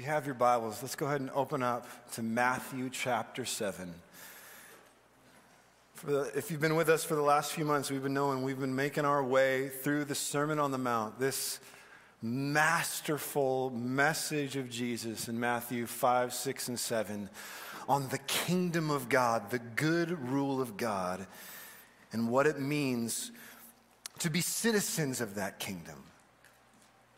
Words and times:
you 0.00 0.06
have 0.06 0.24
your 0.24 0.34
Bibles, 0.34 0.80
let's 0.80 0.96
go 0.96 1.04
ahead 1.04 1.20
and 1.20 1.28
open 1.34 1.62
up 1.62 1.86
to 2.12 2.22
Matthew 2.22 2.88
chapter 2.88 3.44
7. 3.44 3.92
The, 6.06 6.32
if 6.34 6.50
you've 6.50 6.62
been 6.62 6.74
with 6.74 6.88
us 6.88 7.04
for 7.04 7.14
the 7.14 7.20
last 7.20 7.52
few 7.52 7.66
months, 7.66 7.90
we've 7.90 8.02
been 8.02 8.14
knowing 8.14 8.42
we've 8.42 8.58
been 8.58 8.74
making 8.74 9.04
our 9.04 9.22
way 9.22 9.68
through 9.68 10.06
the 10.06 10.14
Sermon 10.14 10.58
on 10.58 10.70
the 10.70 10.78
Mount, 10.78 11.18
this 11.20 11.60
masterful 12.22 13.68
message 13.72 14.56
of 14.56 14.70
Jesus 14.70 15.28
in 15.28 15.38
Matthew 15.38 15.84
5, 15.84 16.32
6, 16.32 16.68
and 16.68 16.78
7 16.78 17.28
on 17.86 18.08
the 18.08 18.18
kingdom 18.20 18.90
of 18.90 19.10
God, 19.10 19.50
the 19.50 19.58
good 19.58 20.12
rule 20.30 20.62
of 20.62 20.78
God, 20.78 21.26
and 22.10 22.30
what 22.30 22.46
it 22.46 22.58
means 22.58 23.32
to 24.20 24.30
be 24.30 24.40
citizens 24.40 25.20
of 25.20 25.34
that 25.34 25.58
kingdom, 25.58 26.04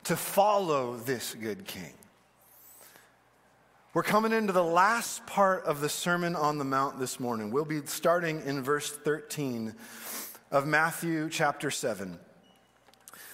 to 0.03 0.17
follow 0.17 0.97
this 0.97 1.35
good 1.35 1.65
king. 1.65 1.93
We're 3.95 4.03
coming 4.03 4.33
into 4.33 4.55
the 4.55 4.65
last 4.65 5.27
part 5.27 5.65
of 5.65 5.83
the 5.83 5.89
Sermon 5.91 6.35
on 6.35 6.57
the 6.57 6.65
Mount 6.65 6.99
this 6.99 7.21
morning. 7.21 7.51
We'll 7.51 7.67
be 7.67 7.85
starting 7.85 8.41
in 8.47 8.63
verse 8.63 8.91
13 8.91 9.75
of 10.51 10.67
Matthew 10.67 11.29
chapter 11.29 11.71
7. 11.71 12.19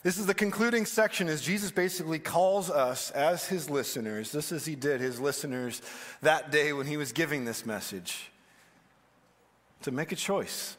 This 0.02 0.18
is 0.18 0.26
the 0.26 0.34
concluding 0.34 0.84
section 0.84 1.28
as 1.28 1.42
Jesus 1.42 1.70
basically 1.70 2.18
calls 2.18 2.70
us 2.70 3.12
as 3.12 3.46
his 3.46 3.70
listeners, 3.70 4.32
just 4.32 4.50
as 4.50 4.66
he 4.66 4.74
did 4.74 5.00
his 5.00 5.20
listeners 5.20 5.80
that 6.22 6.50
day 6.50 6.72
when 6.72 6.88
he 6.88 6.96
was 6.96 7.12
giving 7.12 7.44
this 7.44 7.64
message, 7.64 8.32
to 9.82 9.92
make 9.92 10.10
a 10.10 10.16
choice. 10.16 10.76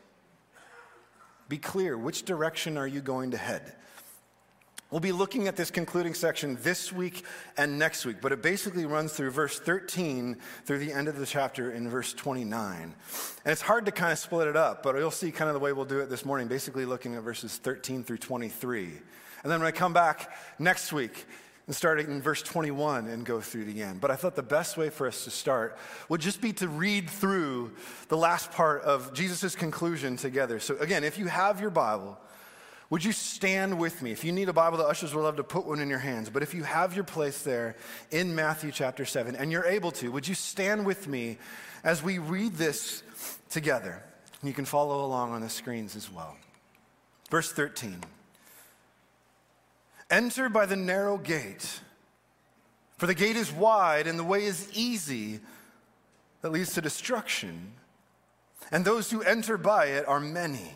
Be 1.48 1.58
clear 1.58 1.98
which 1.98 2.26
direction 2.26 2.78
are 2.78 2.88
you 2.88 3.00
going 3.00 3.32
to 3.32 3.38
head? 3.38 3.76
We'll 4.92 5.00
be 5.00 5.12
looking 5.12 5.48
at 5.48 5.56
this 5.56 5.70
concluding 5.70 6.16
section 6.16 6.58
this 6.64 6.92
week 6.92 7.24
and 7.58 7.78
next 7.78 8.08
week, 8.08 8.18
but 8.22 8.32
it 8.32 8.42
basically 8.42 8.88
runs 8.88 9.14
through 9.14 9.30
verse 9.30 9.60
13 9.60 10.36
through 10.66 10.80
the 10.80 10.92
end 10.92 11.08
of 11.08 11.20
the 11.20 11.28
chapter 11.28 11.72
in 11.72 11.88
verse 11.88 12.12
29. 12.12 12.82
And 12.82 13.52
it's 13.52 13.62
hard 13.62 13.86
to 13.86 13.92
kind 13.92 14.12
of 14.12 14.18
split 14.18 14.48
it 14.48 14.56
up, 14.56 14.82
but 14.82 14.96
you'll 14.96 15.12
see 15.12 15.32
kind 15.32 15.48
of 15.48 15.54
the 15.54 15.60
way 15.60 15.74
we'll 15.74 15.86
do 15.86 16.00
it 16.00 16.10
this 16.10 16.26
morning, 16.26 16.48
basically 16.48 16.86
looking 16.86 17.14
at 17.14 17.22
verses 17.22 17.58
13 17.58 18.04
through 18.04 18.18
23. 18.18 18.86
And 19.44 19.52
then 19.52 19.60
when 19.60 19.68
I 19.68 19.72
come 19.72 19.94
back 19.94 20.32
next 20.58 20.92
week 20.92 21.28
and 21.68 21.76
start 21.76 22.00
in 22.00 22.20
verse 22.20 22.42
21 22.42 23.10
and 23.10 23.24
go 23.24 23.40
through 23.40 23.66
the 23.66 23.84
end. 23.84 24.02
But 24.02 24.10
I 24.10 24.16
thought 24.16 24.36
the 24.36 24.42
best 24.42 24.76
way 24.76 24.90
for 24.90 25.06
us 25.06 25.24
to 25.26 25.30
start 25.30 25.78
would 26.10 26.20
just 26.20 26.42
be 26.42 26.52
to 26.54 26.68
read 26.68 27.08
through 27.08 27.74
the 28.08 28.18
last 28.18 28.52
part 28.52 28.82
of 28.82 29.14
Jesus' 29.14 29.56
conclusion 29.56 30.18
together. 30.18 30.60
So 30.60 30.78
again, 30.78 31.04
if 31.04 31.20
you 31.20 31.28
have 31.28 31.62
your 31.62 31.70
Bible, 31.70 32.18
would 32.90 33.04
you 33.04 33.12
stand 33.12 33.78
with 33.78 34.02
me? 34.02 34.12
If 34.12 34.24
you 34.24 34.32
need 34.32 34.50
a 34.50 34.54
Bible, 34.54 34.78
the 34.78 34.86
ushers 34.86 35.14
would 35.14 35.22
love 35.22 35.36
to 35.36 35.44
put 35.44 35.66
one 35.66 35.80
in 35.80 35.90
your 35.90 36.00
hands. 36.00 36.30
But 36.30 36.42
if 36.42 36.56
you 36.56 36.64
have 36.64 36.96
your 36.96 37.04
place 37.04 37.44
there 37.44 37.76
in 38.10 38.34
Matthew 38.34 38.72
chapter 38.72 39.06
7 39.06 39.36
and 39.36 39.52
you're 39.52 39.66
able 39.66 39.92
to, 39.92 40.12
would 40.12 40.28
you 40.28 40.34
stand 40.34 40.86
with 40.86 41.08
me 41.08 41.38
as 41.84 42.02
we 42.02 42.18
read 42.18 42.54
this 42.54 43.04
together? 43.50 44.04
You 44.42 44.54
can 44.54 44.66
follow 44.66 45.06
along 45.06 45.34
on 45.34 45.42
the 45.42 45.50
screens 45.50 45.96
as 45.96 46.12
well. 46.12 46.36
Verse 47.30 47.52
13 47.52 48.04
Enter 50.10 50.50
by 50.50 50.66
the 50.66 50.76
narrow 50.76 51.18
gate, 51.18 51.82
for 52.98 53.06
the 53.06 53.14
gate 53.14 53.36
is 53.36 53.52
wide 53.52 54.08
and 54.08 54.18
the 54.18 54.24
way 54.24 54.46
is 54.46 54.68
easy 54.74 55.40
that 56.42 56.52
leads 56.52 56.74
to 56.74 56.82
destruction, 56.82 57.74
and 58.72 58.84
those 58.84 59.12
who 59.12 59.22
enter 59.22 59.58
by 59.58 59.86
it 59.86 60.08
are 60.08 60.20
many. 60.20 60.76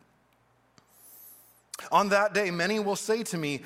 On 1.91 2.09
that 2.09 2.33
day, 2.33 2.51
many 2.51 2.79
will 2.79 2.95
say 2.95 3.23
to 3.23 3.37
me, 3.37 3.61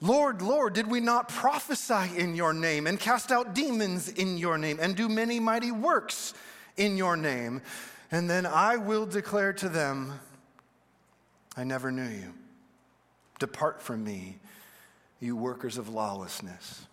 Lord, 0.00 0.40
Lord, 0.40 0.72
did 0.72 0.86
we 0.86 1.00
not 1.00 1.28
prophesy 1.28 2.16
in 2.16 2.34
your 2.34 2.54
name 2.54 2.86
and 2.86 2.98
cast 2.98 3.30
out 3.30 3.54
demons 3.54 4.08
in 4.08 4.38
your 4.38 4.56
name 4.56 4.78
and 4.80 4.96
do 4.96 5.08
many 5.08 5.38
mighty 5.38 5.70
works 5.70 6.32
in 6.76 6.96
your 6.96 7.16
name? 7.16 7.60
And 8.10 8.28
then 8.28 8.46
I 8.46 8.76
will 8.76 9.04
declare 9.04 9.52
to 9.54 9.68
them, 9.68 10.18
I 11.56 11.64
never 11.64 11.92
knew 11.92 12.08
you. 12.08 12.32
Depart 13.38 13.82
from 13.82 14.02
me, 14.02 14.38
you 15.20 15.36
workers 15.36 15.76
of 15.76 15.88
lawlessness. 15.88 16.86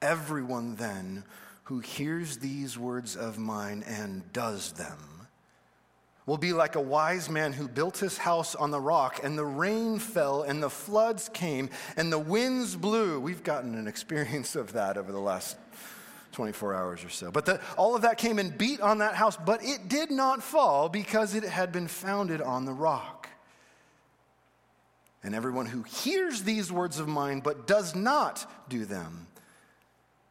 Everyone 0.00 0.76
then 0.76 1.24
who 1.64 1.80
hears 1.80 2.38
these 2.38 2.78
words 2.78 3.16
of 3.16 3.38
mine 3.38 3.84
and 3.86 4.30
does 4.32 4.72
them 4.72 5.21
will 6.26 6.38
be 6.38 6.52
like 6.52 6.76
a 6.76 6.80
wise 6.80 7.28
man 7.28 7.52
who 7.52 7.66
built 7.66 7.98
his 7.98 8.18
house 8.18 8.54
on 8.54 8.70
the 8.70 8.80
rock, 8.80 9.20
and 9.24 9.36
the 9.36 9.44
rain 9.44 9.98
fell, 9.98 10.42
and 10.42 10.62
the 10.62 10.70
floods 10.70 11.28
came, 11.28 11.68
and 11.96 12.12
the 12.12 12.18
winds 12.18 12.76
blew. 12.76 13.18
We've 13.18 13.42
gotten 13.42 13.74
an 13.74 13.88
experience 13.88 14.54
of 14.54 14.74
that 14.74 14.96
over 14.96 15.10
the 15.10 15.20
last 15.20 15.56
24 16.32 16.74
hours 16.74 17.04
or 17.04 17.08
so. 17.08 17.30
But 17.30 17.46
the, 17.46 17.60
all 17.76 17.94
of 17.94 18.02
that 18.02 18.18
came 18.18 18.38
and 18.38 18.56
beat 18.56 18.80
on 18.80 18.98
that 18.98 19.14
house, 19.14 19.36
but 19.36 19.64
it 19.64 19.88
did 19.88 20.10
not 20.10 20.42
fall 20.42 20.88
because 20.88 21.34
it 21.34 21.44
had 21.44 21.72
been 21.72 21.88
founded 21.88 22.40
on 22.40 22.64
the 22.64 22.72
rock. 22.72 23.28
And 25.22 25.34
everyone 25.34 25.66
who 25.66 25.82
hears 25.82 26.42
these 26.42 26.72
words 26.72 26.98
of 26.98 27.06
mine 27.06 27.40
but 27.40 27.66
does 27.66 27.94
not 27.94 28.50
do 28.68 28.84
them 28.84 29.28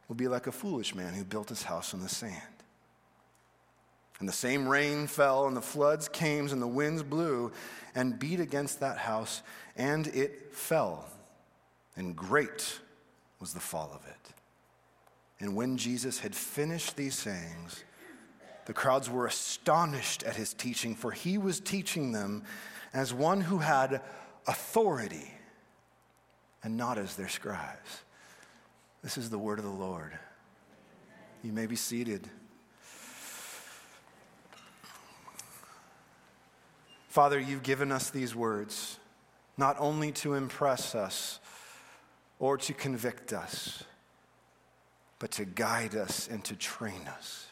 will 0.08 0.16
be 0.16 0.28
like 0.28 0.46
a 0.46 0.52
foolish 0.52 0.94
man 0.94 1.14
who 1.14 1.24
built 1.24 1.48
his 1.48 1.62
house 1.62 1.94
on 1.94 2.00
the 2.00 2.08
sand. 2.08 2.51
And 4.20 4.28
the 4.28 4.32
same 4.32 4.68
rain 4.68 5.06
fell, 5.06 5.46
and 5.46 5.56
the 5.56 5.62
floods 5.62 6.08
came, 6.08 6.48
and 6.48 6.62
the 6.62 6.66
winds 6.66 7.02
blew 7.02 7.52
and 7.94 8.18
beat 8.18 8.40
against 8.40 8.80
that 8.80 8.98
house, 8.98 9.42
and 9.76 10.06
it 10.08 10.54
fell. 10.54 11.08
And 11.96 12.14
great 12.16 12.80
was 13.40 13.52
the 13.52 13.60
fall 13.60 13.90
of 13.94 14.06
it. 14.06 14.34
And 15.40 15.56
when 15.56 15.76
Jesus 15.76 16.20
had 16.20 16.34
finished 16.34 16.96
these 16.96 17.18
sayings, 17.18 17.82
the 18.66 18.72
crowds 18.72 19.10
were 19.10 19.26
astonished 19.26 20.22
at 20.22 20.36
his 20.36 20.54
teaching, 20.54 20.94
for 20.94 21.10
he 21.10 21.36
was 21.36 21.58
teaching 21.58 22.12
them 22.12 22.44
as 22.94 23.12
one 23.12 23.40
who 23.40 23.58
had 23.58 24.00
authority 24.46 25.32
and 26.62 26.76
not 26.76 26.96
as 26.96 27.16
their 27.16 27.28
scribes. 27.28 28.02
This 29.02 29.18
is 29.18 29.30
the 29.30 29.38
word 29.38 29.58
of 29.58 29.64
the 29.64 29.70
Lord. 29.70 30.12
You 31.42 31.52
may 31.52 31.66
be 31.66 31.74
seated. 31.74 32.28
Father, 37.12 37.38
you've 37.38 37.62
given 37.62 37.92
us 37.92 38.08
these 38.08 38.34
words 38.34 38.98
not 39.58 39.76
only 39.78 40.12
to 40.12 40.32
impress 40.32 40.94
us 40.94 41.40
or 42.38 42.56
to 42.56 42.72
convict 42.72 43.34
us, 43.34 43.84
but 45.18 45.30
to 45.32 45.44
guide 45.44 45.94
us 45.94 46.26
and 46.26 46.42
to 46.44 46.56
train 46.56 47.06
us. 47.06 47.48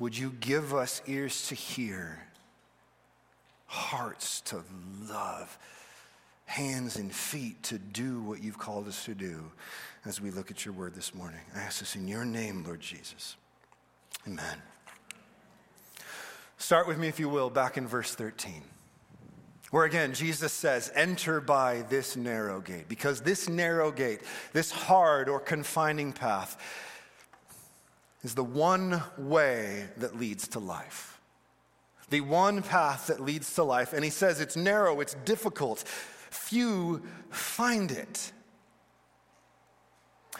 Would 0.00 0.18
you 0.18 0.34
give 0.40 0.74
us 0.74 1.00
ears 1.06 1.46
to 1.46 1.54
hear, 1.54 2.26
hearts 3.66 4.40
to 4.46 4.64
love, 5.08 5.56
hands 6.46 6.96
and 6.96 7.12
feet 7.12 7.62
to 7.62 7.78
do 7.78 8.20
what 8.20 8.42
you've 8.42 8.58
called 8.58 8.88
us 8.88 9.04
to 9.04 9.14
do 9.14 9.44
as 10.04 10.20
we 10.20 10.32
look 10.32 10.50
at 10.50 10.64
your 10.64 10.74
word 10.74 10.96
this 10.96 11.14
morning? 11.14 11.38
I 11.54 11.60
ask 11.60 11.78
this 11.78 11.94
in 11.94 12.08
your 12.08 12.24
name, 12.24 12.64
Lord 12.64 12.80
Jesus. 12.80 13.36
Amen. 14.26 14.60
Start 16.64 16.88
with 16.88 16.96
me, 16.96 17.08
if 17.08 17.20
you 17.20 17.28
will, 17.28 17.50
back 17.50 17.76
in 17.76 17.86
verse 17.86 18.14
13, 18.14 18.62
where 19.70 19.84
again 19.84 20.14
Jesus 20.14 20.50
says, 20.50 20.90
Enter 20.94 21.38
by 21.42 21.82
this 21.90 22.16
narrow 22.16 22.62
gate, 22.62 22.88
because 22.88 23.20
this 23.20 23.50
narrow 23.50 23.92
gate, 23.92 24.22
this 24.54 24.70
hard 24.70 25.28
or 25.28 25.40
confining 25.40 26.10
path, 26.10 26.56
is 28.22 28.34
the 28.34 28.42
one 28.42 29.02
way 29.18 29.90
that 29.98 30.18
leads 30.18 30.48
to 30.48 30.58
life. 30.58 31.20
The 32.08 32.22
one 32.22 32.62
path 32.62 33.08
that 33.08 33.20
leads 33.20 33.54
to 33.56 33.62
life. 33.62 33.92
And 33.92 34.02
he 34.02 34.08
says 34.08 34.40
it's 34.40 34.56
narrow, 34.56 35.00
it's 35.00 35.16
difficult, 35.26 35.80
few 35.86 37.02
find 37.28 37.92
it. 37.92 38.32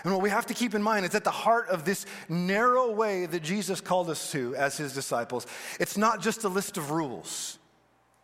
And 0.05 0.12
what 0.12 0.23
we 0.23 0.29
have 0.29 0.47
to 0.47 0.55
keep 0.55 0.75
in 0.75 0.83
mind 0.83 1.06
is 1.06 1.15
at 1.15 1.25
the 1.25 1.31
heart 1.31 1.69
of 1.69 1.85
this 1.85 2.05
narrow 2.29 2.93
way 2.93 3.25
that 3.25 3.43
Jesus 3.43 3.81
called 3.81 4.11
us 4.11 4.31
to 4.33 4.55
as 4.55 4.77
his 4.77 4.93
disciples, 4.93 5.47
it's 5.81 5.97
not 5.97 6.21
just 6.21 6.45
a 6.45 6.49
list 6.49 6.77
of 6.77 6.91
rules, 6.91 7.59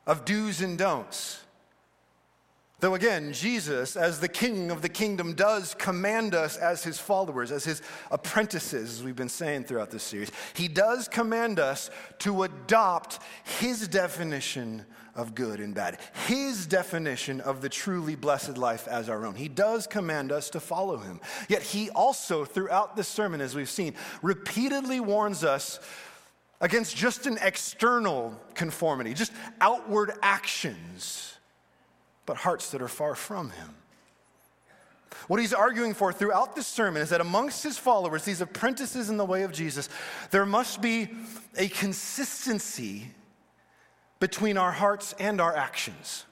of 0.06 0.27
do's 0.27 0.61
and 0.61 0.77
don'ts. 0.77 1.41
Though 2.81 2.94
again, 2.94 3.35
Jesus, 3.35 3.94
as 3.94 4.21
the 4.21 4.29
king 4.29 4.71
of 4.71 4.81
the 4.81 4.88
kingdom, 4.88 5.35
does 5.35 5.75
command 5.75 6.35
us 6.35 6.56
as 6.56 6.82
his 6.82 6.99
followers, 6.99 7.53
as 7.53 7.65
his 7.65 7.82
apprentices, 8.11 8.99
as 8.99 9.05
we've 9.05 9.17
been 9.17 9.29
saying 9.29 9.65
throughout 9.65 9.91
this 9.91 10.03
series. 10.03 10.32
He 10.55 10.67
does 10.67 11.06
command 11.06 11.59
us 11.59 11.91
to 12.21 12.43
adopt 12.43 13.19
his 13.59 13.87
definition 13.87 14.87
of 15.15 15.35
good 15.35 15.61
and 15.61 15.75
bad, 15.75 15.99
his 16.27 16.67
definition 16.67 17.41
of 17.41 17.62
the 17.62 17.69
truly 17.69 18.15
blessed 18.15 18.57
life 18.57 18.87
as 18.89 19.09
our 19.09 19.25
own. 19.27 19.35
He 19.35 19.49
does 19.49 19.87
command 19.87 20.33
us 20.33 20.51
to 20.51 20.61
follow 20.61 20.99
him. 20.99 21.21
Yet 21.49 21.62
he 21.62 21.91
also, 21.91 22.45
throughout 22.45 22.97
this 22.97 23.09
sermon, 23.09 23.41
as 23.41 23.55
we've 23.55 23.71
seen, 23.71 23.95
repeatedly 24.23 25.01
warns 25.01 25.45
us 25.45 25.81
against 26.61 26.97
just 26.97 27.27
an 27.27 27.39
external 27.43 28.39
conformity, 28.55 29.15
just 29.15 29.33
outward 29.61 30.12
actions 30.23 31.35
but 32.27 32.37
hearts 32.37 32.71
that 32.71 32.83
are 32.83 32.89
far 32.89 33.15
from 33.15 33.51
him. 33.51 33.75
What 35.27 35.41
he's 35.41 35.53
arguing 35.53 35.95
for 35.95 36.13
throughout 36.13 36.55
this 36.55 36.67
sermon 36.67 37.03
is 37.03 37.11
that 37.11 37.21
amongst 37.21 37.63
his 37.63 37.79
followers, 37.79 38.25
these 38.25 38.41
apprentices 38.41 39.11
in 39.11 39.17
the 39.17 39.25
way 39.25 39.43
of 39.43 39.53
Jesus, 39.53 39.89
there 40.31 40.47
must 40.47 40.81
be 40.81 41.09
a 41.56 41.69
consistency 41.69 43.09
between 44.20 44.56
our 44.56 44.70
hearts 44.70 45.14
and 45.19 45.40
our 45.40 45.56
actions. 45.56 46.25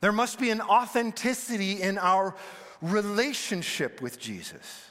There 0.00 0.12
must 0.12 0.38
be 0.38 0.50
an 0.50 0.60
authenticity 0.60 1.80
in 1.80 1.98
our 1.98 2.34
relationship 2.80 4.02
with 4.02 4.18
Jesus. 4.20 4.90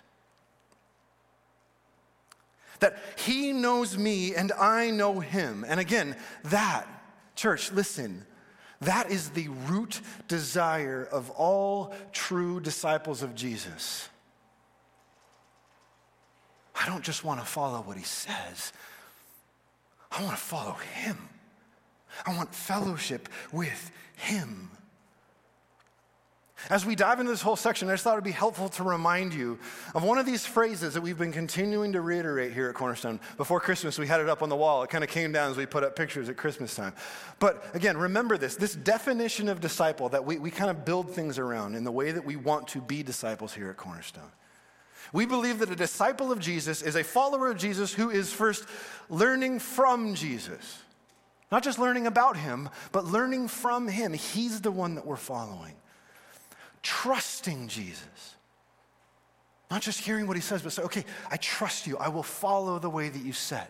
That 2.80 2.98
he 3.18 3.54
knows 3.54 3.98
me 3.98 4.34
and 4.36 4.52
I 4.54 4.90
know 4.90 5.20
him. 5.20 5.64
And 5.68 5.80
again, 5.80 6.16
that, 6.46 6.88
church, 7.36 7.72
listen, 7.72 8.26
that 8.80 9.12
is 9.12 9.30
the 9.30 9.50
root 9.68 10.02
desire 10.28 11.08
of 11.12 11.30
all 11.32 11.94
true 12.12 12.60
disciples 12.60 13.22
of 13.22 13.36
Jesus. 13.36 14.10
I 16.74 16.88
don't 16.88 17.04
just 17.04 17.24
want 17.24 17.40
to 17.42 17.46
follow 17.46 17.82
what 17.82 17.98
he 17.98 18.04
says, 18.04 18.74
I 20.12 20.24
want 20.24 20.36
to 20.36 20.44
follow 20.44 20.74
him. 20.74 21.18
I 22.26 22.36
want 22.36 22.54
fellowship 22.54 23.30
with 23.52 23.92
him. 24.16 24.72
As 26.70 26.86
we 26.86 26.96
dive 26.96 27.20
into 27.20 27.32
this 27.32 27.42
whole 27.42 27.56
section, 27.56 27.90
I 27.90 27.94
just 27.94 28.04
thought 28.04 28.14
it'd 28.14 28.24
be 28.24 28.32
helpful 28.32 28.70
to 28.70 28.84
remind 28.84 29.34
you 29.34 29.58
of 29.96 30.04
one 30.04 30.20
of 30.20 30.26
these 30.26 30.46
phrases 30.46 30.94
that 30.94 31.02
we've 31.02 31.18
been 31.18 31.32
continuing 31.32 31.94
to 31.94 32.02
reiterate 32.02 32.54
here 32.54 32.70
at 32.70 32.76
Cornerstone. 32.76 33.20
Before 33.38 33.60
Christmas, 33.60 33.98
we 33.98 34.06
had 34.06 34.22
it 34.22 34.30
up 34.30 34.44
on 34.44 34.50
the 34.50 34.56
wall. 34.56 34.84
It 34.84 34.90
kind 34.90 35.04
of 35.04 35.10
came 35.10 35.32
down 35.32 35.50
as 35.50 35.58
we 35.58 35.66
put 35.66 35.84
up 35.84 35.96
pictures 35.96 36.30
at 36.30 36.38
Christmas 36.38 36.76
time. 36.76 36.94
But 37.40 37.64
again, 37.74 37.98
remember 37.98 38.38
this 38.38 38.56
this 38.56 38.76
definition 38.76 39.50
of 39.50 39.60
disciple 39.60 40.10
that 40.10 40.24
we, 40.24 40.38
we 40.38 40.52
kind 40.52 40.70
of 40.70 40.86
build 40.86 41.10
things 41.10 41.40
around 41.40 41.76
in 41.76 41.84
the 41.84 41.92
way 41.92 42.12
that 42.12 42.24
we 42.24 42.36
want 42.36 42.68
to 42.70 42.82
be 42.82 43.02
disciples 43.02 43.54
here 43.54 43.70
at 43.70 43.78
Cornerstone. 43.78 44.32
We 45.14 45.26
believe 45.26 45.60
that 45.60 45.70
a 45.70 45.76
disciple 45.76 46.32
of 46.32 46.40
Jesus 46.40 46.82
is 46.82 46.96
a 46.96 47.04
follower 47.04 47.52
of 47.52 47.58
Jesus 47.58 47.94
who 47.94 48.10
is 48.10 48.32
first 48.32 48.66
learning 49.10 49.60
from 49.60 50.16
Jesus. 50.16 50.82
Not 51.52 51.64
just 51.64 51.80
learning 51.80 52.08
about 52.08 52.38
him, 52.38 52.70
but 52.94 53.06
learning 53.06 53.50
from 53.50 53.88
him. 53.90 54.14
He's 54.14 54.62
the 54.62 54.72
one 54.72 54.96
that 54.96 55.06
we're 55.06 55.18
following 55.18 55.76
trusting 56.84 57.68
Jesus. 57.68 58.36
Not 59.70 59.82
just 59.82 60.00
hearing 60.00 60.28
what 60.28 60.36
he 60.36 60.42
says, 60.42 60.62
but 60.62 60.74
say, 60.74 60.84
okay, 60.84 61.06
I 61.30 61.38
trust 61.38 61.88
you. 61.88 61.98
I 61.98 62.10
will 62.10 62.24
follow 62.24 62.80
the 62.80 62.90
way 62.90 63.10
that 63.10 63.24
you 63.24 63.34
said. 63.34 63.70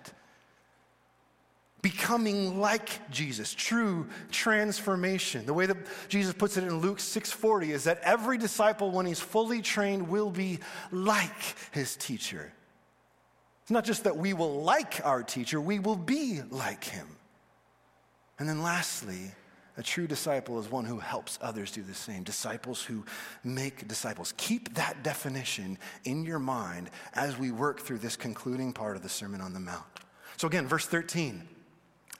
Becoming 1.82 2.60
like 2.60 3.10
Jesus, 3.10 3.54
true 3.54 4.08
transformation. 4.32 5.46
The 5.46 5.54
way 5.54 5.66
that 5.66 5.78
Jesus 6.10 6.34
puts 6.34 6.58
it 6.58 6.64
in 6.64 6.78
Luke 6.80 7.00
6:40 7.00 7.72
is 7.72 7.86
that 7.86 8.00
every 8.02 8.38
disciple, 8.38 8.92
when 8.92 9.06
he's 9.06 9.20
fully 9.20 9.62
trained, 9.62 10.08
will 10.08 10.30
be 10.30 10.60
like 10.92 11.42
his 11.72 11.96
teacher. 11.96 12.54
It's 13.64 13.72
not 13.72 13.84
just 13.84 14.04
that 14.04 14.18
we 14.18 14.34
will 14.34 14.62
like 14.62 15.04
our 15.04 15.24
teacher, 15.24 15.60
we 15.60 15.80
will 15.80 15.96
be 15.96 16.42
like 16.50 16.84
him. 16.84 17.08
And 18.38 18.48
then 18.48 18.62
lastly, 18.62 19.32
a 19.78 19.84
true 19.84 20.06
disciple 20.06 20.60
is 20.60 20.70
one 20.70 20.86
who 20.86 21.00
helps 21.00 21.40
others 21.42 21.72
do 21.72 21.82
the 21.82 21.94
same. 21.94 22.24
Disciples 22.24 22.84
who 22.84 23.06
make 23.44 23.88
disciples. 23.88 24.34
Keep 24.38 24.76
that 24.76 25.04
definition 25.04 25.78
in 26.04 26.26
your 26.26 26.40
mind 26.40 26.90
as 27.14 27.38
we 27.38 27.52
work 27.52 27.80
through 27.80 28.00
this 28.00 28.16
concluding 28.16 28.74
part 28.74 28.96
of 28.96 29.04
the 29.04 29.10
Sermon 29.10 29.42
on 29.42 29.54
the 29.54 29.60
Mount. 29.60 29.86
So, 30.38 30.48
again, 30.48 30.68
verse 30.68 30.86
13. 30.86 31.48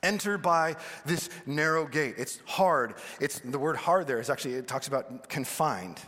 Enter 0.04 0.38
by 0.38 0.76
this 1.06 1.30
narrow 1.46 1.86
gate. 1.86 2.16
It's 2.18 2.40
hard. 2.46 2.96
It's 3.20 3.40
the 3.40 3.60
word 3.60 3.76
hard 3.78 4.08
there 4.08 4.20
is 4.20 4.30
actually 4.30 4.56
it 4.56 4.68
talks 4.68 4.88
about 4.88 5.30
confined. 5.30 6.00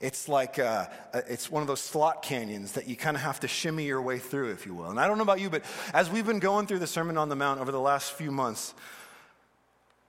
It's 0.00 0.28
like 0.28 0.58
uh, 0.58 0.86
uh 1.12 1.20
it's 1.28 1.50
one 1.50 1.62
of 1.62 1.66
those 1.66 1.80
slot 1.80 2.22
canyons 2.22 2.72
that 2.72 2.88
you 2.88 2.96
kind 2.96 3.16
of 3.16 3.22
have 3.22 3.40
to 3.40 3.48
shimmy 3.48 3.84
your 3.84 4.02
way 4.02 4.18
through, 4.18 4.52
if 4.52 4.66
you 4.66 4.74
will. 4.74 4.90
And 4.90 4.98
I 4.98 5.06
don't 5.06 5.18
know 5.18 5.22
about 5.22 5.40
you, 5.40 5.50
but 5.50 5.64
as 5.92 6.10
we've 6.10 6.26
been 6.26 6.38
going 6.38 6.66
through 6.66 6.78
the 6.78 6.86
Sermon 6.86 7.18
on 7.18 7.28
the 7.28 7.36
Mount 7.36 7.60
over 7.60 7.72
the 7.72 7.80
last 7.80 8.12
few 8.12 8.30
months, 8.30 8.74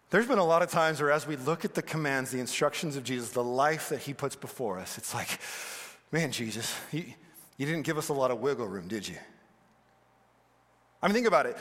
there's 0.09 0.27
been 0.27 0.37
a 0.37 0.45
lot 0.45 0.61
of 0.61 0.69
times 0.69 1.01
where, 1.01 1.11
as 1.11 1.27
we 1.27 1.35
look 1.35 1.65
at 1.65 1.73
the 1.73 1.81
commands, 1.81 2.31
the 2.31 2.39
instructions 2.39 2.95
of 2.95 3.03
Jesus, 3.03 3.31
the 3.31 3.43
life 3.43 3.89
that 3.89 3.99
he 3.99 4.13
puts 4.13 4.35
before 4.35 4.79
us, 4.79 4.97
it's 4.97 5.13
like, 5.13 5.39
man, 6.11 6.31
Jesus, 6.31 6.73
you, 6.91 7.03
you 7.57 7.65
didn't 7.65 7.81
give 7.81 7.97
us 7.97 8.09
a 8.09 8.13
lot 8.13 8.31
of 8.31 8.39
wiggle 8.39 8.67
room, 8.67 8.87
did 8.87 9.07
you? 9.07 9.17
I 11.05 11.07
mean, 11.07 11.13
think 11.13 11.27
about 11.27 11.45
it. 11.45 11.55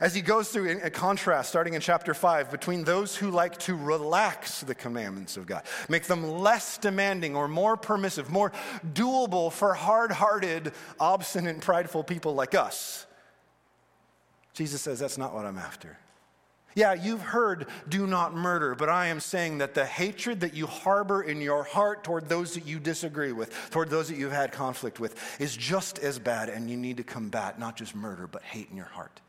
As 0.00 0.12
he 0.12 0.22
goes 0.22 0.48
through 0.48 0.80
a 0.82 0.90
contrast, 0.90 1.50
starting 1.50 1.74
in 1.74 1.80
chapter 1.80 2.14
5, 2.14 2.50
between 2.50 2.82
those 2.82 3.14
who 3.14 3.30
like 3.30 3.56
to 3.58 3.76
relax 3.76 4.62
the 4.62 4.74
commandments 4.74 5.36
of 5.36 5.46
God, 5.46 5.62
make 5.88 6.04
them 6.04 6.28
less 6.28 6.78
demanding 6.78 7.36
or 7.36 7.46
more 7.46 7.76
permissive, 7.76 8.28
more 8.28 8.50
doable 8.84 9.52
for 9.52 9.74
hard 9.74 10.10
hearted, 10.10 10.72
obstinate, 10.98 11.60
prideful 11.60 12.02
people 12.02 12.34
like 12.34 12.56
us. 12.56 13.06
Jesus 14.52 14.82
says, 14.82 14.98
That's 14.98 15.16
not 15.16 15.32
what 15.32 15.46
I'm 15.46 15.58
after. 15.58 15.96
Yeah, 16.78 16.94
you've 16.94 17.22
heard, 17.22 17.66
do 17.88 18.06
not 18.06 18.36
murder, 18.36 18.76
but 18.76 18.88
I 18.88 19.08
am 19.08 19.18
saying 19.18 19.58
that 19.58 19.74
the 19.74 19.84
hatred 19.84 20.38
that 20.42 20.54
you 20.54 20.68
harbor 20.68 21.20
in 21.22 21.40
your 21.40 21.64
heart 21.64 22.04
toward 22.04 22.28
those 22.28 22.54
that 22.54 22.66
you 22.66 22.78
disagree 22.78 23.32
with, 23.32 23.52
toward 23.70 23.90
those 23.90 24.06
that 24.06 24.16
you've 24.16 24.30
had 24.30 24.52
conflict 24.52 25.00
with, 25.00 25.40
is 25.40 25.56
just 25.56 25.98
as 25.98 26.20
bad, 26.20 26.48
and 26.48 26.70
you 26.70 26.76
need 26.76 26.98
to 26.98 27.02
combat 27.02 27.58
not 27.58 27.74
just 27.74 27.96
murder, 27.96 28.28
but 28.28 28.42
hate 28.42 28.68
in 28.70 28.76
your 28.76 28.86
heart. 28.86 29.20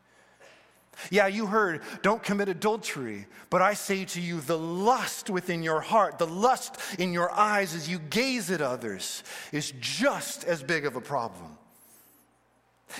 Yeah, 1.10 1.26
you 1.26 1.46
heard, 1.46 1.82
don't 2.02 2.22
commit 2.22 2.48
adultery, 2.48 3.26
but 3.50 3.60
I 3.60 3.74
say 3.74 4.04
to 4.04 4.20
you, 4.20 4.40
the 4.40 4.56
lust 4.56 5.28
within 5.28 5.64
your 5.64 5.80
heart, 5.80 6.18
the 6.18 6.28
lust 6.28 6.76
in 7.00 7.12
your 7.12 7.32
eyes 7.32 7.74
as 7.74 7.88
you 7.88 7.98
gaze 7.98 8.52
at 8.52 8.60
others, 8.60 9.24
is 9.50 9.72
just 9.80 10.44
as 10.44 10.62
big 10.62 10.86
of 10.86 10.94
a 10.94 11.00
problem. 11.00 11.58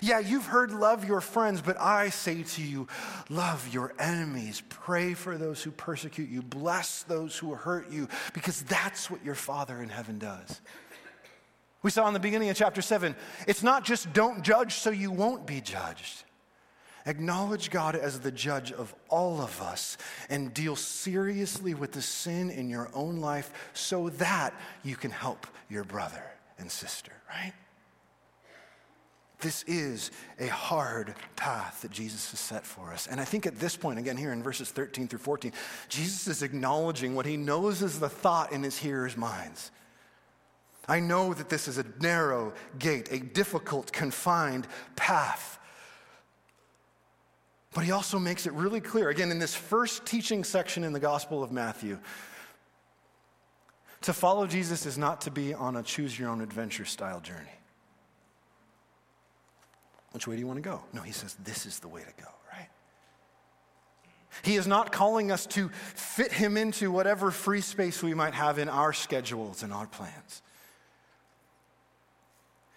Yeah, 0.01 0.19
you've 0.21 0.47
heard 0.47 0.73
love 0.73 1.05
your 1.05 1.21
friends, 1.21 1.61
but 1.61 1.81
I 1.81 2.11
say 2.11 2.43
to 2.43 2.63
you, 2.63 2.89
love 3.29 3.69
your 3.73 3.93
enemies. 3.99 4.63
Pray 4.69 5.15
for 5.15 5.37
those 5.37 5.63
who 5.63 5.71
persecute 5.71 6.29
you. 6.29 6.43
Bless 6.43 7.03
those 7.03 7.37
who 7.37 7.55
hurt 7.55 7.91
you, 7.91 8.09
because 8.33 8.63
that's 8.63 9.11
what 9.11 9.25
your 9.25 9.35
Father 9.35 9.83
in 9.83 9.89
heaven 9.89 10.19
does. 10.19 10.61
We 11.83 11.91
saw 11.91 12.07
in 12.09 12.15
the 12.15 12.21
beginning 12.21 12.51
of 12.51 12.57
chapter 12.57 12.83
7, 12.83 13.17
it's 13.47 13.63
not 13.63 13.85
just 13.85 14.13
don't 14.13 14.43
judge 14.43 14.75
so 14.75 14.91
you 14.91 15.11
won't 15.11 15.47
be 15.47 15.61
judged. 15.61 16.25
Acknowledge 17.07 17.71
God 17.71 17.97
as 17.97 18.21
the 18.21 18.31
judge 18.31 18.73
of 18.73 18.95
all 19.09 19.41
of 19.41 19.63
us 19.63 19.97
and 20.29 20.53
deal 20.53 20.77
seriously 20.77 21.73
with 21.73 21.93
the 21.93 22.03
sin 22.03 22.51
in 22.51 22.69
your 22.69 22.91
own 22.93 23.21
life 23.21 23.71
so 23.73 24.11
that 24.11 24.53
you 24.83 24.97
can 24.97 25.11
help 25.11 25.47
your 25.71 25.85
brother 25.85 26.23
and 26.59 26.71
sister, 26.71 27.13
right? 27.31 27.55
This 29.41 29.63
is 29.65 30.11
a 30.39 30.49
hard 30.49 31.15
path 31.37 31.83
that 31.83 31.91
Jesus 31.91 32.31
has 32.31 32.41
set 32.41 32.67
for 32.67 32.93
us. 32.93 33.07
And 33.07 33.21
I 33.21 33.25
think 33.25 33.47
at 33.47 33.59
this 33.59 33.77
point, 33.77 33.99
again, 33.99 34.17
here 34.17 34.33
in 34.33 34.43
verses 34.43 34.71
13 34.71 35.09
through 35.09 35.21
14, 35.21 35.53
Jesus 35.89 36.29
is 36.29 36.43
acknowledging 36.43 37.15
what 37.15 37.27
he 37.27 37.37
knows 37.37 37.83
is 37.83 37.99
the 37.99 38.09
thought 38.09 38.53
in 38.53 38.63
his 38.63 38.79
hearers' 38.79 39.17
minds. 39.17 39.71
I 40.89 41.01
know 41.01 41.33
that 41.35 41.49
this 41.49 41.69
is 41.69 41.79
a 41.79 41.87
narrow 42.01 42.53
gate, 42.79 43.09
a 43.13 43.19
difficult, 43.19 43.93
confined 43.93 44.67
path. 44.97 45.59
But 47.73 47.85
he 47.85 47.93
also 47.93 48.19
makes 48.19 48.47
it 48.47 48.53
really 48.53 48.81
clear, 48.81 49.09
again, 49.09 49.31
in 49.31 49.39
this 49.39 49.55
first 49.55 50.05
teaching 50.05 50.43
section 50.43 50.83
in 50.83 50.93
the 50.93 51.01
Gospel 51.01 51.43
of 51.43 51.53
Matthew, 51.53 51.99
to 54.03 54.13
follow 54.13 54.47
Jesus 54.47 54.87
is 54.87 54.99
not 54.99 55.21
to 55.23 55.31
be 55.31 55.55
on 55.55 55.77
a 55.77 55.83
choose 55.83 56.19
your 56.19 56.31
own 56.31 56.41
adventure 56.41 56.85
style 56.85 57.21
journey. 57.21 57.60
Which 60.13 60.27
way 60.27 60.35
do 60.35 60.41
you 60.41 60.47
want 60.47 60.57
to 60.57 60.63
go? 60.63 60.83
No, 60.93 61.03
he 61.03 61.13
says, 61.13 61.37
This 61.43 61.67
is 61.67 61.79
the 61.79 61.89
way 61.89 62.01
to 62.01 62.23
go, 62.23 62.29
right? 62.53 62.69
He 64.43 64.57
is 64.57 64.67
not 64.67 64.93
calling 64.93 65.31
us 65.31 65.47
to 65.47 65.69
fit 65.69 66.33
him 66.33 66.57
into 66.57 66.91
whatever 66.91 67.31
free 67.31 67.61
space 67.61 68.03
we 68.03 68.15
might 68.15 68.35
have 68.35 68.59
in 68.59 68.69
our 68.69 68.93
schedules 68.93 69.63
and 69.63 69.73
our 69.73 69.87
plans. 69.87 70.43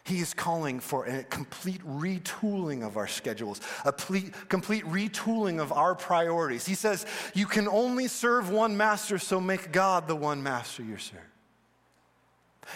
He 0.06 0.20
is 0.20 0.34
calling 0.34 0.82
for 0.82 1.06
a 1.06 1.24
complete 1.24 1.82
retooling 1.88 2.86
of 2.86 2.98
our 2.98 3.08
schedules, 3.08 3.62
a 3.86 3.94
complete 3.94 4.84
retooling 4.86 5.62
of 5.62 5.72
our 5.72 5.96
priorities. 5.96 6.66
He 6.66 6.75
says, 6.75 7.06
You 7.34 7.46
can 7.46 7.70
only 7.70 8.10
serve 8.10 8.50
one 8.50 8.75
master, 8.75 9.18
so 9.18 9.40
make 9.40 9.72
God 9.72 10.10
the 10.10 10.16
one 10.16 10.44
master 10.44 10.84
you 10.84 10.98
serve. 10.98 11.22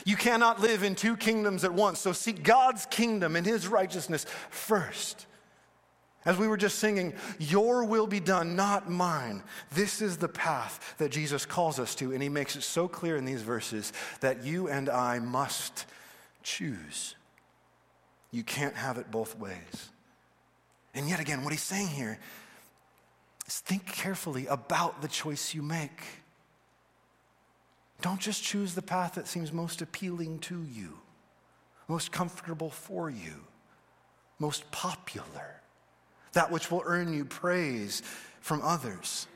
You 0.05 0.15
cannot 0.15 0.61
live 0.61 0.83
in 0.83 0.95
two 0.95 1.17
kingdoms 1.17 1.63
at 1.63 1.73
once, 1.73 1.99
so 1.99 2.11
seek 2.13 2.43
God's 2.43 2.85
kingdom 2.87 3.35
and 3.35 3.45
his 3.45 3.67
righteousness 3.67 4.25
first. 4.49 5.25
As 6.25 6.37
we 6.37 6.49
were 6.49 6.57
just 6.57 6.79
singing, 6.79 7.13
Your 7.39 7.85
will 7.85 8.05
be 8.05 8.19
done, 8.19 8.55
not 8.55 8.89
mine. 8.89 9.43
This 9.71 10.01
is 10.01 10.17
the 10.17 10.27
path 10.27 10.95
that 10.97 11.11
Jesus 11.11 11.45
calls 11.45 11.79
us 11.79 11.95
to, 11.95 12.11
and 12.11 12.21
he 12.21 12.27
makes 12.27 12.55
it 12.57 12.63
so 12.63 12.87
clear 12.87 13.15
in 13.15 13.23
these 13.23 13.41
verses 13.41 13.93
that 14.19 14.43
you 14.43 14.67
and 14.67 14.89
I 14.89 15.19
must 15.19 15.85
choose. 16.43 17.15
You 18.31 18.43
can't 18.43 18.75
have 18.75 18.97
it 18.97 19.09
both 19.09 19.39
ways. 19.39 19.89
And 20.93 21.07
yet 21.07 21.19
again, 21.19 21.43
what 21.43 21.53
he's 21.53 21.61
saying 21.61 21.87
here 21.87 22.19
is 23.47 23.59
think 23.59 23.85
carefully 23.85 24.47
about 24.47 25.01
the 25.01 25.07
choice 25.07 25.53
you 25.53 25.61
make. 25.61 26.01
Don't 28.07 28.21
just 28.21 28.41
choose 28.41 28.73
the 28.73 28.81
path 28.81 29.15
that 29.15 29.27
seems 29.27 29.51
most 29.51 29.81
appealing 29.81 30.39
to 30.39 30.63
you, 30.63 30.93
most 31.89 32.09
comfortable 32.09 32.69
for 32.69 33.09
you, 33.09 33.43
most 34.39 34.71
popular, 34.71 35.59
that 36.31 36.49
which 36.49 36.71
will 36.71 36.83
earn 36.85 37.11
you 37.11 37.25
praise 37.25 38.01
from 38.39 38.61
others. 38.61 39.27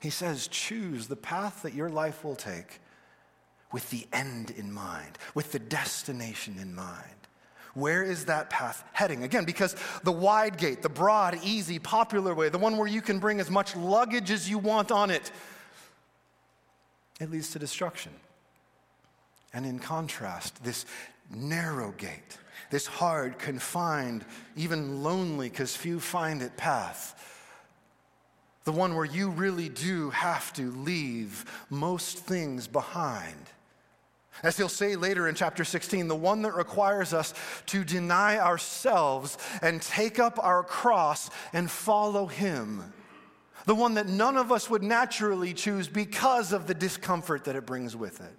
He 0.00 0.10
says, 0.10 0.46
choose 0.46 1.08
the 1.08 1.16
path 1.16 1.62
that 1.62 1.74
your 1.74 1.90
life 1.90 2.22
will 2.22 2.36
take 2.36 2.78
with 3.72 3.90
the 3.90 4.06
end 4.12 4.50
in 4.50 4.72
mind, 4.72 5.18
with 5.34 5.50
the 5.50 5.58
destination 5.58 6.54
in 6.56 6.72
mind. 6.72 7.02
Where 7.74 8.04
is 8.04 8.26
that 8.26 8.48
path 8.48 8.84
heading? 8.92 9.24
Again, 9.24 9.44
because 9.44 9.74
the 10.04 10.12
wide 10.12 10.56
gate, 10.56 10.82
the 10.82 10.88
broad, 10.88 11.36
easy, 11.42 11.80
popular 11.80 12.32
way, 12.32 12.48
the 12.48 12.58
one 12.58 12.76
where 12.76 12.86
you 12.86 13.02
can 13.02 13.18
bring 13.18 13.40
as 13.40 13.50
much 13.50 13.74
luggage 13.74 14.30
as 14.30 14.48
you 14.48 14.58
want 14.58 14.92
on 14.92 15.10
it, 15.10 15.32
it 17.20 17.30
leads 17.30 17.50
to 17.50 17.58
destruction. 17.58 18.12
And 19.52 19.64
in 19.64 19.78
contrast, 19.78 20.62
this 20.62 20.84
narrow 21.34 21.92
gate, 21.92 22.38
this 22.70 22.86
hard, 22.86 23.38
confined, 23.38 24.24
even 24.56 25.02
lonely, 25.02 25.48
because 25.48 25.74
few 25.74 26.00
find 26.00 26.42
it 26.42 26.56
path, 26.56 27.12
the 28.64 28.72
one 28.72 28.96
where 28.96 29.04
you 29.04 29.30
really 29.30 29.68
do 29.68 30.10
have 30.10 30.52
to 30.54 30.70
leave 30.72 31.44
most 31.70 32.18
things 32.18 32.66
behind 32.66 33.36
as 34.42 34.56
he'll 34.56 34.68
say 34.68 34.96
later 34.96 35.28
in 35.28 35.34
chapter 35.34 35.64
16, 35.64 36.08
the 36.08 36.16
one 36.16 36.42
that 36.42 36.54
requires 36.54 37.12
us 37.12 37.32
to 37.66 37.84
deny 37.84 38.38
ourselves 38.38 39.38
and 39.62 39.80
take 39.80 40.18
up 40.18 40.38
our 40.42 40.62
cross 40.62 41.30
and 41.52 41.70
follow 41.70 42.26
him. 42.26 42.92
The 43.66 43.74
one 43.74 43.94
that 43.94 44.06
none 44.06 44.36
of 44.36 44.52
us 44.52 44.70
would 44.70 44.82
naturally 44.82 45.52
choose 45.52 45.88
because 45.88 46.52
of 46.52 46.66
the 46.66 46.74
discomfort 46.74 47.44
that 47.44 47.56
it 47.56 47.66
brings 47.66 47.94
with 47.94 48.20
it. 48.20 48.32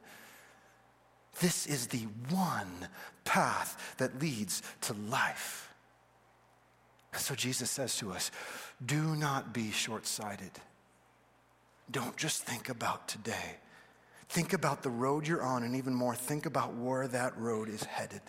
This 1.39 1.67
is 1.67 1.87
the 1.87 2.07
one 2.29 2.87
path 3.25 3.95
that 3.97 4.19
leads 4.21 4.63
to 4.81 4.93
life. 4.93 5.71
So 7.15 7.35
Jesus 7.35 7.69
says 7.69 7.97
to 7.97 8.11
us, 8.11 8.31
do 8.85 9.15
not 9.15 9.53
be 9.53 9.71
short 9.71 10.07
sighted. 10.07 10.51
Don't 11.91 12.15
just 12.17 12.43
think 12.43 12.69
about 12.69 13.07
today. 13.07 13.57
Think 14.29 14.53
about 14.53 14.83
the 14.83 14.89
road 14.89 15.27
you're 15.27 15.41
on, 15.41 15.63
and 15.63 15.75
even 15.75 15.93
more, 15.93 16.13
think 16.15 16.45
about 16.45 16.75
where 16.75 17.07
that 17.07 17.37
road 17.37 17.69
is 17.69 17.83
headed. 17.83 18.21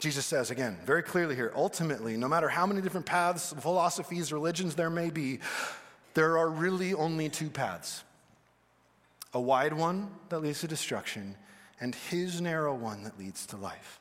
Jesus 0.00 0.26
says 0.26 0.50
again, 0.50 0.76
very 0.84 1.02
clearly 1.02 1.34
here, 1.34 1.52
ultimately, 1.56 2.16
no 2.16 2.28
matter 2.28 2.48
how 2.48 2.66
many 2.66 2.80
different 2.80 3.06
paths, 3.06 3.54
philosophies, 3.60 4.32
religions 4.32 4.74
there 4.74 4.90
may 4.90 5.10
be, 5.10 5.40
there 6.14 6.36
are 6.38 6.48
really 6.48 6.94
only 6.94 7.28
two 7.28 7.50
paths 7.50 8.02
a 9.34 9.40
wide 9.40 9.74
one 9.74 10.08
that 10.30 10.40
leads 10.40 10.60
to 10.60 10.68
destruction, 10.68 11.36
and 11.78 11.94
his 11.94 12.40
narrow 12.40 12.74
one 12.74 13.04
that 13.04 13.18
leads 13.18 13.44
to 13.44 13.56
life. 13.56 14.00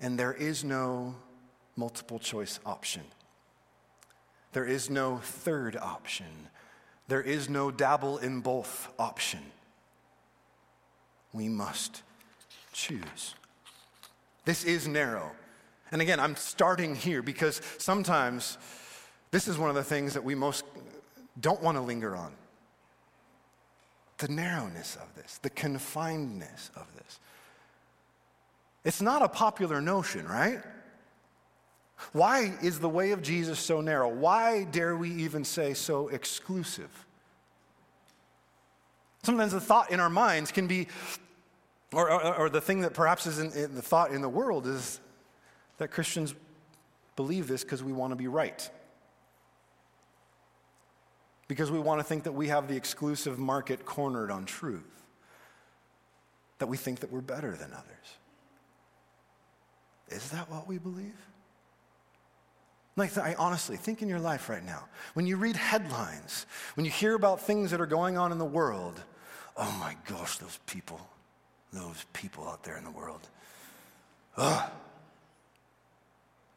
And 0.00 0.18
there 0.18 0.32
is 0.32 0.64
no 0.64 1.14
multiple 1.76 2.18
choice 2.18 2.58
option, 2.64 3.02
there 4.52 4.64
is 4.64 4.88
no 4.88 5.18
third 5.18 5.76
option. 5.76 6.48
There 7.08 7.20
is 7.20 7.50
no 7.50 7.70
dabble 7.70 8.18
in 8.18 8.40
both 8.40 8.90
option. 8.98 9.40
We 11.32 11.48
must 11.48 12.02
choose. 12.72 13.34
This 14.44 14.64
is 14.64 14.88
narrow. 14.88 15.32
And 15.90 16.00
again, 16.02 16.18
I'm 16.18 16.36
starting 16.36 16.94
here 16.94 17.22
because 17.22 17.60
sometimes 17.78 18.58
this 19.30 19.46
is 19.46 19.58
one 19.58 19.68
of 19.68 19.76
the 19.76 19.84
things 19.84 20.14
that 20.14 20.24
we 20.24 20.34
most 20.34 20.64
don't 21.40 21.62
want 21.62 21.76
to 21.76 21.82
linger 21.82 22.16
on. 22.16 22.32
The 24.18 24.28
narrowness 24.28 24.96
of 24.96 25.14
this, 25.16 25.38
the 25.42 25.50
confinedness 25.50 26.70
of 26.76 26.86
this. 26.96 27.18
It's 28.84 29.02
not 29.02 29.22
a 29.22 29.28
popular 29.28 29.80
notion, 29.80 30.26
right? 30.26 30.60
Why 32.12 32.52
is 32.62 32.80
the 32.80 32.88
way 32.88 33.12
of 33.12 33.22
Jesus 33.22 33.58
so 33.58 33.80
narrow? 33.80 34.08
Why 34.08 34.64
dare 34.64 34.96
we 34.96 35.10
even 35.10 35.44
say 35.44 35.74
so 35.74 36.08
exclusive? 36.08 36.90
Sometimes 39.22 39.52
the 39.52 39.60
thought 39.60 39.90
in 39.92 40.00
our 40.00 40.10
minds 40.10 40.50
can 40.50 40.66
be, 40.66 40.88
or, 41.92 42.10
or, 42.10 42.34
or 42.36 42.50
the 42.50 42.60
thing 42.60 42.80
that 42.80 42.94
perhaps 42.94 43.26
is 43.26 43.38
in, 43.38 43.52
in 43.52 43.74
the 43.74 43.82
thought 43.82 44.12
in 44.12 44.22
the 44.22 44.28
world 44.28 44.66
is 44.66 45.00
that 45.78 45.90
Christians 45.90 46.34
believe 47.16 47.48
this 47.48 47.62
because 47.62 47.82
we 47.82 47.92
want 47.92 48.12
to 48.12 48.16
be 48.16 48.28
right. 48.28 48.68
Because 51.48 51.70
we 51.70 51.78
want 51.78 52.00
to 52.00 52.04
think 52.04 52.24
that 52.24 52.32
we 52.32 52.48
have 52.48 52.68
the 52.68 52.76
exclusive 52.76 53.38
market 53.38 53.84
cornered 53.84 54.30
on 54.30 54.46
truth. 54.46 55.04
That 56.58 56.68
we 56.68 56.76
think 56.76 57.00
that 57.00 57.12
we're 57.12 57.20
better 57.20 57.56
than 57.56 57.72
others. 57.72 57.86
Is 60.08 60.30
that 60.30 60.50
what 60.50 60.68
we 60.68 60.78
believe? 60.78 61.16
Like, 62.96 63.16
I 63.16 63.34
honestly 63.38 63.76
think 63.76 64.02
in 64.02 64.08
your 64.08 64.20
life 64.20 64.48
right 64.48 64.64
now, 64.64 64.84
when 65.14 65.26
you 65.26 65.36
read 65.36 65.56
headlines, 65.56 66.46
when 66.74 66.84
you 66.84 66.90
hear 66.90 67.14
about 67.14 67.40
things 67.40 67.70
that 67.70 67.80
are 67.80 67.86
going 67.86 68.18
on 68.18 68.32
in 68.32 68.38
the 68.38 68.44
world, 68.44 69.00
oh 69.56 69.76
my 69.80 69.96
gosh, 70.06 70.36
those 70.38 70.58
people, 70.66 71.00
those 71.72 72.04
people 72.12 72.46
out 72.48 72.64
there 72.64 72.76
in 72.76 72.84
the 72.84 72.90
world. 72.90 73.28
Ugh. 74.36 74.70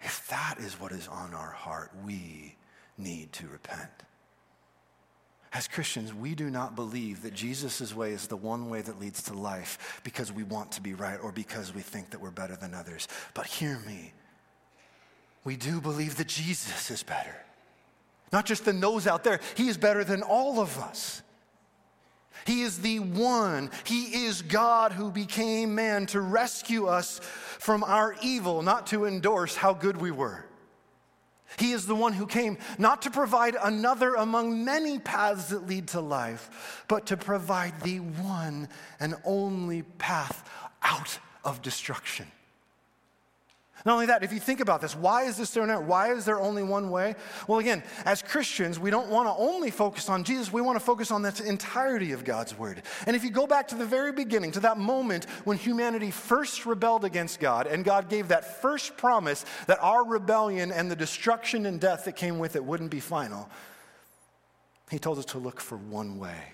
If 0.02 0.28
that 0.30 0.58
is 0.60 0.80
what 0.80 0.92
is 0.92 1.08
on 1.08 1.34
our 1.34 1.52
heart, 1.52 1.92
we 2.06 2.56
need 2.98 3.32
to 3.34 3.48
repent. 3.48 3.90
As 5.52 5.68
Christians, 5.68 6.14
we 6.14 6.36
do 6.36 6.50
not 6.50 6.76
believe 6.76 7.24
that 7.24 7.34
Jesus' 7.34 7.96
way 7.96 8.12
is 8.12 8.28
the 8.28 8.36
one 8.36 8.70
way 8.70 8.82
that 8.82 9.00
leads 9.00 9.24
to 9.24 9.34
life 9.34 10.02
because 10.04 10.32
we 10.32 10.44
want 10.44 10.74
to 10.74 10.82
be 10.82 10.94
right 10.94 11.18
or 11.22 11.32
because 11.32 11.74
we 11.74 11.82
think 11.82 12.10
that 12.10 12.20
we're 12.20 12.30
better 12.30 12.56
than 12.56 12.74
others. 12.74 13.08
But 13.34 13.48
hear 13.48 13.80
me 13.88 14.12
we 15.46 15.56
do 15.56 15.80
believe 15.80 16.18
that 16.18 16.28
Jesus 16.28 16.92
is 16.92 17.04
better. 17.04 17.36
Not 18.34 18.46
just 18.46 18.66
than 18.66 18.82
those 18.82 19.08
out 19.08 19.24
there, 19.24 19.40
He 19.56 19.70
is 19.70 19.78
better 19.78 20.04
than 20.04 20.24
all 20.24 20.60
of 20.60 20.78
us. 20.80 21.22
He 22.46 22.62
is 22.62 22.80
the 22.80 23.00
one. 23.00 23.72
He 23.86 24.26
is 24.26 24.42
God 24.44 24.92
who 24.92 25.12
became 25.12 25.74
man 25.76 26.06
to 26.08 26.22
rescue 26.22 26.86
us 26.86 27.20
from 27.60 27.84
our 27.84 28.16
evil, 28.22 28.62
not 28.62 28.88
to 28.88 29.06
endorse 29.06 29.56
how 29.56 29.74
good 29.74 29.98
we 29.98 30.12
were. 30.12 30.46
He 31.58 31.72
is 31.72 31.88
the 31.88 31.96
one 31.96 32.14
who 32.14 32.28
came 32.28 32.58
not 32.78 33.02
to 33.04 33.12
provide 33.12 33.56
another 33.62 34.16
among 34.16 34.66
many 34.66 35.00
paths 35.00 35.50
that 35.50 35.68
lead 35.68 35.88
to 35.90 36.02
life, 36.02 36.84
but 36.88 37.08
to 37.08 37.18
provide 37.18 37.80
the 37.82 38.00
one 38.00 38.68
and 39.00 39.16
only 39.24 39.84
path 39.84 40.48
out 40.82 41.18
of 41.44 41.62
destruction. 41.62 42.28
Not 43.86 43.94
only 43.94 44.08
that, 44.08 44.24
if 44.24 44.34
you 44.34 44.40
think 44.40 44.62
about 44.62 44.82
this, 44.82 44.96
why 44.96 45.26
is 45.26 45.38
this 45.38 45.52
so 45.52 45.64
narrow? 45.64 45.80
Why 45.80 46.12
is 46.12 46.26
there 46.26 46.40
only 46.40 46.64
one 46.64 46.90
way? 46.90 47.14
Well, 47.48 47.60
again, 47.60 47.84
as 48.04 48.24
Christians, 48.24 48.80
we 48.80 48.90
don't 48.90 49.10
want 49.10 49.28
to 49.28 49.34
only 49.38 49.70
focus 49.70 50.10
on 50.10 50.24
Jesus, 50.24 50.52
we 50.52 50.62
want 50.62 50.76
to 50.76 50.84
focus 50.84 51.12
on 51.12 51.22
the 51.22 51.44
entirety 51.46 52.12
of 52.12 52.24
God's 52.24 52.58
word. 52.58 52.82
And 53.06 53.16
if 53.16 53.24
you 53.24 53.30
go 53.30 53.46
back 53.46 53.68
to 53.68 53.76
the 53.76 53.86
very 53.86 54.12
beginning, 54.12 54.52
to 54.54 54.60
that 54.62 54.80
moment 54.80 55.26
when 55.44 55.58
humanity 55.58 56.10
first 56.10 56.66
rebelled 56.66 57.06
against 57.06 57.40
God, 57.40 57.68
and 57.68 57.86
God 57.86 58.10
gave 58.10 58.30
that 58.30 58.60
first 58.60 58.98
promise 58.98 59.46
that 59.68 59.78
our 59.84 60.04
rebellion 60.04 60.72
and 60.72 60.90
the 60.90 60.96
destruction 60.96 61.68
and 61.68 61.80
death 61.80 62.06
that 62.06 62.16
came 62.16 62.40
with 62.40 62.56
it 62.56 62.66
wouldn't 62.66 62.90
be 62.90 63.00
final, 63.00 63.48
He 64.90 64.98
told 64.98 65.20
us 65.20 65.26
to 65.26 65.38
look 65.38 65.62
for 65.62 65.78
one 65.78 66.18
way 66.18 66.54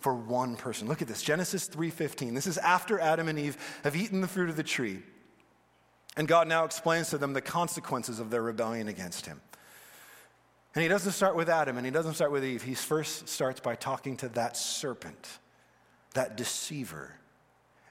for 0.00 0.14
one 0.14 0.56
person. 0.56 0.86
Look 0.86 1.02
at 1.02 1.08
this, 1.08 1.22
Genesis 1.22 1.68
3:15. 1.68 2.34
This 2.34 2.46
is 2.46 2.58
after 2.58 3.00
Adam 3.00 3.28
and 3.28 3.38
Eve 3.38 3.56
have 3.82 3.96
eaten 3.96 4.20
the 4.20 4.28
fruit 4.28 4.50
of 4.50 4.56
the 4.56 4.62
tree. 4.62 5.02
And 6.16 6.26
God 6.26 6.48
now 6.48 6.64
explains 6.64 7.10
to 7.10 7.18
them 7.18 7.32
the 7.32 7.40
consequences 7.40 8.20
of 8.20 8.30
their 8.30 8.42
rebellion 8.42 8.88
against 8.88 9.26
him. 9.26 9.40
And 10.74 10.82
he 10.82 10.88
doesn't 10.88 11.12
start 11.12 11.36
with 11.36 11.48
Adam 11.48 11.76
and 11.76 11.86
he 11.86 11.92
doesn't 11.92 12.14
start 12.14 12.32
with 12.32 12.44
Eve. 12.44 12.62
He 12.62 12.74
first 12.74 13.28
starts 13.28 13.60
by 13.60 13.76
talking 13.76 14.16
to 14.18 14.28
that 14.30 14.56
serpent, 14.56 15.38
that 16.14 16.36
deceiver. 16.36 17.14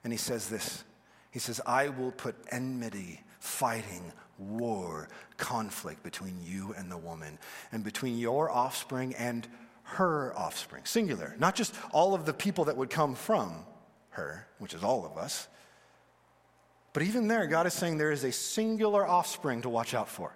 And 0.03 0.13
he 0.13 0.17
says 0.17 0.49
this 0.49 0.83
He 1.31 1.39
says, 1.39 1.61
I 1.65 1.89
will 1.89 2.11
put 2.11 2.35
enmity, 2.51 3.23
fighting, 3.39 4.11
war, 4.37 5.09
conflict 5.37 6.03
between 6.03 6.37
you 6.43 6.73
and 6.77 6.91
the 6.91 6.97
woman, 6.97 7.39
and 7.71 7.83
between 7.83 8.17
your 8.17 8.51
offspring 8.51 9.15
and 9.15 9.47
her 9.83 10.33
offspring, 10.35 10.83
singular, 10.85 11.35
not 11.39 11.55
just 11.55 11.73
all 11.91 12.13
of 12.13 12.25
the 12.25 12.33
people 12.33 12.65
that 12.65 12.77
would 12.77 12.89
come 12.89 13.15
from 13.15 13.65
her, 14.09 14.47
which 14.57 14.73
is 14.73 14.83
all 14.83 15.05
of 15.05 15.17
us. 15.17 15.47
But 16.95 17.03
even 17.03 17.27
there, 17.27 17.45
God 17.45 17.67
is 17.67 17.73
saying 17.73 17.97
there 17.97 18.13
is 18.13 18.23
a 18.23 18.31
singular 18.31 19.05
offspring 19.05 19.61
to 19.63 19.69
watch 19.69 19.93
out 19.93 20.07
for, 20.07 20.31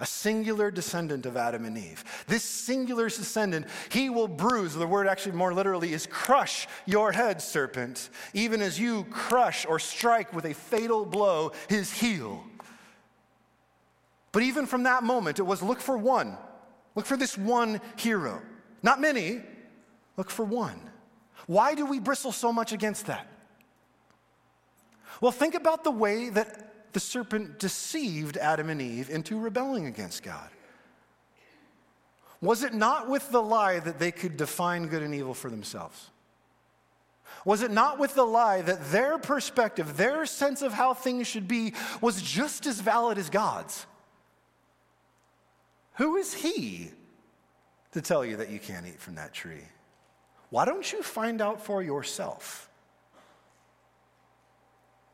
a 0.00 0.06
singular 0.06 0.68
descendant 0.72 1.24
of 1.24 1.36
Adam 1.36 1.64
and 1.64 1.78
Eve. 1.78 2.24
This 2.26 2.42
singular 2.42 3.04
descendant, 3.08 3.68
he 3.90 4.10
will 4.10 4.26
bruise, 4.26 4.74
the 4.74 4.88
word 4.88 5.06
actually 5.06 5.36
more 5.36 5.54
literally 5.54 5.92
is 5.92 6.08
crush 6.08 6.66
your 6.84 7.12
head, 7.12 7.40
serpent, 7.40 8.10
even 8.34 8.60
as 8.60 8.76
you 8.76 9.04
crush 9.04 9.64
or 9.64 9.78
strike 9.78 10.32
with 10.32 10.46
a 10.46 10.52
fatal 10.52 11.06
blow 11.06 11.52
his 11.68 11.92
heel. 11.92 12.42
But 14.32 14.42
even 14.42 14.66
from 14.66 14.82
that 14.82 15.04
moment, 15.04 15.38
it 15.38 15.44
was 15.44 15.62
look 15.62 15.80
for 15.80 15.96
one, 15.96 16.36
look 16.96 17.06
for 17.06 17.16
this 17.16 17.38
one 17.38 17.80
hero. 17.94 18.42
Not 18.82 19.00
many, 19.00 19.42
look 20.16 20.28
for 20.32 20.44
one. 20.44 20.90
Why 21.46 21.76
do 21.76 21.86
we 21.86 22.00
bristle 22.00 22.32
so 22.32 22.52
much 22.52 22.72
against 22.72 23.06
that? 23.06 23.28
Well, 25.20 25.32
think 25.32 25.54
about 25.54 25.84
the 25.84 25.90
way 25.90 26.30
that 26.30 26.92
the 26.92 27.00
serpent 27.00 27.58
deceived 27.58 28.36
Adam 28.36 28.70
and 28.70 28.80
Eve 28.80 29.10
into 29.10 29.38
rebelling 29.38 29.86
against 29.86 30.22
God. 30.22 30.48
Was 32.40 32.62
it 32.62 32.72
not 32.72 33.08
with 33.08 33.30
the 33.30 33.42
lie 33.42 33.80
that 33.80 33.98
they 33.98 34.10
could 34.10 34.36
define 34.36 34.86
good 34.86 35.02
and 35.02 35.14
evil 35.14 35.34
for 35.34 35.50
themselves? 35.50 36.10
Was 37.44 37.62
it 37.62 37.70
not 37.70 37.98
with 37.98 38.14
the 38.14 38.24
lie 38.24 38.62
that 38.62 38.90
their 38.90 39.18
perspective, 39.18 39.96
their 39.96 40.26
sense 40.26 40.62
of 40.62 40.72
how 40.72 40.94
things 40.94 41.26
should 41.26 41.46
be, 41.46 41.74
was 42.00 42.22
just 42.22 42.66
as 42.66 42.80
valid 42.80 43.18
as 43.18 43.30
God's? 43.30 43.86
Who 45.96 46.16
is 46.16 46.32
He 46.32 46.92
to 47.92 48.00
tell 48.00 48.24
you 48.24 48.36
that 48.36 48.50
you 48.50 48.58
can't 48.58 48.86
eat 48.86 49.00
from 49.00 49.16
that 49.16 49.32
tree. 49.32 49.64
Why 50.50 50.64
don't 50.64 50.90
you 50.92 51.02
find 51.02 51.40
out 51.40 51.64
for 51.64 51.82
yourself? 51.82 52.69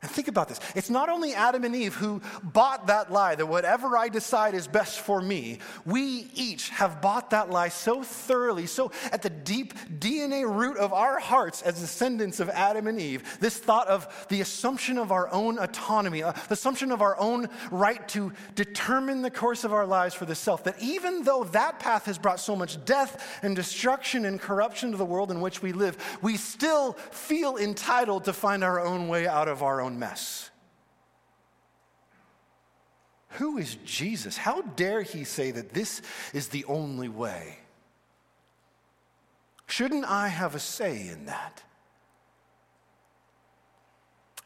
And 0.03 0.11
think 0.11 0.29
about 0.29 0.49
this. 0.49 0.61
It's 0.75 0.91
not 0.91 1.09
only 1.09 1.33
Adam 1.33 1.65
and 1.65 1.75
Eve 1.75 1.95
who 1.95 2.21
bought 2.43 2.89
that 2.89 3.11
lie 3.11 3.35
that 3.35 3.47
whatever 3.47 3.97
I 3.97 4.11
decide 4.11 4.55
is 4.55 4.69
best 4.69 5.01
for 5.01 5.23
me. 5.23 5.59
We 5.87 6.29
each 6.35 6.69
have 6.69 7.01
bought 7.01 7.31
that 7.31 7.49
lie 7.49 7.71
so 7.71 8.03
thoroughly, 8.03 8.67
so 8.67 8.93
at 9.11 9.23
the 9.23 9.31
deep 9.31 9.73
DNA 9.99 10.45
root 10.47 10.77
of 10.77 10.93
our 10.93 11.19
hearts 11.19 11.63
as 11.63 11.81
descendants 11.81 12.41
of 12.41 12.51
Adam 12.51 12.89
and 12.89 13.01
Eve, 13.01 13.39
this 13.41 13.57
thought 13.57 13.89
of 13.89 14.27
the 14.29 14.43
assumption 14.43 14.99
of 14.99 15.13
our 15.13 15.33
own 15.33 15.59
autonomy, 15.59 16.23
uh, 16.23 16.33
the 16.49 16.53
assumption 16.53 16.93
of 16.93 17.01
our 17.01 17.19
own 17.19 17.49
right 17.71 18.07
to 18.09 18.35
determine 18.55 19.23
the 19.23 19.31
course 19.31 19.65
of 19.65 19.73
our 19.73 19.87
lives 19.87 20.15
for 20.15 20.27
the 20.27 20.35
self, 20.35 20.63
that 20.65 20.79
even 20.79 21.23
though 21.23 21.45
that 21.45 21.79
path 21.79 22.05
has 22.05 22.19
brought 22.19 22.39
so 22.39 22.55
much 22.55 22.85
death 22.85 23.41
and 23.43 23.57
destruction 23.57 24.27
and 24.27 24.43
corruption 24.43 24.91
to 24.91 24.99
the 24.99 25.07
world 25.07 25.31
in 25.31 25.41
which 25.41 25.63
we 25.63 25.73
live, 25.73 25.97
we 26.21 26.37
still 26.37 26.93
feel 26.93 27.57
entitled 27.57 28.25
to 28.25 28.35
find 28.35 28.63
our 28.63 28.79
own 28.79 29.09
way 29.09 29.27
out 29.27 29.49
of 29.49 29.63
our 29.63 29.81
own 29.81 29.86
own 29.87 29.99
mess. 29.99 30.51
Who 33.31 33.59
is 33.59 33.77
Jesus? 33.85 34.37
How 34.37 34.63
dare 34.63 35.03
he 35.03 35.25
say 35.25 35.51
that 35.53 35.73
this 35.73 36.03
is 36.33 36.49
the 36.49 36.65
only 36.65 37.09
way? 37.09 37.59
Shouldn't 39.67 40.05
I 40.05 40.29
have 40.29 40.55
a 40.55 40.59
say 40.59 41.09
in 41.09 41.27
that? 41.27 41.63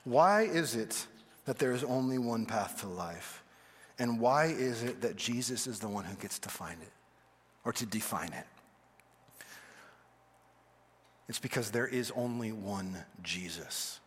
Why 0.04 0.42
is 0.42 0.76
it 0.76 1.06
that 1.44 1.58
there 1.58 1.72
is 1.72 1.84
only 1.84 2.18
one 2.18 2.46
path 2.46 2.80
to 2.80 2.88
life? 2.88 3.42
And 3.98 4.18
why 4.18 4.46
is 4.46 4.82
it 4.82 5.02
that 5.02 5.16
Jesus 5.16 5.66
is 5.66 5.78
the 5.78 5.88
one 5.88 6.04
who 6.04 6.16
gets 6.16 6.38
to 6.40 6.48
find 6.48 6.80
it 6.82 6.92
or 7.64 7.72
to 7.74 7.86
define 7.86 8.32
it? 8.32 8.46
It's 11.28 11.38
because 11.38 11.70
there 11.70 11.86
is 11.86 12.10
only 12.16 12.50
one 12.50 12.96
Jesus. 13.22 13.99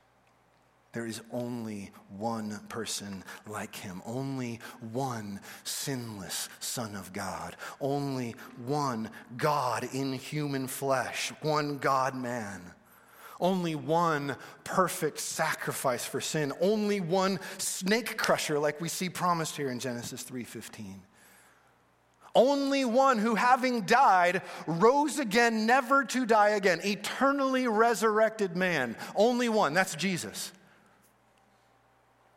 There 0.94 1.08
is 1.08 1.22
only 1.32 1.90
one 2.18 2.60
person 2.70 3.24
like 3.48 3.76
him, 3.76 4.04
only 4.06 4.60
one 4.92 5.40
sinless 5.64 6.50
Son 6.60 6.96
of 6.96 7.12
God, 7.12 7.56
only 7.82 8.36
one 8.64 9.10
God 9.36 9.90
in 9.92 10.14
human 10.14 10.68
flesh, 10.68 11.34
one 11.42 11.80
God 11.80 12.16
man. 12.16 12.62
Only 13.40 13.74
one 13.74 14.38
perfect 14.64 15.20
sacrifice 15.20 16.06
for 16.06 16.22
sin, 16.22 16.54
only 16.62 17.02
one 17.02 17.40
snake 17.58 18.16
crusher 18.16 18.60
like 18.60 18.80
we 18.80 18.88
see 18.88 19.10
promised 19.10 19.58
here 19.58 19.70
in 19.70 19.80
Genesis 19.80 20.24
3:15. 20.24 21.02
Only 22.36 22.86
one 22.86 23.18
who, 23.18 23.36
having 23.36 23.82
died, 23.82 24.44
rose 24.66 25.20
again, 25.20 25.66
never 25.66 26.04
to 26.06 26.26
die 26.26 26.50
again, 26.50 26.80
eternally 26.84 27.68
resurrected 27.68 28.56
man. 28.56 28.96
Only 29.16 29.50
one, 29.50 29.74
that's 29.74 29.96
Jesus. 29.96 30.52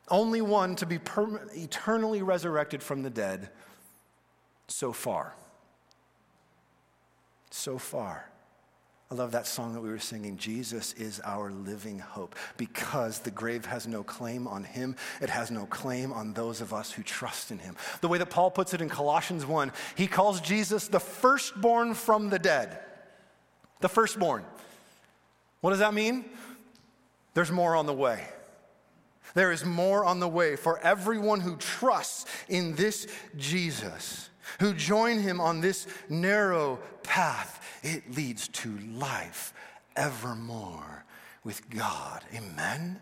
Only 0.08 0.40
one 0.40 0.76
to 0.76 0.86
be 0.86 0.98
perma- 0.98 1.54
eternally 1.56 2.22
resurrected 2.22 2.82
from 2.82 3.02
the 3.02 3.10
dead 3.10 3.50
so 4.68 4.92
far. 4.92 5.34
So 7.50 7.78
far. 7.78 8.30
I 9.10 9.14
love 9.14 9.30
that 9.32 9.46
song 9.46 9.72
that 9.74 9.80
we 9.80 9.88
were 9.88 10.00
singing. 10.00 10.36
Jesus 10.36 10.92
is 10.94 11.20
our 11.24 11.52
living 11.52 12.00
hope 12.00 12.34
because 12.56 13.20
the 13.20 13.30
grave 13.30 13.64
has 13.66 13.86
no 13.86 14.02
claim 14.02 14.48
on 14.48 14.64
him. 14.64 14.96
It 15.20 15.30
has 15.30 15.52
no 15.52 15.64
claim 15.66 16.12
on 16.12 16.32
those 16.32 16.60
of 16.60 16.74
us 16.74 16.90
who 16.90 17.04
trust 17.04 17.52
in 17.52 17.58
him. 17.60 17.76
The 18.00 18.08
way 18.08 18.18
that 18.18 18.30
Paul 18.30 18.50
puts 18.50 18.74
it 18.74 18.80
in 18.80 18.88
Colossians 18.88 19.46
1, 19.46 19.70
he 19.94 20.08
calls 20.08 20.40
Jesus 20.40 20.88
the 20.88 20.98
firstborn 20.98 21.94
from 21.94 22.30
the 22.30 22.38
dead. 22.40 22.80
The 23.80 23.88
firstborn. 23.88 24.44
What 25.60 25.70
does 25.70 25.78
that 25.78 25.94
mean? 25.94 26.24
There's 27.34 27.52
more 27.52 27.76
on 27.76 27.86
the 27.86 27.94
way. 27.94 28.26
There 29.36 29.52
is 29.52 29.66
more 29.66 30.02
on 30.02 30.18
the 30.18 30.28
way 30.28 30.56
for 30.56 30.78
everyone 30.78 31.40
who 31.40 31.56
trusts 31.56 32.24
in 32.48 32.74
this 32.74 33.06
Jesus, 33.36 34.30
who 34.60 34.72
join 34.72 35.18
him 35.18 35.42
on 35.42 35.60
this 35.60 35.86
narrow 36.08 36.78
path. 37.02 37.62
It 37.82 38.16
leads 38.16 38.48
to 38.48 38.78
life 38.78 39.52
evermore 39.94 41.04
with 41.44 41.68
God. 41.68 42.24
Amen. 42.34 42.98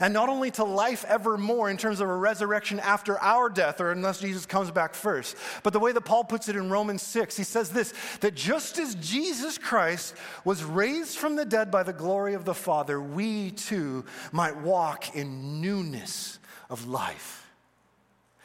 And 0.00 0.14
not 0.14 0.28
only 0.28 0.50
to 0.52 0.64
life 0.64 1.04
evermore 1.06 1.70
in 1.70 1.76
terms 1.76 2.00
of 2.00 2.08
a 2.08 2.16
resurrection 2.16 2.80
after 2.80 3.18
our 3.20 3.48
death, 3.48 3.80
or 3.80 3.92
unless 3.92 4.20
Jesus 4.20 4.46
comes 4.46 4.70
back 4.70 4.94
first, 4.94 5.36
but 5.62 5.72
the 5.72 5.80
way 5.80 5.92
that 5.92 6.02
Paul 6.02 6.24
puts 6.24 6.48
it 6.48 6.56
in 6.56 6.70
Romans 6.70 7.02
6, 7.02 7.36
he 7.36 7.44
says 7.44 7.70
this 7.70 7.92
that 8.20 8.34
just 8.34 8.78
as 8.78 8.94
Jesus 8.96 9.58
Christ 9.58 10.14
was 10.44 10.64
raised 10.64 11.18
from 11.18 11.36
the 11.36 11.44
dead 11.44 11.70
by 11.70 11.82
the 11.82 11.92
glory 11.92 12.34
of 12.34 12.44
the 12.44 12.54
Father, 12.54 13.00
we 13.00 13.50
too 13.50 14.04
might 14.32 14.56
walk 14.56 15.14
in 15.14 15.60
newness 15.60 16.38
of 16.70 16.86
life. 16.86 17.42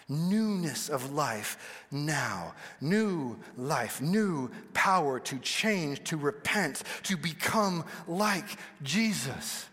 Newness 0.09 0.87
of 0.89 1.11
life 1.11 1.85
now. 1.91 2.53
New 2.79 3.37
life, 3.57 4.01
new 4.01 4.49
power 4.73 5.19
to 5.19 5.37
change, 5.39 6.03
to 6.05 6.17
repent, 6.17 6.83
to 7.03 7.17
become 7.17 7.83
like 8.07 8.57
Jesus. 8.83 9.67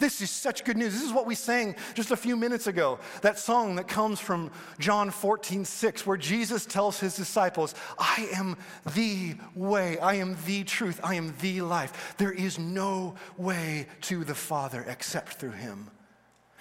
This 0.00 0.22
is 0.22 0.30
such 0.30 0.64
good 0.64 0.78
news. 0.78 0.94
This 0.94 1.04
is 1.04 1.12
what 1.12 1.26
we 1.26 1.34
sang 1.34 1.76
just 1.94 2.10
a 2.10 2.16
few 2.16 2.34
minutes 2.34 2.66
ago. 2.66 2.98
That 3.20 3.38
song 3.38 3.76
that 3.76 3.86
comes 3.86 4.18
from 4.18 4.50
John 4.78 5.10
14, 5.10 5.64
6, 5.64 6.06
where 6.06 6.16
Jesus 6.16 6.64
tells 6.66 6.98
his 6.98 7.14
disciples, 7.14 7.74
I 7.98 8.28
am 8.34 8.56
the 8.94 9.36
way, 9.54 9.98
I 9.98 10.14
am 10.14 10.36
the 10.46 10.64
truth, 10.64 10.98
I 11.04 11.14
am 11.14 11.34
the 11.40 11.60
life. 11.60 12.14
There 12.16 12.32
is 12.32 12.58
no 12.58 13.14
way 13.36 13.86
to 14.02 14.24
the 14.24 14.34
Father 14.34 14.84
except 14.88 15.34
through 15.34 15.52
him. 15.52 15.90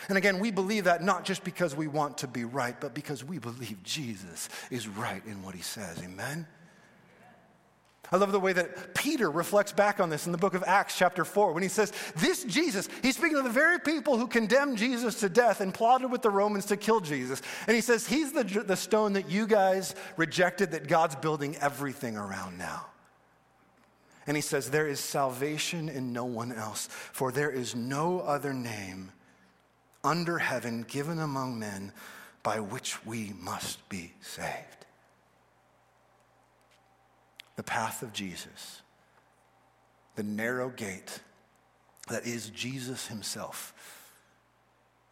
And 0.09 0.17
again, 0.17 0.39
we 0.39 0.51
believe 0.51 0.83
that 0.83 1.01
not 1.03 1.23
just 1.23 1.43
because 1.43 1.75
we 1.75 1.87
want 1.87 2.19
to 2.19 2.27
be 2.27 2.43
right, 2.43 2.79
but 2.79 2.93
because 2.93 3.23
we 3.23 3.39
believe 3.39 3.81
Jesus 3.83 4.49
is 4.69 4.87
right 4.87 5.25
in 5.25 5.43
what 5.43 5.55
he 5.55 5.61
says. 5.61 6.01
Amen? 6.03 6.45
I 8.11 8.17
love 8.17 8.31
the 8.31 8.39
way 8.39 8.53
that 8.53 8.95
Peter 8.95 9.29
reflects 9.29 9.71
back 9.71 9.99
on 9.99 10.09
this 10.09 10.25
in 10.25 10.31
the 10.31 10.37
book 10.37 10.55
of 10.55 10.63
Acts, 10.65 10.97
chapter 10.97 11.23
4, 11.23 11.53
when 11.53 11.61
he 11.61 11.69
says, 11.69 11.93
This 12.15 12.43
Jesus, 12.43 12.89
he's 13.03 13.15
speaking 13.15 13.37
to 13.37 13.43
the 13.43 13.49
very 13.49 13.79
people 13.79 14.17
who 14.17 14.25
condemned 14.25 14.79
Jesus 14.79 15.19
to 15.19 15.29
death 15.29 15.61
and 15.61 15.71
plotted 15.71 16.11
with 16.11 16.23
the 16.23 16.31
Romans 16.31 16.65
to 16.65 16.77
kill 16.77 17.01
Jesus. 17.01 17.41
And 17.67 17.75
he 17.75 17.81
says, 17.81 18.07
He's 18.07 18.31
the, 18.31 18.43
the 18.43 18.75
stone 18.75 19.13
that 19.13 19.29
you 19.29 19.45
guys 19.45 19.93
rejected, 20.17 20.71
that 20.71 20.87
God's 20.87 21.15
building 21.17 21.55
everything 21.57 22.17
around 22.17 22.57
now. 22.57 22.87
And 24.25 24.35
he 24.35 24.41
says, 24.41 24.71
There 24.71 24.87
is 24.87 24.99
salvation 24.99 25.87
in 25.87 26.11
no 26.11 26.25
one 26.25 26.51
else, 26.51 26.87
for 26.87 27.31
there 27.31 27.51
is 27.51 27.75
no 27.75 28.21
other 28.21 28.53
name 28.53 29.11
under 30.03 30.39
heaven 30.39 30.83
given 30.87 31.19
among 31.19 31.59
men 31.59 31.91
by 32.41 32.59
which 32.59 33.05
we 33.05 33.33
must 33.39 33.87
be 33.89 34.13
saved. 34.21 34.78
The 37.59 37.63
path 37.63 38.03
of 38.03 38.13
Jesus, 38.13 38.81
the 40.15 40.23
narrow 40.23 40.69
gate 40.69 41.19
that 42.07 42.25
is 42.25 42.49
Jesus 42.51 43.07
himself 43.07 43.73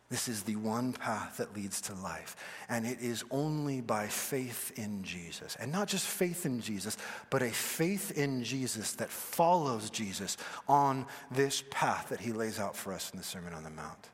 this 0.09 0.29
is 0.29 0.43
the 0.43 0.55
one 0.55 0.93
path 0.93 1.37
that 1.37 1.53
leads 1.53 1.81
to 1.81 1.93
life. 1.95 2.37
And 2.69 2.85
it 2.85 3.01
is 3.01 3.25
only 3.29 3.81
by 3.81 4.07
faith 4.07 4.71
in 4.77 5.03
Jesus. 5.03 5.57
And 5.59 5.71
not 5.71 5.89
just 5.89 6.07
faith 6.07 6.45
in 6.45 6.61
Jesus, 6.61 6.95
but 7.29 7.41
a 7.41 7.49
faith 7.49 8.11
in 8.17 8.43
Jesus 8.43 8.93
that 8.93 9.09
follows 9.09 9.89
Jesus 9.89 10.37
on 10.67 11.05
this 11.29 11.61
path 11.71 12.09
that 12.09 12.21
he 12.21 12.31
lays 12.31 12.57
out 12.57 12.75
for 12.75 12.93
us 12.93 13.11
in 13.11 13.17
the 13.17 13.25
Sermon 13.25 13.53
on 13.53 13.63
the 13.63 13.69
Mount. 13.69 14.09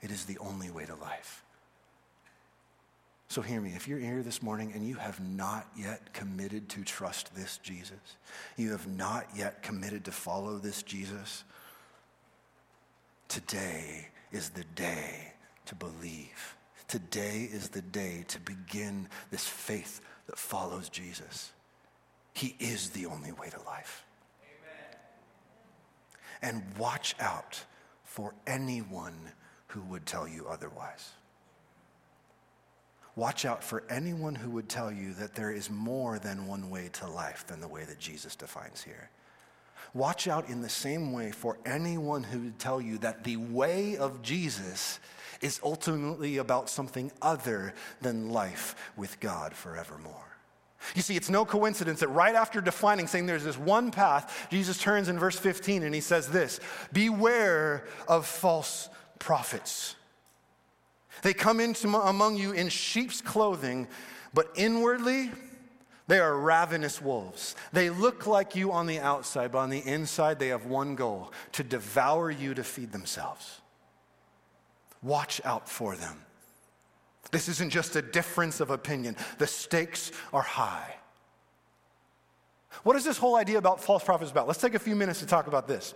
It 0.00 0.10
is 0.10 0.24
the 0.24 0.38
only 0.38 0.70
way 0.70 0.86
to 0.86 0.94
life. 0.94 1.44
So 3.30 3.42
hear 3.42 3.60
me. 3.60 3.74
If 3.76 3.86
you're 3.86 4.00
here 4.00 4.24
this 4.24 4.42
morning 4.42 4.72
and 4.74 4.84
you 4.84 4.96
have 4.96 5.20
not 5.20 5.68
yet 5.76 6.12
committed 6.12 6.68
to 6.70 6.82
trust 6.82 7.32
this 7.32 7.58
Jesus, 7.58 8.16
you 8.56 8.72
have 8.72 8.88
not 8.88 9.24
yet 9.36 9.62
committed 9.62 10.04
to 10.06 10.10
follow 10.10 10.58
this 10.58 10.82
Jesus, 10.82 11.44
today 13.28 14.08
is 14.32 14.50
the 14.50 14.64
day 14.74 15.32
to 15.66 15.76
believe. 15.76 16.56
Today 16.88 17.48
is 17.52 17.68
the 17.68 17.82
day 17.82 18.24
to 18.26 18.40
begin 18.40 19.08
this 19.30 19.46
faith 19.46 20.00
that 20.26 20.36
follows 20.36 20.88
Jesus. 20.88 21.52
He 22.34 22.56
is 22.58 22.90
the 22.90 23.06
only 23.06 23.30
way 23.30 23.48
to 23.48 23.62
life. 23.62 24.04
Amen. 26.42 26.62
And 26.64 26.76
watch 26.76 27.14
out 27.20 27.64
for 28.02 28.34
anyone 28.48 29.30
who 29.68 29.82
would 29.82 30.04
tell 30.04 30.26
you 30.26 30.48
otherwise. 30.48 31.12
Watch 33.16 33.44
out 33.44 33.62
for 33.62 33.82
anyone 33.90 34.34
who 34.34 34.50
would 34.50 34.68
tell 34.68 34.92
you 34.92 35.14
that 35.14 35.34
there 35.34 35.50
is 35.50 35.68
more 35.68 36.18
than 36.18 36.46
one 36.46 36.70
way 36.70 36.88
to 36.94 37.08
life 37.08 37.46
than 37.46 37.60
the 37.60 37.68
way 37.68 37.84
that 37.84 37.98
Jesus 37.98 38.36
defines 38.36 38.82
here. 38.82 39.10
Watch 39.92 40.28
out 40.28 40.48
in 40.48 40.62
the 40.62 40.68
same 40.68 41.12
way 41.12 41.32
for 41.32 41.58
anyone 41.66 42.22
who 42.22 42.40
would 42.40 42.58
tell 42.58 42.80
you 42.80 42.98
that 42.98 43.24
the 43.24 43.36
way 43.36 43.96
of 43.96 44.22
Jesus 44.22 45.00
is 45.40 45.60
ultimately 45.64 46.36
about 46.36 46.70
something 46.70 47.10
other 47.20 47.74
than 48.00 48.30
life 48.30 48.76
with 48.96 49.18
God 49.20 49.54
forevermore. 49.54 50.14
You 50.94 51.02
see, 51.02 51.16
it's 51.16 51.28
no 51.28 51.44
coincidence 51.44 52.00
that 52.00 52.08
right 52.08 52.34
after 52.34 52.60
defining, 52.60 53.06
saying 53.06 53.26
there's 53.26 53.44
this 53.44 53.58
one 53.58 53.90
path, 53.90 54.48
Jesus 54.50 54.78
turns 54.78 55.08
in 55.08 55.18
verse 55.18 55.38
15 55.38 55.82
and 55.82 55.94
he 55.94 56.00
says 56.00 56.28
this 56.28 56.60
Beware 56.92 57.84
of 58.08 58.26
false 58.26 58.88
prophets. 59.18 59.96
They 61.22 61.34
come 61.34 61.60
into 61.60 61.88
among 61.96 62.36
you 62.36 62.52
in 62.52 62.68
sheep's 62.68 63.20
clothing, 63.20 63.88
but 64.32 64.50
inwardly, 64.54 65.30
they 66.06 66.18
are 66.18 66.36
ravenous 66.36 67.00
wolves. 67.00 67.54
They 67.72 67.90
look 67.90 68.26
like 68.26 68.56
you 68.56 68.72
on 68.72 68.86
the 68.86 68.98
outside, 68.98 69.52
but 69.52 69.58
on 69.58 69.70
the 69.70 69.78
inside, 69.86 70.38
they 70.38 70.48
have 70.48 70.66
one 70.66 70.96
goal 70.96 71.32
to 71.52 71.62
devour 71.62 72.30
you 72.30 72.54
to 72.54 72.64
feed 72.64 72.92
themselves. 72.92 73.60
Watch 75.02 75.40
out 75.44 75.68
for 75.68 75.94
them. 75.94 76.24
This 77.30 77.48
isn't 77.48 77.70
just 77.70 77.94
a 77.96 78.02
difference 78.02 78.60
of 78.60 78.70
opinion, 78.70 79.16
the 79.38 79.46
stakes 79.46 80.10
are 80.32 80.42
high. 80.42 80.96
What 82.82 82.96
is 82.96 83.04
this 83.04 83.18
whole 83.18 83.36
idea 83.36 83.58
about 83.58 83.82
false 83.82 84.02
prophets 84.02 84.30
about? 84.30 84.46
Let's 84.46 84.60
take 84.60 84.74
a 84.74 84.78
few 84.78 84.96
minutes 84.96 85.20
to 85.20 85.26
talk 85.26 85.46
about 85.46 85.68
this. 85.68 85.94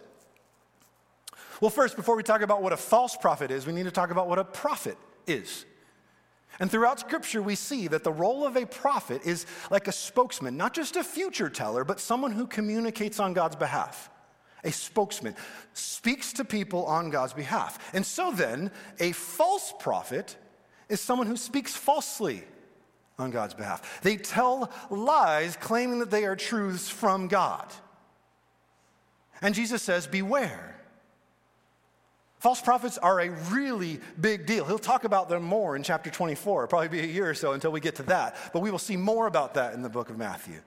Well, 1.61 1.71
first, 1.71 1.97
before 1.97 2.17
we 2.17 2.23
talk 2.23 2.43
about 2.43 2.63
what 2.63 2.73
a 2.73 2.77
false 2.77 3.17
prophet 3.17 3.51
is, 3.51 3.67
we 3.67 3.73
need 3.73 3.85
to 3.85 3.91
talk 3.91 4.11
about 4.11 4.29
what 4.29 4.39
a 4.39 4.45
prophet 4.45 4.99
is. 5.27 5.65
And 6.61 6.71
throughout 6.71 7.01
Scripture, 7.01 7.43
we 7.43 7.57
see 7.57 7.89
that 7.89 8.05
the 8.05 8.13
role 8.13 8.47
of 8.47 8.57
a 8.57 8.67
prophet 8.67 9.23
is 9.25 9.47
like 9.71 9.89
a 9.89 9.93
spokesman, 9.93 10.57
not 10.57 10.73
just 10.73 10.97
a 10.97 11.03
future 11.03 11.51
teller, 11.51 11.85
but 11.85 11.99
someone 11.99 12.33
who 12.33 12.47
communicates 12.47 13.19
on 13.19 13.33
God's 13.33 13.57
behalf. 13.57 14.11
A 14.63 14.71
spokesman 14.73 15.35
speaks 15.75 16.33
to 16.35 16.45
people 16.45 16.87
on 16.87 17.11
God's 17.11 17.33
behalf. 17.33 17.93
And 17.93 18.07
so 18.07 18.31
then, 18.31 18.71
a 18.99 19.13
false 19.13 19.75
prophet 19.79 20.37
is 20.89 21.01
someone 21.01 21.27
who 21.27 21.37
speaks 21.37 21.75
falsely 21.75 22.45
on 23.19 23.31
God's 23.31 23.55
behalf. 23.55 24.01
They 24.03 24.17
tell 24.17 24.71
lies 24.91 25.57
claiming 25.57 25.99
that 25.99 26.11
they 26.11 26.25
are 26.25 26.37
truths 26.37 26.89
from 26.89 27.29
God. 27.29 27.73
And 29.43 29.55
Jesus 29.55 29.83
says, 29.83 30.07
Beware. 30.07 30.81
False 32.45 32.61
prophets 32.61 32.99
are 32.99 33.23
a 33.23 33.31
really 33.51 33.99
big 34.21 34.45
deal. 34.45 34.67
He'll 34.67 34.79
talk 34.79 35.05
about 35.05 35.31
them 35.31 35.43
more 35.43 35.77
in 35.77 35.83
chapter 35.83 36.11
24. 36.11 36.65
It'll 36.65 36.69
probably 36.69 36.89
be 36.89 37.01
a 37.01 37.11
year 37.11 37.31
or 37.31 37.33
so 37.33 37.53
until 37.53 37.73
we 37.73 37.81
get 37.81 37.95
to 37.95 38.03
that, 38.03 38.37
but 38.53 38.61
we 38.61 38.71
will 38.71 38.79
see 38.79 38.99
more 38.99 39.27
about 39.27 39.55
that 39.55 39.73
in 39.73 39.81
the 39.81 39.89
book 39.89 40.11
of 40.11 40.19
Matthew. 40.19 40.61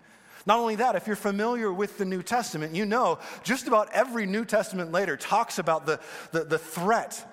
Not 0.48 0.58
only 0.58 0.74
that, 0.78 0.96
if 0.96 1.06
you're 1.06 1.16
familiar 1.16 1.72
with 1.72 2.00
the 2.00 2.06
New 2.06 2.24
Testament, 2.24 2.74
you 2.74 2.84
know 2.84 3.20
just 3.44 3.68
about 3.68 3.94
every 3.94 4.26
New 4.26 4.44
Testament 4.44 4.92
later 4.92 5.16
talks 5.16 5.60
about 5.60 5.86
the, 5.86 6.00
the, 6.32 6.46
the 6.46 6.58
threat 6.58 7.24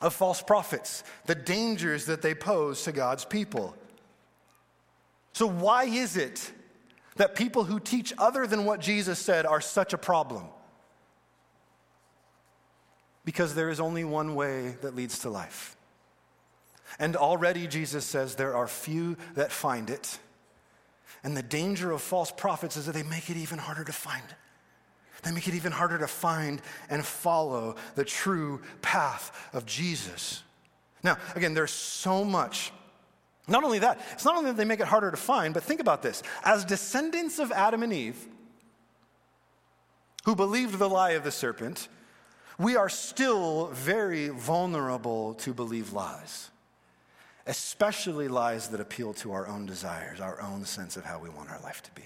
of 0.00 0.14
false 0.14 0.40
prophets, 0.40 1.02
the 1.26 1.34
dangers 1.34 2.04
that 2.04 2.22
they 2.22 2.36
pose 2.36 2.84
to 2.84 2.92
God's 2.92 3.24
people. 3.24 3.74
So, 5.32 5.48
why 5.48 5.86
is 5.86 6.16
it 6.16 6.52
that 7.16 7.34
people 7.34 7.64
who 7.64 7.80
teach 7.80 8.12
other 8.16 8.46
than 8.46 8.64
what 8.64 8.78
Jesus 8.78 9.18
said 9.18 9.44
are 9.44 9.60
such 9.60 9.92
a 9.92 9.98
problem? 9.98 10.44
Because 13.24 13.54
there 13.54 13.70
is 13.70 13.80
only 13.80 14.04
one 14.04 14.34
way 14.34 14.76
that 14.82 14.96
leads 14.96 15.20
to 15.20 15.30
life. 15.30 15.76
And 16.98 17.16
already 17.16 17.66
Jesus 17.66 18.04
says 18.04 18.34
there 18.34 18.54
are 18.54 18.68
few 18.68 19.16
that 19.34 19.52
find 19.52 19.90
it. 19.90 20.18
And 21.24 21.36
the 21.36 21.42
danger 21.42 21.92
of 21.92 22.02
false 22.02 22.32
prophets 22.32 22.76
is 22.76 22.86
that 22.86 22.92
they 22.92 23.02
make 23.02 23.30
it 23.30 23.36
even 23.36 23.58
harder 23.58 23.84
to 23.84 23.92
find. 23.92 24.24
They 25.22 25.30
make 25.30 25.46
it 25.46 25.54
even 25.54 25.72
harder 25.72 25.98
to 25.98 26.08
find 26.08 26.60
and 26.90 27.04
follow 27.04 27.76
the 27.94 28.04
true 28.04 28.60
path 28.82 29.50
of 29.52 29.64
Jesus. 29.66 30.42
Now, 31.04 31.16
again, 31.36 31.54
there's 31.54 31.70
so 31.70 32.24
much. 32.24 32.72
Not 33.48 33.64
only 33.64 33.78
that, 33.80 34.00
it's 34.12 34.24
not 34.24 34.36
only 34.36 34.50
that 34.50 34.56
they 34.56 34.64
make 34.64 34.80
it 34.80 34.86
harder 34.86 35.10
to 35.10 35.16
find, 35.16 35.54
but 35.54 35.62
think 35.62 35.80
about 35.80 36.02
this. 36.02 36.22
As 36.44 36.64
descendants 36.64 37.38
of 37.38 37.52
Adam 37.52 37.82
and 37.82 37.92
Eve, 37.92 38.26
who 40.24 40.34
believed 40.34 40.78
the 40.78 40.88
lie 40.88 41.10
of 41.12 41.24
the 41.24 41.30
serpent, 41.30 41.88
we 42.58 42.76
are 42.76 42.88
still 42.88 43.68
very 43.68 44.28
vulnerable 44.28 45.34
to 45.34 45.54
believe 45.54 45.92
lies, 45.92 46.50
especially 47.46 48.28
lies 48.28 48.68
that 48.68 48.80
appeal 48.80 49.14
to 49.14 49.32
our 49.32 49.46
own 49.46 49.66
desires, 49.66 50.20
our 50.20 50.40
own 50.40 50.64
sense 50.64 50.96
of 50.96 51.04
how 51.04 51.18
we 51.18 51.28
want 51.28 51.50
our 51.50 51.60
life 51.60 51.82
to 51.82 51.90
be. 51.92 52.02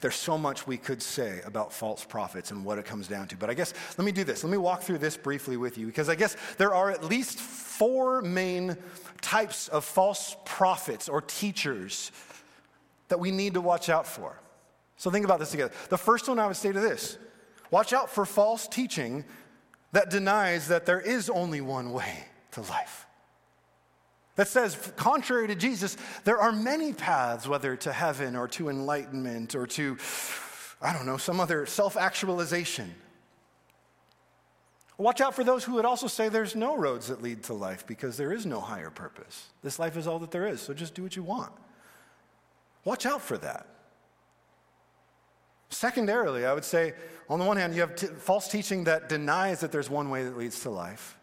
There's 0.00 0.14
so 0.14 0.36
much 0.36 0.66
we 0.66 0.76
could 0.76 1.02
say 1.02 1.40
about 1.44 1.72
false 1.72 2.04
prophets 2.04 2.50
and 2.50 2.64
what 2.64 2.78
it 2.78 2.84
comes 2.84 3.08
down 3.08 3.26
to. 3.28 3.36
But 3.36 3.50
I 3.50 3.54
guess, 3.54 3.72
let 3.96 4.04
me 4.04 4.12
do 4.12 4.24
this. 4.24 4.44
Let 4.44 4.50
me 4.50 4.58
walk 4.58 4.82
through 4.82 4.98
this 4.98 5.16
briefly 5.16 5.56
with 5.56 5.78
you 5.78 5.86
because 5.86 6.08
I 6.08 6.14
guess 6.14 6.36
there 6.58 6.74
are 6.74 6.90
at 6.90 7.04
least 7.04 7.38
four 7.38 8.22
main 8.22 8.76
types 9.20 9.68
of 9.68 9.84
false 9.84 10.36
prophets 10.44 11.08
or 11.08 11.22
teachers 11.22 12.12
that 13.08 13.18
we 13.18 13.30
need 13.30 13.54
to 13.54 13.60
watch 13.60 13.88
out 13.88 14.06
for. 14.06 14.38
So 14.96 15.10
think 15.10 15.24
about 15.24 15.38
this 15.38 15.50
together. 15.50 15.72
The 15.88 15.98
first 15.98 16.28
one 16.28 16.38
I 16.38 16.46
would 16.46 16.56
say 16.56 16.72
to 16.72 16.80
this 16.80 17.18
Watch 17.70 17.92
out 17.92 18.10
for 18.10 18.24
false 18.24 18.66
teaching 18.66 19.24
that 19.92 20.10
denies 20.10 20.68
that 20.68 20.86
there 20.86 21.00
is 21.00 21.30
only 21.30 21.60
one 21.60 21.92
way 21.92 22.24
to 22.52 22.60
life. 22.62 23.06
That 24.36 24.48
says, 24.48 24.92
contrary 24.96 25.48
to 25.48 25.56
Jesus, 25.56 25.96
there 26.24 26.38
are 26.38 26.52
many 26.52 26.92
paths, 26.92 27.48
whether 27.48 27.74
to 27.76 27.92
heaven 27.92 28.36
or 28.36 28.46
to 28.48 28.68
enlightenment 28.68 29.54
or 29.54 29.66
to, 29.66 29.98
I 30.80 30.92
don't 30.92 31.06
know, 31.06 31.16
some 31.16 31.40
other 31.40 31.66
self 31.66 31.96
actualization. 31.96 32.94
Watch 34.96 35.20
out 35.20 35.34
for 35.34 35.44
those 35.44 35.64
who 35.64 35.74
would 35.74 35.84
also 35.84 36.08
say 36.08 36.28
there's 36.28 36.56
no 36.56 36.76
roads 36.76 37.08
that 37.08 37.22
lead 37.22 37.44
to 37.44 37.54
life 37.54 37.86
because 37.86 38.16
there 38.16 38.32
is 38.32 38.46
no 38.46 38.60
higher 38.60 38.90
purpose. 38.90 39.46
This 39.62 39.78
life 39.78 39.96
is 39.96 40.06
all 40.06 40.18
that 40.20 40.32
there 40.32 40.46
is, 40.46 40.60
so 40.60 40.74
just 40.74 40.94
do 40.94 41.02
what 41.02 41.16
you 41.16 41.22
want. 41.22 41.52
Watch 42.84 43.06
out 43.06 43.22
for 43.22 43.38
that. 43.38 43.66
Secondarily, 45.68 46.46
I 46.46 46.52
would 46.52 46.64
say, 46.64 46.94
on 47.28 47.38
the 47.38 47.44
one 47.44 47.56
hand, 47.56 47.74
you 47.74 47.80
have 47.82 47.94
t- 47.94 48.06
false 48.06 48.48
teaching 48.48 48.84
that 48.84 49.08
denies 49.08 49.60
that 49.60 49.70
there's 49.72 49.90
one 49.90 50.10
way 50.10 50.24
that 50.24 50.36
leads 50.36 50.60
to 50.60 50.70
life. 50.70 51.18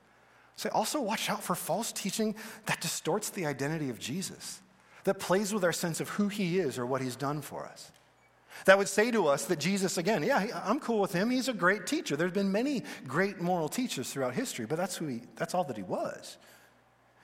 Say, 0.55 0.69
also 0.69 1.01
watch 1.01 1.29
out 1.29 1.43
for 1.43 1.55
false 1.55 1.91
teaching 1.91 2.35
that 2.67 2.79
distorts 2.79 3.29
the 3.29 3.45
identity 3.45 3.89
of 3.89 3.99
Jesus, 3.99 4.61
that 5.03 5.19
plays 5.19 5.53
with 5.53 5.63
our 5.63 5.73
sense 5.73 5.99
of 5.99 6.09
who 6.09 6.27
he 6.27 6.59
is 6.59 6.77
or 6.77 6.85
what 6.85 7.01
he's 7.01 7.15
done 7.15 7.41
for 7.41 7.65
us. 7.65 7.91
That 8.65 8.77
would 8.77 8.87
say 8.87 9.11
to 9.11 9.27
us 9.27 9.45
that 9.45 9.59
Jesus, 9.59 9.97
again, 9.97 10.23
yeah, 10.23 10.61
I'm 10.63 10.79
cool 10.79 10.99
with 10.99 11.11
him. 11.11 11.29
He's 11.29 11.49
a 11.49 11.53
great 11.53 11.85
teacher. 11.85 12.15
There's 12.15 12.31
been 12.31 12.51
many 12.51 12.83
great 13.05 13.41
moral 13.41 13.67
teachers 13.67 14.11
throughout 14.11 14.33
history, 14.33 14.65
but 14.65 14.77
that's, 14.77 14.95
who 14.95 15.07
he, 15.07 15.21
that's 15.35 15.53
all 15.53 15.65
that 15.65 15.75
he 15.75 15.83
was. 15.83 16.37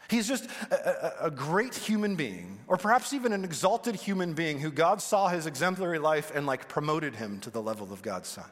He's 0.09 0.27
just 0.27 0.49
a, 0.69 0.75
a, 0.75 1.27
a, 1.27 1.31
great 1.31 1.73
human 1.73 2.17
being, 2.17 2.59
or 2.67 2.75
perhaps 2.75 3.13
even 3.13 3.31
an 3.31 3.45
exalted 3.45 3.95
human 3.95 4.33
being 4.33 4.59
who 4.59 4.69
God 4.69 5.01
saw 5.01 5.29
his 5.29 5.45
exemplary 5.45 5.99
life 5.99 6.33
and 6.35 6.45
like 6.45 6.67
promoted 6.67 7.15
him 7.15 7.39
to 7.39 7.49
the 7.49 7.61
level 7.61 7.93
of 7.93 8.01
God's 8.01 8.27
son. 8.27 8.49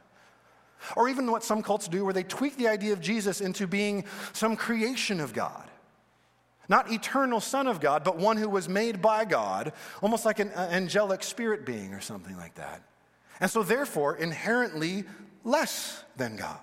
Or 0.95 1.09
even 1.09 1.31
what 1.31 1.43
some 1.43 1.61
cults 1.61 1.87
do, 1.87 2.05
where 2.05 2.13
they 2.13 2.23
tweak 2.23 2.57
the 2.57 2.67
idea 2.67 2.93
of 2.93 3.01
Jesus 3.01 3.41
into 3.41 3.67
being 3.67 4.05
some 4.33 4.55
creation 4.55 5.19
of 5.19 5.33
God. 5.33 5.69
Not 6.69 6.91
eternal 6.91 7.41
Son 7.41 7.67
of 7.67 7.79
God, 7.79 8.03
but 8.03 8.17
one 8.17 8.37
who 8.37 8.47
was 8.47 8.69
made 8.69 9.01
by 9.01 9.25
God, 9.25 9.73
almost 10.01 10.23
like 10.23 10.39
an 10.39 10.51
uh, 10.51 10.69
angelic 10.71 11.23
spirit 11.23 11.65
being 11.65 11.93
or 11.93 12.01
something 12.01 12.37
like 12.37 12.55
that. 12.55 12.83
And 13.39 13.49
so, 13.49 13.63
therefore, 13.63 14.15
inherently 14.15 15.05
less 15.43 16.03
than 16.15 16.35
God. 16.35 16.59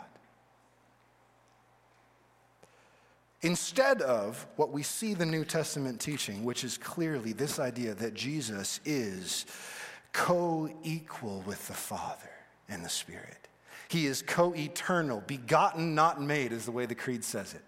Instead 3.42 4.00
of 4.02 4.46
what 4.56 4.72
we 4.72 4.82
see 4.82 5.14
the 5.14 5.26
New 5.26 5.44
Testament 5.44 6.00
teaching, 6.00 6.44
which 6.44 6.64
is 6.64 6.78
clearly 6.78 7.32
this 7.32 7.58
idea 7.58 7.94
that 7.94 8.14
Jesus 8.14 8.80
is 8.84 9.46
co 10.12 10.70
equal 10.82 11.42
with 11.46 11.66
the 11.66 11.74
Father 11.74 12.30
and 12.68 12.84
the 12.84 12.88
Spirit. 12.88 13.48
He 13.88 14.06
is 14.06 14.22
co 14.22 14.54
eternal, 14.54 15.22
begotten, 15.26 15.94
not 15.94 16.20
made, 16.20 16.52
is 16.52 16.64
the 16.64 16.72
way 16.72 16.86
the 16.86 16.94
Creed 16.94 17.24
says 17.24 17.54
it. 17.54 17.62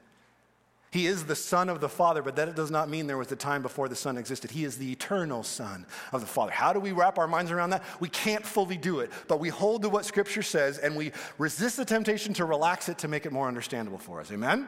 He 0.91 1.07
is 1.07 1.27
the 1.27 1.37
Son 1.37 1.69
of 1.69 1.81
the 1.81 1.89
Father, 1.89 2.23
but 2.23 2.37
that 2.37 2.55
does 2.57 2.71
not 2.71 2.89
mean 2.89 3.07
there 3.07 3.19
was 3.19 3.31
a 3.31 3.37
time 3.37 3.61
before 3.61 3.89
the 3.89 3.97
Son 3.97 4.17
existed. 4.17 4.51
He 4.51 4.65
is 4.65 4.79
the 4.79 4.91
eternal 4.91 5.43
Son 5.43 5.85
of 6.13 6.23
the 6.23 6.27
Father. 6.27 6.51
How 6.51 6.73
do 6.73 6.81
we 6.81 6.93
wrap 6.93 7.19
our 7.19 7.27
minds 7.27 7.51
around 7.51 7.71
that? 7.71 7.85
We 8.01 8.09
can't 8.09 8.45
fully 8.45 8.79
do 8.79 9.01
it, 9.01 9.13
but 9.29 9.39
we 9.39 9.51
hold 9.51 9.83
to 9.83 9.91
what 9.91 10.07
Scripture 10.07 10.43
says 10.43 10.79
and 10.79 10.97
we 10.97 11.13
resist 11.37 11.77
the 11.77 11.85
temptation 11.85 12.33
to 12.35 12.47
relax 12.47 12.89
it 12.89 12.97
to 12.99 13.09
make 13.09 13.27
it 13.27 13.33
more 13.33 13.49
understandable 13.49 13.99
for 13.99 14.19
us. 14.19 14.33
Amen? 14.33 14.67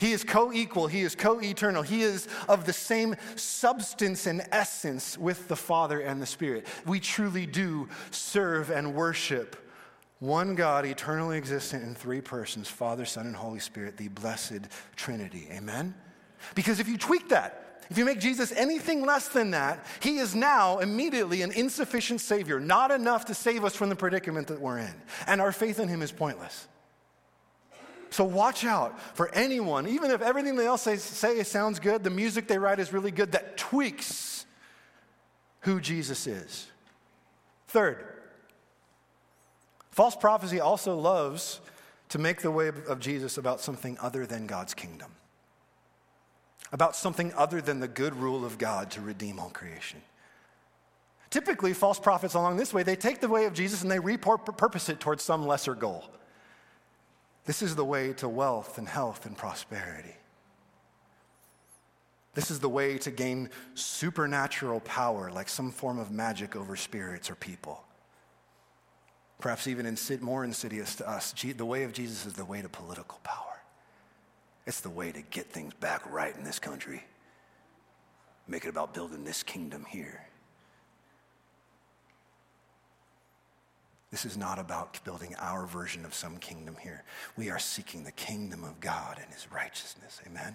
He 0.00 0.10
is 0.10 0.24
co 0.24 0.52
equal, 0.52 0.88
He 0.88 1.02
is 1.02 1.14
co 1.14 1.40
eternal, 1.40 1.84
He 1.84 2.02
is 2.02 2.26
of 2.48 2.66
the 2.66 2.72
same 2.72 3.14
substance 3.36 4.26
and 4.26 4.44
essence 4.50 5.16
with 5.16 5.46
the 5.46 5.54
Father 5.54 6.00
and 6.00 6.20
the 6.20 6.26
Spirit. 6.26 6.66
We 6.84 6.98
truly 6.98 7.46
do 7.46 7.88
serve 8.10 8.70
and 8.70 8.96
worship 8.96 9.56
one 10.22 10.54
God, 10.54 10.86
eternally 10.86 11.36
existent 11.36 11.82
in 11.82 11.96
three 11.96 12.20
persons 12.20 12.68
Father, 12.68 13.04
Son, 13.04 13.26
and 13.26 13.34
Holy 13.34 13.58
Spirit, 13.58 13.96
the 13.96 14.06
blessed 14.06 14.68
Trinity. 14.94 15.48
Amen? 15.50 15.96
Because 16.54 16.78
if 16.78 16.88
you 16.88 16.96
tweak 16.96 17.30
that, 17.30 17.84
if 17.90 17.98
you 17.98 18.04
make 18.04 18.20
Jesus 18.20 18.52
anything 18.52 19.04
less 19.04 19.26
than 19.26 19.50
that, 19.50 19.84
he 19.98 20.18
is 20.18 20.36
now 20.36 20.78
immediately 20.78 21.42
an 21.42 21.50
insufficient 21.50 22.20
Savior, 22.20 22.60
not 22.60 22.92
enough 22.92 23.24
to 23.26 23.34
save 23.34 23.64
us 23.64 23.74
from 23.74 23.88
the 23.88 23.96
predicament 23.96 24.46
that 24.46 24.60
we're 24.60 24.78
in. 24.78 24.94
And 25.26 25.40
our 25.40 25.50
faith 25.50 25.80
in 25.80 25.88
him 25.88 26.02
is 26.02 26.12
pointless. 26.12 26.68
So 28.10 28.22
watch 28.22 28.64
out 28.64 29.00
for 29.16 29.28
anyone, 29.34 29.88
even 29.88 30.12
if 30.12 30.22
everything 30.22 30.54
they 30.54 30.66
else 30.66 30.82
say, 30.82 30.98
say 30.98 31.42
sounds 31.42 31.80
good, 31.80 32.04
the 32.04 32.10
music 32.10 32.46
they 32.46 32.58
write 32.58 32.78
is 32.78 32.92
really 32.92 33.10
good, 33.10 33.32
that 33.32 33.56
tweaks 33.56 34.46
who 35.60 35.80
Jesus 35.80 36.28
is. 36.28 36.68
Third, 37.66 38.04
false 39.92 40.16
prophecy 40.16 40.58
also 40.58 40.96
loves 40.96 41.60
to 42.08 42.18
make 42.18 42.42
the 42.42 42.50
way 42.50 42.68
of 42.68 42.98
Jesus 43.00 43.38
about 43.38 43.60
something 43.60 43.96
other 44.00 44.26
than 44.26 44.46
God's 44.46 44.74
kingdom, 44.74 45.10
about 46.72 46.96
something 46.96 47.32
other 47.34 47.62
than 47.62 47.80
the 47.80 47.88
good 47.88 48.14
rule 48.14 48.44
of 48.44 48.58
God 48.58 48.90
to 48.90 49.00
redeem 49.00 49.38
all 49.38 49.50
creation. 49.50 50.02
Typically, 51.30 51.72
false 51.72 51.98
prophets 51.98 52.34
along 52.34 52.58
this 52.58 52.74
way, 52.74 52.82
they 52.82 52.96
take 52.96 53.20
the 53.20 53.28
way 53.28 53.46
of 53.46 53.54
Jesus 53.54 53.80
and 53.80 53.90
they 53.90 53.96
repurpose 53.96 54.90
it 54.90 55.00
towards 55.00 55.22
some 55.22 55.46
lesser 55.46 55.74
goal. 55.74 56.04
This 57.46 57.62
is 57.62 57.74
the 57.74 57.84
way 57.84 58.12
to 58.14 58.28
wealth 58.28 58.76
and 58.76 58.86
health 58.86 59.24
and 59.24 59.36
prosperity. 59.36 60.14
This 62.34 62.50
is 62.50 62.60
the 62.60 62.68
way 62.68 62.98
to 62.98 63.10
gain 63.10 63.48
supernatural 63.74 64.80
power, 64.80 65.30
like 65.30 65.48
some 65.48 65.70
form 65.70 65.98
of 65.98 66.10
magic 66.10 66.56
over 66.56 66.76
spirits 66.76 67.30
or 67.30 67.34
people. 67.34 67.82
Perhaps 69.42 69.66
even 69.66 69.86
insid- 69.86 70.20
more 70.20 70.44
insidious 70.44 70.94
to 70.94 71.10
us, 71.10 71.32
the 71.32 71.66
way 71.66 71.82
of 71.82 71.92
Jesus 71.92 72.26
is 72.26 72.34
the 72.34 72.44
way 72.44 72.62
to 72.62 72.68
political 72.68 73.18
power. 73.24 73.60
It's 74.68 74.80
the 74.80 74.88
way 74.88 75.10
to 75.10 75.20
get 75.20 75.46
things 75.46 75.74
back 75.74 76.08
right 76.08 76.34
in 76.36 76.44
this 76.44 76.60
country. 76.60 77.02
Make 78.46 78.64
it 78.64 78.68
about 78.68 78.94
building 78.94 79.24
this 79.24 79.42
kingdom 79.42 79.84
here. 79.84 80.24
This 84.12 84.24
is 84.24 84.36
not 84.36 84.60
about 84.60 85.02
building 85.04 85.34
our 85.40 85.66
version 85.66 86.04
of 86.04 86.14
some 86.14 86.36
kingdom 86.36 86.76
here. 86.80 87.02
We 87.36 87.50
are 87.50 87.58
seeking 87.58 88.04
the 88.04 88.12
kingdom 88.12 88.62
of 88.62 88.78
God 88.78 89.18
and 89.20 89.32
his 89.32 89.48
righteousness. 89.50 90.20
Amen. 90.24 90.54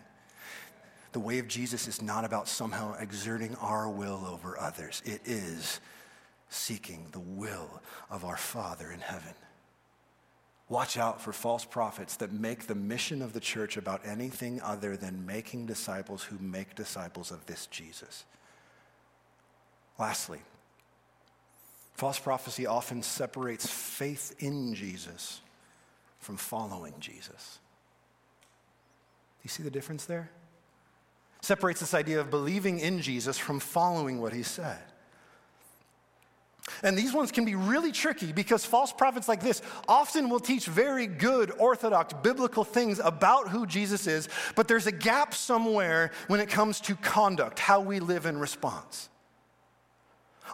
The 1.11 1.19
way 1.19 1.39
of 1.39 1.49
Jesus 1.49 1.89
is 1.89 2.01
not 2.01 2.23
about 2.23 2.47
somehow 2.47 2.95
exerting 2.97 3.53
our 3.57 3.89
will 3.89 4.25
over 4.25 4.57
others, 4.57 5.01
it 5.03 5.19
is 5.25 5.81
seeking 6.49 7.07
the 7.11 7.19
will 7.19 7.81
of 8.09 8.23
our 8.23 8.37
Father 8.37 8.91
in 8.91 8.99
heaven. 8.99 9.33
Watch 10.69 10.97
out 10.97 11.21
for 11.21 11.31
false 11.31 11.63
prophets 11.63 12.17
that 12.17 12.33
make 12.33 12.67
the 12.67 12.75
mission 12.75 13.21
of 13.21 13.33
the 13.33 13.39
church 13.39 13.77
about 13.77 14.05
anything 14.05 14.61
other 14.61 14.97
than 14.97 15.25
making 15.25 15.65
disciples 15.65 16.23
who 16.23 16.37
make 16.39 16.75
disciples 16.75 17.31
of 17.31 17.45
this 17.45 17.67
Jesus. 17.67 18.25
Lastly, 19.97 20.39
False 21.97 22.19
prophecy 22.19 22.67
often 22.67 23.01
separates 23.01 23.65
faith 23.65 24.35
in 24.37 24.75
Jesus 24.75 25.41
from 26.19 26.37
following 26.37 26.93
Jesus. 26.99 27.57
Do 29.39 29.43
you 29.43 29.49
see 29.49 29.63
the 29.63 29.71
difference 29.71 30.05
there? 30.05 30.29
Separates 31.41 31.79
this 31.79 31.95
idea 31.95 32.19
of 32.19 32.29
believing 32.29 32.79
in 32.79 33.01
Jesus 33.01 33.39
from 33.39 33.59
following 33.59 34.21
what 34.21 34.31
he 34.31 34.43
said. 34.43 34.77
And 36.83 36.97
these 36.97 37.13
ones 37.13 37.31
can 37.31 37.45
be 37.45 37.55
really 37.55 37.91
tricky 37.91 38.31
because 38.31 38.65
false 38.65 38.91
prophets 38.91 39.27
like 39.27 39.41
this 39.41 39.61
often 39.87 40.29
will 40.29 40.39
teach 40.39 40.65
very 40.65 41.07
good, 41.07 41.51
orthodox, 41.57 42.13
biblical 42.21 42.63
things 42.63 42.99
about 42.99 43.49
who 43.49 43.65
Jesus 43.65 44.07
is, 44.07 44.29
but 44.55 44.67
there's 44.67 44.87
a 44.87 44.91
gap 44.91 45.33
somewhere 45.33 46.11
when 46.27 46.39
it 46.39 46.49
comes 46.49 46.81
to 46.81 46.95
conduct, 46.95 47.59
how 47.59 47.79
we 47.79 47.99
live 47.99 48.25
in 48.25 48.37
response. 48.37 49.09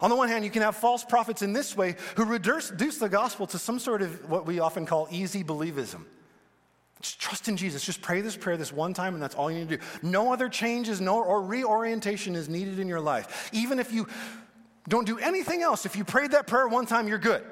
On 0.02 0.10
the 0.10 0.16
one 0.16 0.28
hand, 0.28 0.44
you 0.44 0.52
can 0.52 0.62
have 0.62 0.76
false 0.76 1.04
prophets 1.04 1.42
in 1.42 1.54
this 1.54 1.78
way 1.78 1.96
who 2.16 2.26
reduce 2.26 2.70
the 2.70 3.10
gospel 3.10 3.48
to 3.48 3.60
some 3.60 3.80
sort 3.80 4.02
of 4.02 4.30
what 4.30 4.46
we 4.46 4.60
often 4.60 4.86
call 4.86 5.08
easy 5.12 5.44
believism. 5.44 6.06
Just 7.02 7.20
trust 7.20 7.48
in 7.50 7.58
Jesus. 7.58 7.84
Just 7.84 8.02
pray 8.02 8.22
this 8.22 8.38
prayer 8.38 8.56
this 8.56 8.72
one 8.72 8.94
time, 8.94 9.14
and 9.14 9.22
that's 9.22 9.36
all 9.36 9.52
you 9.52 9.60
need 9.60 9.70
to 9.70 9.78
do. 9.78 9.84
No 10.02 10.32
other 10.32 10.48
changes, 10.48 11.02
no 11.02 11.22
or 11.22 11.42
reorientation 11.42 12.34
is 12.34 12.48
needed 12.48 12.80
in 12.80 12.88
your 12.88 13.02
life. 13.02 13.50
Even 13.54 13.78
if 13.78 13.92
you 13.92 14.08
don't 14.88 15.06
do 15.06 15.18
anything 15.18 15.62
else, 15.62 15.86
if 15.86 15.96
you 15.96 16.04
prayed 16.04 16.32
that 16.32 16.48
prayer 16.48 16.68
one 16.68 16.86
time, 16.86 17.08
you're 17.08 17.18
good. 17.18 17.44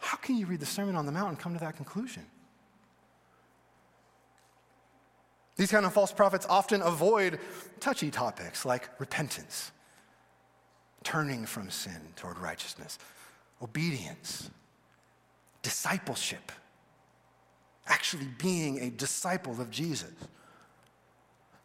How 0.00 0.16
can 0.16 0.36
you 0.36 0.46
read 0.46 0.60
the 0.60 0.66
Sermon 0.66 0.96
on 0.96 1.06
the 1.06 1.12
Mount 1.12 1.28
and 1.28 1.38
come 1.38 1.54
to 1.54 1.60
that 1.60 1.76
conclusion? 1.76 2.24
These 5.56 5.70
kind 5.70 5.84
of 5.84 5.92
false 5.92 6.12
prophets 6.12 6.46
often 6.48 6.82
avoid 6.82 7.40
touchy 7.80 8.10
topics 8.10 8.64
like 8.64 8.88
repentance, 9.00 9.72
turning 11.02 11.46
from 11.46 11.68
sin 11.68 12.00
toward 12.14 12.38
righteousness, 12.38 12.98
obedience, 13.60 14.50
discipleship, 15.62 16.52
actually 17.86 18.28
being 18.38 18.80
a 18.80 18.90
disciple 18.90 19.60
of 19.60 19.70
Jesus. 19.70 20.12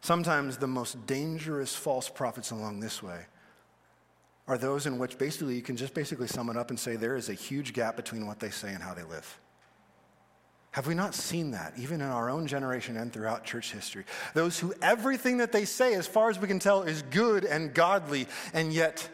Sometimes 0.04 0.58
the 0.58 0.66
most 0.66 1.06
dangerous 1.06 1.74
false 1.74 2.10
prophets 2.10 2.50
along 2.50 2.78
this 2.78 3.02
way 3.02 3.20
are 4.46 4.58
those 4.58 4.84
in 4.84 4.98
which 4.98 5.16
basically 5.16 5.54
you 5.54 5.62
can 5.62 5.78
just 5.78 5.94
basically 5.94 6.26
sum 6.26 6.50
it 6.50 6.58
up 6.58 6.68
and 6.68 6.78
say 6.78 6.96
there 6.96 7.16
is 7.16 7.30
a 7.30 7.32
huge 7.32 7.72
gap 7.72 7.96
between 7.96 8.26
what 8.26 8.38
they 8.38 8.50
say 8.50 8.74
and 8.74 8.82
how 8.82 8.92
they 8.92 9.02
live. 9.02 9.40
Have 10.72 10.86
we 10.86 10.94
not 10.94 11.14
seen 11.14 11.52
that, 11.52 11.72
even 11.78 12.02
in 12.02 12.06
our 12.06 12.28
own 12.28 12.46
generation 12.46 12.98
and 12.98 13.14
throughout 13.14 13.44
church 13.44 13.72
history? 13.72 14.04
Those 14.34 14.58
who 14.58 14.74
everything 14.82 15.38
that 15.38 15.52
they 15.52 15.64
say, 15.64 15.94
as 15.94 16.06
far 16.06 16.28
as 16.28 16.38
we 16.38 16.48
can 16.48 16.58
tell, 16.58 16.82
is 16.82 17.00
good 17.00 17.46
and 17.46 17.72
godly, 17.72 18.26
and 18.52 18.74
yet 18.74 19.08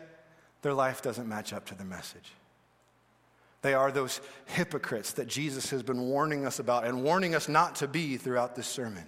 their 0.63 0.75
life 0.75 1.03
doesn't 1.03 1.29
match 1.29 1.53
up 1.53 1.67
to 1.67 1.77
the 1.77 1.85
message. 1.85 2.33
They 3.63 3.75
are 3.75 3.93
those 3.93 4.21
hypocrites 4.47 5.13
that 5.13 5.29
Jesus 5.29 5.71
has 5.71 5.85
been 5.85 6.01
warning 6.01 6.45
us 6.47 6.59
about 6.59 6.85
and 6.85 7.05
warning 7.05 7.37
us 7.37 7.49
not 7.49 7.77
to 7.77 7.87
be 7.87 8.17
throughout 8.17 8.57
this 8.57 8.67
sermon. 8.67 9.05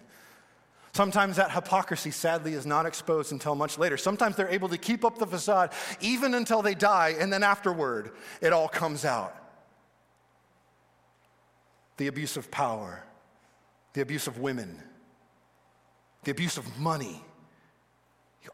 Sometimes 0.94 1.37
that 1.37 1.50
hypocrisy, 1.50 2.11
sadly, 2.11 2.52
is 2.52 2.66
not 2.66 2.85
exposed 2.85 3.33
until 3.33 3.55
much 3.55 3.78
later. 3.78 3.96
Sometimes 3.96 4.37
they're 4.37 4.48
able 4.48 4.68
to 4.68 4.76
keep 4.76 5.05
up 5.05 5.16
the 5.16 5.26
facade 5.26 5.72
even 6.00 6.35
until 6.35 6.61
they 6.61 6.74
die, 6.74 7.14
and 7.18 7.33
then 7.33 7.42
afterward, 7.42 8.12
it 8.40 8.52
all 8.52 8.68
comes 8.68 9.05
out 9.05 9.37
the 11.98 12.09
abuse 12.09 12.37
of 12.37 12.50
power, 12.50 13.05
the 13.92 14.00
abuse 14.00 14.26
of 14.26 14.38
women, 14.38 14.83
the 16.24 16.31
abuse 16.31 16.57
of 16.57 16.78
money. 16.78 17.22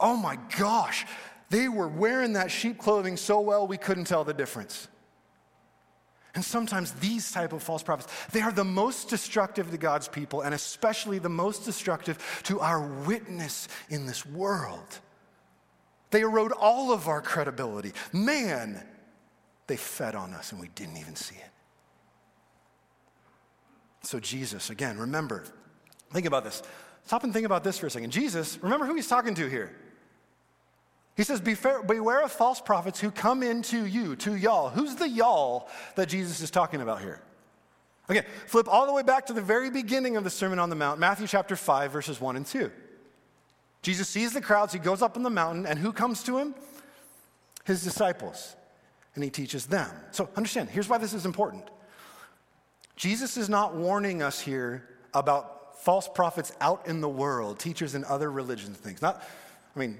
Oh 0.01 0.17
my 0.17 0.39
gosh, 0.57 1.07
they 1.49 1.67
were 1.69 1.89
wearing 1.89 2.35
that 2.35 2.51
sheep 2.51 2.79
clothing 2.79 3.17
so 3.17 3.41
well 3.41 3.67
we 3.67 3.79
couldn't 3.79 4.05
tell 4.05 4.23
the 4.23 4.35
difference. 4.35 4.87
And 6.35 6.45
sometimes 6.45 6.93
these 6.93 7.31
type 7.33 7.53
of 7.53 7.63
false 7.63 7.83
prophets, 7.83 8.13
they 8.33 8.41
are 8.43 8.53
the 8.53 8.65
most 8.65 9.09
destructive 9.09 9.71
to 9.71 9.79
God's 9.79 10.09
people 10.09 10.43
and 10.43 10.55
especially 10.55 11.19
the 11.19 11.29
most 11.29 11.65
destructive 11.65 12.41
to 12.45 12.61
our 12.61 12.81
witness 12.81 13.69
in 13.89 14.07
this 14.07 14.27
world. 14.27 14.99
They 16.11 16.21
erode 16.21 16.53
all 16.53 16.93
of 16.93 17.09
our 17.09 17.21
credibility. 17.21 17.93
Man, 18.13 18.83
they 19.67 19.77
fed 19.77 20.15
on 20.15 20.33
us 20.35 20.53
and 20.53 20.61
we 20.61 20.69
didn't 20.69 20.97
even 20.97 21.17
see 21.17 21.37
it. 21.37 21.51
So, 24.03 24.21
Jesus, 24.21 24.71
again, 24.71 24.99
remember, 24.99 25.45
think 26.13 26.27
about 26.27 26.45
this. 26.45 26.63
Stop 27.05 27.25
and 27.25 27.33
think 27.33 27.47
about 27.47 27.65
this 27.65 27.79
for 27.79 27.87
a 27.87 27.91
second. 27.91 28.11
Jesus, 28.11 28.59
remember 28.63 28.87
who 28.87 28.95
he's 28.95 29.09
talking 29.09 29.35
to 29.35 29.49
here. 29.49 29.75
He 31.19 31.25
says, 31.25 31.41
Beware 31.41 32.23
of 32.23 32.31
false 32.31 32.61
prophets 32.61 33.01
who 33.01 33.11
come 33.11 33.43
into 33.43 33.85
you, 33.85 34.15
to 34.17 34.37
y'all. 34.37 34.69
Who's 34.69 34.95
the 34.95 35.09
y'all 35.09 35.69
that 35.97 36.09
Jesus 36.09 36.41
is 36.41 36.49
talking 36.49 36.81
about 36.81 37.01
here? 37.01 37.21
Okay, 38.09 38.25
flip 38.47 38.69
all 38.69 38.87
the 38.87 38.93
way 38.93 39.03
back 39.03 39.27
to 39.27 39.33
the 39.33 39.43
very 39.43 39.69
beginning 39.69 40.17
of 40.17 40.23
the 40.23 40.31
Sermon 40.31 40.61
on 40.61 40.71
the 40.71 40.77
Mount, 40.77 41.01
Matthew 41.01 41.27
chapter 41.27 41.57
5, 41.57 41.91
verses 41.91 42.21
1 42.21 42.37
and 42.37 42.47
2. 42.47 42.71
Jesus 43.83 44.09
sees 44.09 44.33
the 44.33 44.41
crowds, 44.41 44.73
he 44.73 44.79
goes 44.79 45.03
up 45.03 45.17
on 45.17 45.25
the 45.25 45.29
mountain, 45.29 45.67
and 45.67 45.77
who 45.77 45.93
comes 45.93 46.23
to 46.23 46.39
him? 46.39 46.55
His 47.65 47.83
disciples. 47.83 48.55
And 49.17 49.25
he 49.25 49.29
teaches 49.29 49.67
them. 49.67 49.91
So 50.13 50.29
understand, 50.37 50.71
here's 50.71 50.89
why 50.89 50.99
this 50.99 51.15
is 51.15 51.27
important. 51.27 51.65
Jesus 52.95 53.37
is 53.37 53.49
not 53.49 53.75
warning 53.75 54.23
us 54.23 54.39
here 54.39 54.89
about 55.15 55.83
false 55.83 56.09
prophets 56.09 56.53
out 56.61 56.87
in 56.87 57.01
the 57.01 57.09
world, 57.09 57.59
teachers 57.59 57.97
in 57.97 58.05
other 58.05 58.31
religions 58.31 58.69
and 58.69 58.77
things. 58.77 59.03
Not, 59.03 59.21
I 59.75 59.79
mean, 59.81 59.99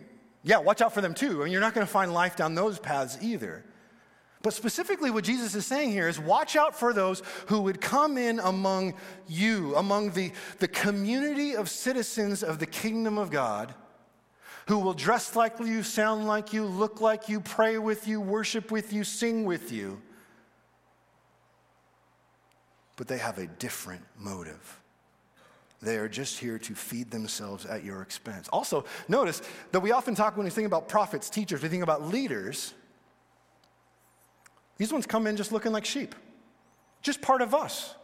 yeah, 0.49 0.57
watch 0.57 0.81
out 0.81 0.95
for 0.95 1.03
them 1.03 1.13
too. 1.13 1.43
I 1.43 1.45
mean, 1.45 1.53
you're 1.53 1.61
not 1.61 1.75
going 1.75 1.87
to 1.87 1.93
find 1.93 2.11
life 2.11 2.35
down 2.35 2.55
those 2.55 2.79
paths 2.79 3.19
either. 3.21 3.67
But 4.41 4.55
specifically, 4.55 5.11
what 5.11 5.25
Jesus 5.25 5.55
is 5.55 5.67
saying 5.67 5.91
here 5.91 6.09
is 6.09 6.19
watch 6.19 6.57
out 6.57 6.75
for 6.75 6.95
those 6.95 7.23
who 7.49 7.61
would 7.61 7.83
come 7.83 8.17
in 8.17 8.41
among 8.41 8.95
you, 9.27 9.77
among 9.77 10.13
the, 10.13 10.33
the 10.59 10.67
community 10.67 11.55
of 11.55 11.69
citizens 11.69 12.43
of 12.43 12.61
the 12.61 12.67
kingdom 12.67 13.19
of 13.19 13.31
God, 13.31 13.75
who 14.69 14.79
will 14.79 14.95
dress 14.95 15.37
like 15.37 15.61
you, 15.61 15.83
sound 15.83 16.27
like 16.27 16.55
you, 16.55 16.65
look 16.65 17.03
like 17.03 17.29
you, 17.29 17.41
pray 17.41 17.77
with 17.77 18.09
you, 18.09 18.19
worship 18.19 18.71
with 18.71 18.91
you, 18.91 19.05
sing 19.05 19.45
with 19.45 19.71
you. 19.71 20.01
But 22.97 23.07
they 23.07 23.19
have 23.19 23.37
a 23.37 23.47
different 23.47 24.03
motive. 24.17 24.81
They 25.81 25.97
are 25.97 26.09
just 26.09 26.39
here 26.39 26.59
to 26.59 26.75
feed 26.75 27.11
themselves 27.11 27.65
at 27.65 27.85
your 27.85 28.03
expense. 28.03 28.49
Also, 28.49 28.85
notice 29.07 29.43
that 29.71 29.81
we 29.81 29.93
often 29.93 30.15
talk 30.15 30.37
when 30.37 30.45
we 30.45 30.51
think 30.51 30.67
about 30.67 30.89
prophets, 30.89 31.31
teachers, 31.31 31.63
we 31.63 31.69
think 31.69 31.85
about 31.85 32.03
leaders. 32.03 32.75
These 34.77 34.93
ones 34.93 35.07
come 35.07 35.27
in 35.27 35.37
just 35.37 35.53
looking 35.53 35.73
like 35.73 35.85
sheep, 35.85 36.15
just 37.03 37.23
part 37.23 37.43
of 37.43 37.55
us. 37.55 37.95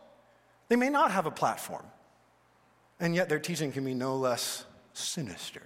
They 0.69 0.77
may 0.77 0.89
not 0.89 1.11
have 1.11 1.27
a 1.27 1.31
platform, 1.31 1.85
and 3.01 3.15
yet 3.15 3.29
their 3.29 3.41
teaching 3.41 3.73
can 3.73 3.85
be 3.85 3.95
no 3.95 4.17
less 4.17 4.65
sinister. 4.93 5.63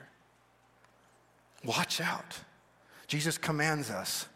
Watch 1.65 2.01
out. 2.01 2.41
Jesus 3.07 3.37
commands 3.37 3.91
us 3.91 4.27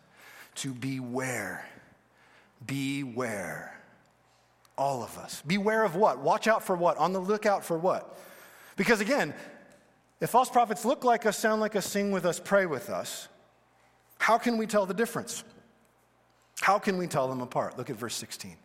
to 0.56 0.72
beware. 0.72 1.66
Beware 2.66 3.81
all 4.76 5.02
of 5.02 5.18
us. 5.18 5.42
Beware 5.46 5.84
of 5.84 5.96
what? 5.96 6.18
Watch 6.18 6.46
out 6.46 6.62
for 6.62 6.76
what? 6.76 6.96
On 6.98 7.12
the 7.12 7.20
lookout 7.20 7.64
for 7.64 7.78
what? 7.78 8.18
Because 8.76 9.00
again, 9.00 9.34
if 10.20 10.30
false 10.30 10.48
prophets 10.48 10.84
look 10.84 11.04
like 11.04 11.26
us, 11.26 11.36
sound 11.36 11.60
like 11.60 11.76
us, 11.76 11.86
sing 11.86 12.10
with 12.10 12.24
us, 12.24 12.40
pray 12.40 12.66
with 12.66 12.90
us, 12.90 13.28
how 14.18 14.38
can 14.38 14.56
we 14.56 14.66
tell 14.66 14.86
the 14.86 14.94
difference? 14.94 15.44
How 16.60 16.78
can 16.78 16.96
we 16.96 17.08
tell 17.08 17.28
them 17.28 17.40
apart? 17.40 17.76
Look 17.76 17.90
at 17.90 17.96
verse 17.96 18.14
16. 18.14 18.56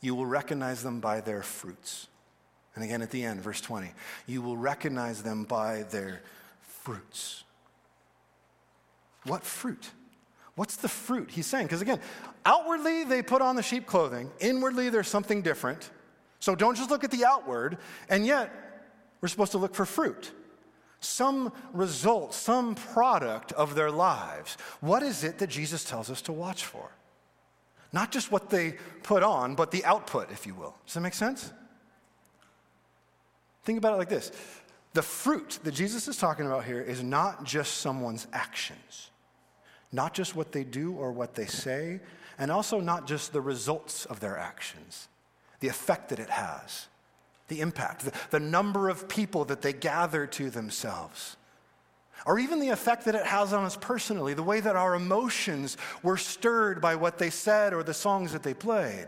You 0.00 0.14
will 0.14 0.26
recognize 0.26 0.82
them 0.82 1.00
by 1.00 1.20
their 1.20 1.42
fruits. 1.42 2.08
And 2.74 2.84
again 2.84 3.02
at 3.02 3.10
the 3.10 3.22
end, 3.22 3.40
verse 3.40 3.60
20, 3.60 3.92
you 4.26 4.42
will 4.42 4.56
recognize 4.56 5.22
them 5.22 5.44
by 5.44 5.84
their 5.84 6.22
fruits. 6.60 7.44
What 9.24 9.42
fruit? 9.44 9.90
What's 10.56 10.76
the 10.76 10.88
fruit 10.88 11.30
he's 11.30 11.46
saying? 11.46 11.66
Because 11.66 11.82
again, 11.82 12.00
outwardly 12.44 13.04
they 13.04 13.22
put 13.22 13.42
on 13.42 13.56
the 13.56 13.62
sheep 13.62 13.86
clothing, 13.86 14.30
inwardly 14.40 14.88
there's 14.90 15.08
something 15.08 15.42
different. 15.42 15.90
So 16.40 16.54
don't 16.54 16.76
just 16.76 16.90
look 16.90 17.04
at 17.04 17.10
the 17.10 17.24
outward, 17.24 17.78
and 18.08 18.26
yet 18.26 18.52
we're 19.20 19.28
supposed 19.28 19.52
to 19.52 19.58
look 19.58 19.74
for 19.74 19.86
fruit. 19.86 20.32
Some 21.00 21.52
result, 21.72 22.34
some 22.34 22.74
product 22.74 23.52
of 23.52 23.74
their 23.74 23.90
lives. 23.90 24.56
What 24.80 25.02
is 25.02 25.24
it 25.24 25.38
that 25.38 25.48
Jesus 25.48 25.84
tells 25.84 26.10
us 26.10 26.22
to 26.22 26.32
watch 26.32 26.64
for? 26.64 26.90
Not 27.92 28.10
just 28.10 28.32
what 28.32 28.50
they 28.50 28.76
put 29.02 29.22
on, 29.22 29.54
but 29.54 29.70
the 29.70 29.84
output, 29.84 30.30
if 30.30 30.46
you 30.46 30.54
will. 30.54 30.74
Does 30.86 30.94
that 30.94 31.00
make 31.00 31.14
sense? 31.14 31.52
Think 33.64 33.78
about 33.78 33.94
it 33.94 33.96
like 33.96 34.08
this 34.08 34.32
the 34.94 35.02
fruit 35.02 35.58
that 35.64 35.74
Jesus 35.74 36.08
is 36.08 36.16
talking 36.16 36.46
about 36.46 36.64
here 36.64 36.80
is 36.80 37.02
not 37.02 37.44
just 37.44 37.78
someone's 37.78 38.26
actions 38.32 39.10
not 39.92 40.14
just 40.14 40.34
what 40.34 40.52
they 40.52 40.64
do 40.64 40.92
or 40.92 41.12
what 41.12 41.34
they 41.34 41.46
say, 41.46 42.00
and 42.38 42.50
also 42.50 42.80
not 42.80 43.06
just 43.06 43.32
the 43.32 43.40
results 43.40 44.04
of 44.06 44.20
their 44.20 44.36
actions, 44.36 45.08
the 45.60 45.68
effect 45.68 46.10
that 46.10 46.18
it 46.18 46.30
has, 46.30 46.88
the 47.48 47.60
impact, 47.60 48.04
the, 48.04 48.12
the 48.30 48.40
number 48.40 48.88
of 48.88 49.08
people 49.08 49.44
that 49.46 49.62
they 49.62 49.72
gather 49.72 50.26
to 50.26 50.50
themselves, 50.50 51.36
or 52.26 52.38
even 52.38 52.60
the 52.60 52.70
effect 52.70 53.04
that 53.04 53.14
it 53.14 53.24
has 53.24 53.52
on 53.52 53.64
us 53.64 53.76
personally, 53.80 54.34
the 54.34 54.42
way 54.42 54.60
that 54.60 54.74
our 54.74 54.94
emotions 54.94 55.76
were 56.02 56.16
stirred 56.16 56.80
by 56.80 56.96
what 56.96 57.18
they 57.18 57.30
said 57.30 57.72
or 57.72 57.82
the 57.82 57.94
songs 57.94 58.32
that 58.32 58.42
they 58.42 58.54
played. 58.54 59.06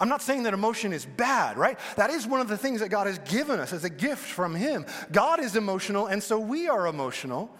I'm 0.00 0.08
not 0.08 0.20
saying 0.20 0.42
that 0.44 0.54
emotion 0.54 0.92
is 0.92 1.06
bad, 1.06 1.56
right? 1.56 1.78
That 1.94 2.10
is 2.10 2.26
one 2.26 2.40
of 2.40 2.48
the 2.48 2.58
things 2.58 2.80
that 2.80 2.88
God 2.88 3.06
has 3.06 3.20
given 3.20 3.60
us 3.60 3.72
as 3.72 3.84
a 3.84 3.90
gift 3.90 4.24
from 4.24 4.52
Him. 4.52 4.84
God 5.12 5.38
is 5.38 5.54
emotional, 5.54 6.06
and 6.06 6.20
so 6.20 6.40
we 6.40 6.66
are 6.68 6.88
emotional. 6.88 7.54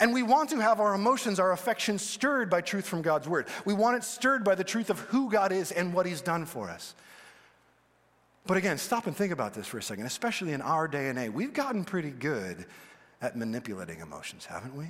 And 0.00 0.12
we 0.12 0.22
want 0.22 0.50
to 0.50 0.60
have 0.60 0.80
our 0.80 0.94
emotions, 0.94 1.38
our 1.38 1.52
affections 1.52 2.02
stirred 2.02 2.50
by 2.50 2.60
truth 2.60 2.86
from 2.86 3.02
God's 3.02 3.28
word. 3.28 3.46
We 3.64 3.74
want 3.74 3.96
it 3.96 4.04
stirred 4.04 4.44
by 4.44 4.54
the 4.54 4.64
truth 4.64 4.90
of 4.90 4.98
who 5.00 5.30
God 5.30 5.52
is 5.52 5.72
and 5.72 5.94
what 5.94 6.06
he's 6.06 6.20
done 6.20 6.46
for 6.46 6.68
us. 6.68 6.94
But 8.46 8.56
again, 8.56 8.76
stop 8.76 9.06
and 9.06 9.16
think 9.16 9.32
about 9.32 9.54
this 9.54 9.66
for 9.66 9.78
a 9.78 9.82
second, 9.82 10.06
especially 10.06 10.52
in 10.52 10.60
our 10.60 10.86
day 10.86 11.08
and 11.08 11.18
age. 11.18 11.32
We've 11.32 11.54
gotten 11.54 11.84
pretty 11.84 12.10
good 12.10 12.66
at 13.22 13.36
manipulating 13.36 14.00
emotions, 14.00 14.44
haven't 14.44 14.76
we? 14.76 14.86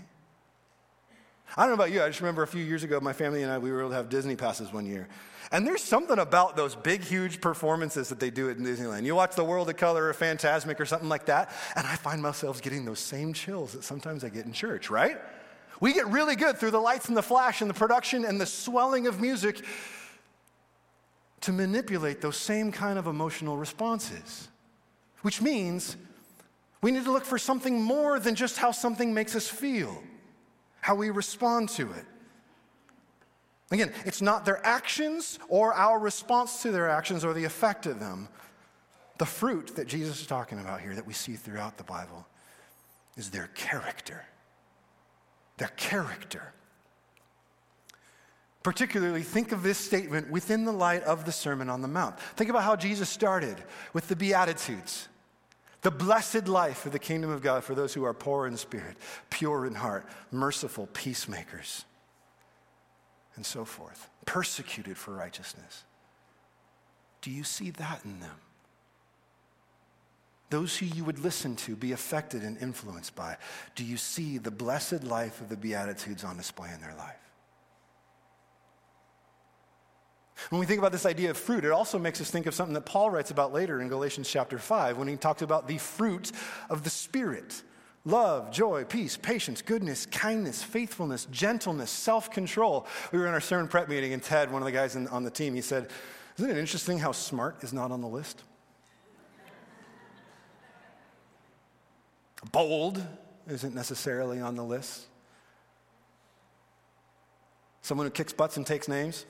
I 1.57 1.63
don't 1.63 1.69
know 1.69 1.75
about 1.75 1.93
you, 1.93 2.03
I 2.03 2.09
just 2.09 2.21
remember 2.21 2.43
a 2.43 2.49
few 2.49 2.65
years 2.65 2.83
ago, 2.83 2.99
my 2.99 3.13
family 3.13 3.43
and 3.43 3.53
I, 3.53 3.59
we 3.59 3.71
were 3.71 3.81
able 3.81 3.91
to 3.91 3.97
have 3.97 4.09
Disney 4.09 4.35
passes 4.35 4.73
one 4.73 4.87
year. 4.87 5.07
And 5.55 5.65
there's 5.65 5.85
something 5.85 6.19
about 6.19 6.57
those 6.57 6.75
big, 6.75 7.05
huge 7.05 7.41
performances 7.41 8.09
that 8.09 8.19
they 8.19 8.29
do 8.29 8.51
at 8.51 8.59
Disneyland. 8.59 9.05
You 9.05 9.15
watch 9.15 9.37
The 9.37 9.45
World 9.45 9.71
of 9.71 9.77
Color 9.77 10.09
or 10.09 10.13
Fantasmic 10.13 10.81
or 10.81 10.85
something 10.85 11.09
like 11.09 11.27
that, 11.27 11.49
and 11.77 11.87
I 11.87 11.95
find 11.95 12.21
myself 12.21 12.61
getting 12.61 12.85
those 12.85 12.99
same 12.99 13.33
chills 13.33 13.73
that 13.75 13.85
sometimes 13.85 14.25
I 14.25 14.31
get 14.31 14.47
in 14.47 14.53
church, 14.53 14.91
right? 14.91 15.17
We 15.79 15.95
get 15.95 16.09
really 16.09 16.35
good 16.35 16.59
through 16.59 16.73
the 16.73 16.81
lights 16.81 17.07
and 17.07 17.17
the 17.17 17.23
flash 17.23 17.61
and 17.61 17.71
the 17.71 17.75
production 17.75 18.25
and 18.25 18.41
the 18.41 18.47
swelling 18.47 19.07
of 19.07 19.21
music 19.21 19.65
to 21.43 21.53
manipulate 21.53 22.21
those 22.21 22.37
same 22.37 22.73
kind 22.73 22.99
of 22.99 23.07
emotional 23.07 23.57
responses, 23.57 24.49
which 25.23 25.41
means 25.41 25.97
we 26.83 26.91
need 26.91 27.05
to 27.05 27.13
look 27.13 27.25
for 27.25 27.39
something 27.39 27.81
more 27.81 28.19
than 28.19 28.35
just 28.35 28.59
how 28.59 28.73
something 28.73 29.15
makes 29.15 29.37
us 29.37 29.47
feel 29.47 30.03
how 30.81 30.97
we 30.97 31.11
respond 31.11 31.69
to 31.69 31.93
it. 31.93 32.05
Again, 33.71 33.93
it's 34.05 34.23
not 34.23 34.45
their 34.45 34.65
actions 34.65 35.39
or 35.49 35.75
our 35.75 35.99
response 35.99 36.63
to 36.63 36.71
their 36.71 36.89
actions 36.89 37.25
or 37.25 37.33
the 37.33 37.45
effect 37.45 37.87
of 37.87 37.99
them. 37.99 38.29
The 39.19 39.27
fruit 39.27 39.77
that 39.77 39.87
Jesus 39.87 40.21
is 40.21 40.27
talking 40.27 40.59
about 40.59 40.81
here 40.81 40.95
that 40.95 41.07
we 41.07 41.13
see 41.13 41.35
throughout 41.35 41.77
the 41.77 41.85
Bible 41.85 42.27
is 43.17 43.31
their 43.31 43.49
character. 43.55 44.25
Their 45.57 45.73
character. 45.77 46.53
Particularly, 48.65 49.23
think 49.23 49.53
of 49.53 49.63
this 49.63 49.79
statement 49.79 50.31
within 50.31 50.65
the 50.65 50.73
light 50.73 51.03
of 51.03 51.27
the 51.27 51.33
Sermon 51.33 51.69
on 51.69 51.83
the 51.83 51.89
Mount. 51.89 52.19
Think 52.19 52.49
about 52.49 52.65
how 52.65 52.77
Jesus 52.77 53.09
started 53.09 53.63
with 53.93 54.09
the 54.09 54.17
Beatitudes. 54.17 55.09
The 55.83 55.91
blessed 55.91 56.49
life 56.49 56.87
of 56.87 56.93
the 56.93 56.99
kingdom 56.99 57.31
of 57.31 57.43
God 57.43 57.63
for 57.63 57.75
those 57.75 57.93
who 57.93 58.05
are 58.05 58.15
poor 58.15 58.47
in 58.47 58.57
spirit, 58.57 58.97
pure 59.29 59.67
in 59.67 59.75
heart, 59.75 60.07
merciful, 60.33 60.89
peacemakers, 60.95 61.85
and 63.37 63.45
so 63.45 63.65
forth, 63.65 64.09
persecuted 64.27 64.97
for 64.97 65.15
righteousness. 65.15 65.85
Do 67.21 67.31
you 67.31 67.45
see 67.45 67.71
that 67.71 68.05
in 68.05 68.21
them? 68.21 68.37
Those 70.51 70.77
who 70.77 70.87
you 70.87 71.05
would 71.05 71.19
listen 71.19 71.57
to, 71.57 71.75
be 71.75 71.93
affected 71.93 72.43
and 72.43 72.57
influenced 72.59 73.17
by, 73.17 73.39
do 73.75 73.85
you 73.85 73.97
see 73.97 74.39
the 74.39 74.51
blessed 74.51 75.03
life 75.03 75.41
of 75.41 75.49
the 75.49 75.57
Beatitudes 75.57 76.23
on 76.23 76.37
display 76.37 76.71
in 76.73 76.81
their 76.81 76.95
life? 76.95 77.17
When 80.51 80.61
we 80.61 80.67
think 80.67 80.79
about 80.79 80.93
this 80.93 81.07
idea 81.07 81.31
of 81.31 81.37
fruit, 81.37 81.65
it 81.65 81.71
also 81.71 81.99
makes 81.99 82.21
us 82.21 82.31
think 82.31 82.47
of 82.47 82.55
something 82.55 82.75
that 82.75 82.85
Paul 82.85 83.11
writes 83.11 83.31
about 83.31 83.53
later 83.53 83.81
in 83.81 83.89
Galatians 83.89 84.29
chapter 84.29 84.59
5 84.59 84.99
when 84.99 85.09
he 85.09 85.17
talks 85.17 85.43
about 85.43 85.67
the 85.67 85.79
fruit 85.79 86.31
of 86.69 86.85
the 86.85 86.91
Spirit 86.91 87.63
love, 88.05 88.51
joy, 88.51 88.85
peace, 88.85 89.17
patience, 89.17 89.63
goodness, 89.63 90.07
kindness, 90.07 90.63
faithfulness, 90.63 91.27
gentleness, 91.31 91.91
self 91.91 92.31
control. 92.31 92.87
We 93.13 93.19
were 93.19 93.27
in 93.27 93.35
our 93.35 93.41
sermon 93.41 93.69
prep 93.69 93.89
meeting, 93.89 94.13
and 94.13 94.23
Ted, 94.23 94.53
one 94.53 94.63
of 94.63 94.67
the 94.67 94.73
guys 94.73 94.97
in, 94.97 95.09
on 95.09 95.25
the 95.25 95.31
team, 95.31 95.55
he 95.55 95.61
said, 95.61 95.91
Isn't 96.39 96.51
it 96.51 96.59
interesting 96.59 96.99
how 96.99 97.13
smart 97.13 97.63
is 97.63 97.73
not 97.73 97.91
on 97.91 98.01
the 98.01 98.09
list? 98.09 98.43
Bold 102.53 103.03
isn't 103.49 103.75
necessarily 103.75 104.41
on 104.41 104.55
the 104.55 104.65
list. 104.65 105.07
Someone 107.81 108.07
who 108.07 108.11
kicks 108.11 108.33
butts 108.33 108.57
and 108.57 108.67
takes 108.67 108.89
names, 108.89 109.27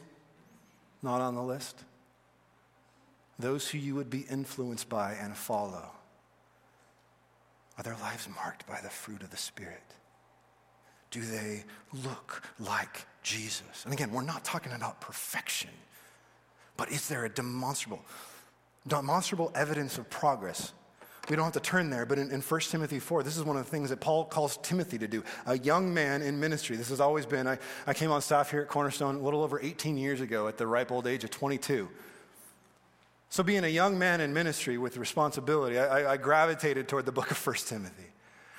not 1.03 1.21
on 1.21 1.35
the 1.35 1.43
list. 1.43 1.85
Those 3.39 3.69
who 3.69 3.79
you 3.79 3.95
would 3.97 4.11
be 4.11 4.21
influenced 4.31 4.89
by 4.89 5.15
and 5.15 5.37
follow 5.37 5.91
are 7.77 7.83
their 7.85 7.97
lives 7.97 8.29
marked 8.35 8.67
by 8.67 8.81
the 8.83 8.89
fruit 8.89 9.23
of 9.23 9.31
the 9.31 9.37
Spirit? 9.37 9.83
Do 11.11 11.21
they 11.21 11.65
look 11.93 12.43
like 12.59 13.07
Jesus? 13.23 13.85
And 13.85 13.93
again, 13.93 14.11
we're 14.11 14.23
not 14.23 14.45
talking 14.45 14.73
about 14.73 15.01
perfection, 15.01 15.71
but 16.77 16.91
is 16.91 17.09
there 17.09 17.25
a 17.25 17.29
demonstrable, 17.29 18.05
demonstrable 18.87 19.53
evidence 19.55 19.99
of 19.99 20.09
progress? 20.11 20.73
We 21.29 21.37
don't 21.37 21.45
have 21.45 21.55
to 21.55 21.61
turn 21.61 21.89
there, 21.89 22.05
but 22.05 22.19
in, 22.19 22.31
in 22.31 22.41
1 22.43 22.61
Timothy 22.61 22.99
4, 22.99 23.23
this 23.23 23.37
is 23.37 23.45
one 23.45 23.57
of 23.57 23.65
the 23.65 23.71
things 23.71 23.91
that 23.91 24.01
Paul 24.01 24.25
calls 24.25 24.59
Timothy 24.59 24.99
to 24.99 25.09
do. 25.09 25.25
A 25.47 25.59
young 25.59 25.93
man 25.95 26.21
in 26.21 26.39
ministry. 26.39 26.77
This 26.77 26.91
has 26.91 27.01
always 27.01 27.25
been, 27.25 27.47
I, 27.47 27.59
I 27.87 27.95
came 27.95 28.11
on 28.11 28.21
staff 28.21 28.51
here 28.51 28.61
at 28.61 28.69
Cornerstone 28.69 29.17
a 29.17 29.21
little 29.21 29.43
over 29.43 29.59
18 29.61 29.97
years 29.97 30.21
ago 30.21 30.49
at 30.49 30.59
the 30.59 30.67
ripe 30.67 30.93
old 30.93 31.07
age 31.07 31.25
of 31.25 31.31
22. 31.31 31.89
So, 33.35 33.43
being 33.43 33.65
a 33.65 33.69
young 33.69 33.99
man 33.99 34.21
in 34.21 34.33
ministry 34.33 34.79
with 34.79 34.97
responsibility, 34.97 35.77
I, 35.77 36.13
I, 36.13 36.17
gravitated 36.17 36.87
toward 36.87 37.05
the 37.05 37.11
book 37.11 37.33
of 37.33 37.47
1 37.47 37.57
Timothy. 37.67 38.07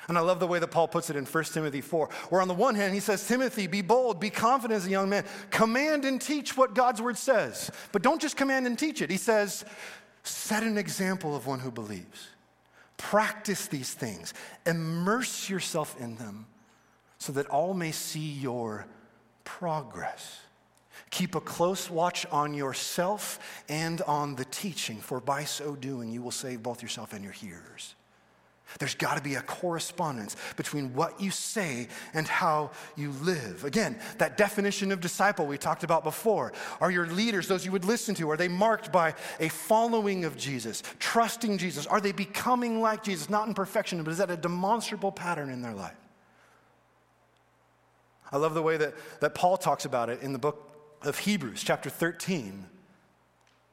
And 0.09 0.17
I 0.17 0.19
love 0.19 0.41
the 0.41 0.47
way 0.47 0.59
that 0.59 0.67
Paul 0.67 0.89
puts 0.89 1.09
it 1.09 1.15
in 1.15 1.23
1 1.23 1.43
Timothy 1.45 1.79
4, 1.79 2.09
where 2.27 2.41
on 2.41 2.49
the 2.49 2.53
one 2.53 2.75
hand 2.75 2.93
he 2.93 2.99
says, 2.99 3.25
Timothy, 3.25 3.67
be 3.67 3.81
bold, 3.81 4.19
be 4.19 4.29
confident 4.29 4.75
as 4.75 4.85
a 4.85 4.89
young 4.89 5.07
man, 5.07 5.23
command 5.49 6.03
and 6.03 6.19
teach 6.19 6.57
what 6.57 6.75
God's 6.75 7.01
word 7.01 7.17
says. 7.17 7.71
But 7.93 8.01
don't 8.01 8.21
just 8.21 8.35
command 8.35 8.67
and 8.67 8.77
teach 8.77 9.01
it. 9.01 9.09
He 9.09 9.15
says, 9.15 9.63
set 10.23 10.61
an 10.61 10.77
example 10.77 11.37
of 11.37 11.47
one 11.47 11.61
who 11.61 11.71
believes. 11.71 12.27
Practice 12.97 13.67
these 13.67 13.93
things, 13.93 14.33
immerse 14.65 15.49
yourself 15.49 15.95
in 16.01 16.17
them, 16.17 16.47
so 17.17 17.31
that 17.31 17.47
all 17.47 17.73
may 17.73 17.93
see 17.93 18.29
your 18.29 18.87
progress. 19.45 20.41
Keep 21.11 21.35
a 21.35 21.41
close 21.41 21.89
watch 21.89 22.25
on 22.27 22.53
yourself 22.53 23.39
and 23.69 24.01
on 24.01 24.35
the 24.35 24.45
teaching, 24.45 24.97
for 24.97 25.19
by 25.19 25.43
so 25.43 25.75
doing, 25.75 26.11
you 26.11 26.21
will 26.21 26.31
save 26.31 26.63
both 26.63 26.81
yourself 26.81 27.13
and 27.13 27.23
your 27.23 27.33
hearers. 27.33 27.95
There's 28.79 28.95
got 28.95 29.15
to 29.15 29.23
be 29.23 29.35
a 29.35 29.41
correspondence 29.41 30.35
between 30.57 30.93
what 30.93 31.21
you 31.21 31.31
say 31.31 31.87
and 32.13 32.27
how 32.27 32.71
you 32.95 33.11
live. 33.21 33.63
Again, 33.63 33.97
that 34.17 34.37
definition 34.37 34.91
of 34.91 34.99
disciple 34.99 35.45
we 35.45 35.57
talked 35.57 35.83
about 35.83 36.03
before. 36.03 36.51
Are 36.81 36.91
your 36.91 37.07
leaders, 37.07 37.47
those 37.47 37.63
you 37.63 37.71
would 37.71 37.85
listen 37.85 38.15
to, 38.15 38.29
are 38.31 38.37
they 38.37 38.47
marked 38.47 38.91
by 38.91 39.13
a 39.39 39.49
following 39.49 40.25
of 40.25 40.35
Jesus, 40.35 40.83
trusting 40.99 41.57
Jesus? 41.57 41.85
Are 41.85 42.01
they 42.01 42.11
becoming 42.11 42.81
like 42.81 43.03
Jesus? 43.03 43.29
Not 43.29 43.47
in 43.47 43.53
perfection, 43.53 44.03
but 44.03 44.11
is 44.11 44.17
that 44.17 44.31
a 44.31 44.37
demonstrable 44.37 45.11
pattern 45.11 45.49
in 45.49 45.61
their 45.61 45.73
life? 45.73 45.95
I 48.31 48.37
love 48.37 48.55
the 48.55 48.63
way 48.63 48.75
that, 48.77 48.95
that 49.21 49.35
Paul 49.35 49.55
talks 49.55 49.85
about 49.85 50.09
it 50.09 50.21
in 50.21 50.33
the 50.33 50.39
book 50.39 50.74
of 51.05 51.19
Hebrews, 51.19 51.63
chapter 51.63 51.89
13. 51.89 52.65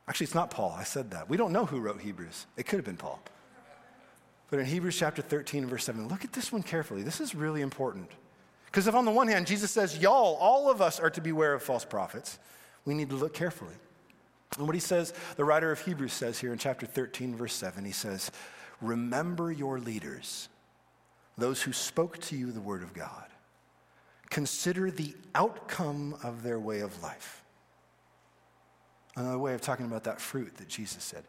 Actually, 0.08 0.24
it's 0.24 0.34
not 0.34 0.50
Paul. 0.50 0.74
I 0.76 0.84
said 0.84 1.12
that. 1.12 1.28
We 1.28 1.36
don't 1.36 1.52
know 1.52 1.64
who 1.64 1.80
wrote 1.80 2.00
Hebrews. 2.00 2.46
It 2.56 2.66
could 2.66 2.76
have 2.76 2.84
been 2.84 2.96
Paul. 2.96 3.20
But 4.50 4.58
in 4.58 4.66
Hebrews 4.66 4.98
chapter 4.98 5.22
13, 5.22 5.66
verse 5.66 5.84
7, 5.84 6.08
look 6.08 6.24
at 6.24 6.32
this 6.32 6.52
one 6.52 6.62
carefully. 6.62 7.02
This 7.02 7.20
is 7.20 7.34
really 7.34 7.62
important. 7.62 8.10
Because 8.66 8.86
if 8.86 8.94
on 8.94 9.04
the 9.04 9.10
one 9.10 9.28
hand, 9.28 9.46
Jesus 9.46 9.70
says, 9.70 9.98
y'all, 9.98 10.36
all 10.36 10.70
of 10.70 10.82
us 10.82 11.00
are 11.00 11.10
to 11.10 11.20
beware 11.20 11.54
of 11.54 11.62
false 11.62 11.84
prophets, 11.84 12.38
we 12.84 12.94
need 12.94 13.10
to 13.10 13.16
look 13.16 13.32
carefully. 13.32 13.74
And 14.58 14.66
what 14.66 14.74
he 14.74 14.80
says, 14.80 15.14
the 15.36 15.44
writer 15.44 15.72
of 15.72 15.80
Hebrews 15.80 16.12
says 16.12 16.38
here 16.38 16.52
in 16.52 16.58
chapter 16.58 16.84
13, 16.84 17.34
verse 17.34 17.54
7, 17.54 17.84
he 17.84 17.92
says, 17.92 18.30
Remember 18.82 19.50
your 19.50 19.78
leaders, 19.78 20.48
those 21.38 21.62
who 21.62 21.72
spoke 21.72 22.18
to 22.18 22.36
you 22.36 22.52
the 22.52 22.60
word 22.60 22.82
of 22.82 22.92
God. 22.92 23.31
Consider 24.32 24.90
the 24.90 25.14
outcome 25.34 26.16
of 26.22 26.42
their 26.42 26.58
way 26.58 26.80
of 26.80 27.02
life. 27.02 27.42
Another 29.14 29.36
way 29.36 29.52
of 29.52 29.60
talking 29.60 29.84
about 29.84 30.04
that 30.04 30.22
fruit 30.22 30.56
that 30.56 30.68
Jesus 30.68 31.04
said. 31.04 31.24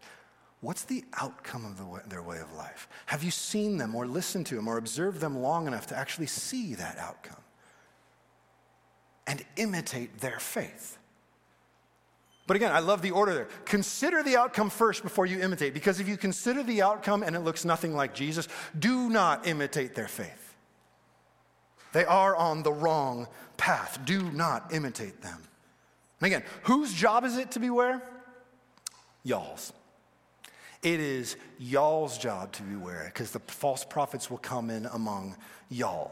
What's 0.62 0.84
the 0.84 1.04
outcome 1.20 1.66
of 1.66 1.78
the 1.78 1.84
way, 1.84 2.00
their 2.08 2.24
way 2.24 2.40
of 2.40 2.54
life? 2.54 2.88
Have 3.08 3.22
you 3.22 3.30
seen 3.30 3.78
them 3.78 3.94
or 3.94 4.08
listened 4.08 4.46
to 4.46 4.56
them 4.56 4.70
or 4.70 4.78
observed 4.78 5.20
them 5.20 5.38
long 5.38 5.68
enough 5.68 5.88
to 5.88 5.98
actually 5.98 6.28
see 6.28 6.76
that 6.76 6.98
outcome? 6.98 7.44
And 9.28 9.44
imitate 9.58 10.20
their 10.20 10.40
faith. 10.40 10.98
But 12.48 12.56
again, 12.56 12.72
I 12.72 12.80
love 12.80 13.02
the 13.02 13.12
order 13.12 13.34
there. 13.34 13.50
Consider 13.66 14.24
the 14.24 14.38
outcome 14.38 14.70
first 14.70 15.04
before 15.04 15.26
you 15.26 15.42
imitate, 15.42 15.74
because 15.74 16.00
if 16.00 16.08
you 16.08 16.16
consider 16.16 16.64
the 16.64 16.82
outcome 16.82 17.22
and 17.22 17.36
it 17.36 17.42
looks 17.42 17.66
nothing 17.66 17.96
like 17.96 18.14
Jesus, 18.14 18.48
do 18.80 19.10
not 19.10 19.46
imitate 19.46 19.94
their 19.94 20.08
faith. 20.08 20.43
They 21.94 22.06
are 22.06 22.36
on 22.36 22.64
the 22.64 22.74
wrong 22.74 23.28
path. 23.56 24.00
Do 24.04 24.24
not 24.32 24.74
imitate 24.74 25.22
them. 25.22 25.40
And 26.20 26.28
again, 26.28 26.44
whose 26.64 26.94
job 26.94 27.24
is 27.24 27.38
it 27.38 27.52
to 27.52 27.60
beware? 27.60 28.02
Y'all's. 29.24 29.72
It 30.82 31.00
is 31.00 31.38
y'all's 31.60 32.18
job 32.18 32.52
to 32.54 32.64
beware 32.64 33.06
because 33.06 33.32
the 33.32 33.40
false 33.40 33.86
prophets 33.86 34.30
will 34.30 34.40
come 34.40 34.70
in 34.70 34.86
among 34.88 35.38
y'all. 35.70 36.12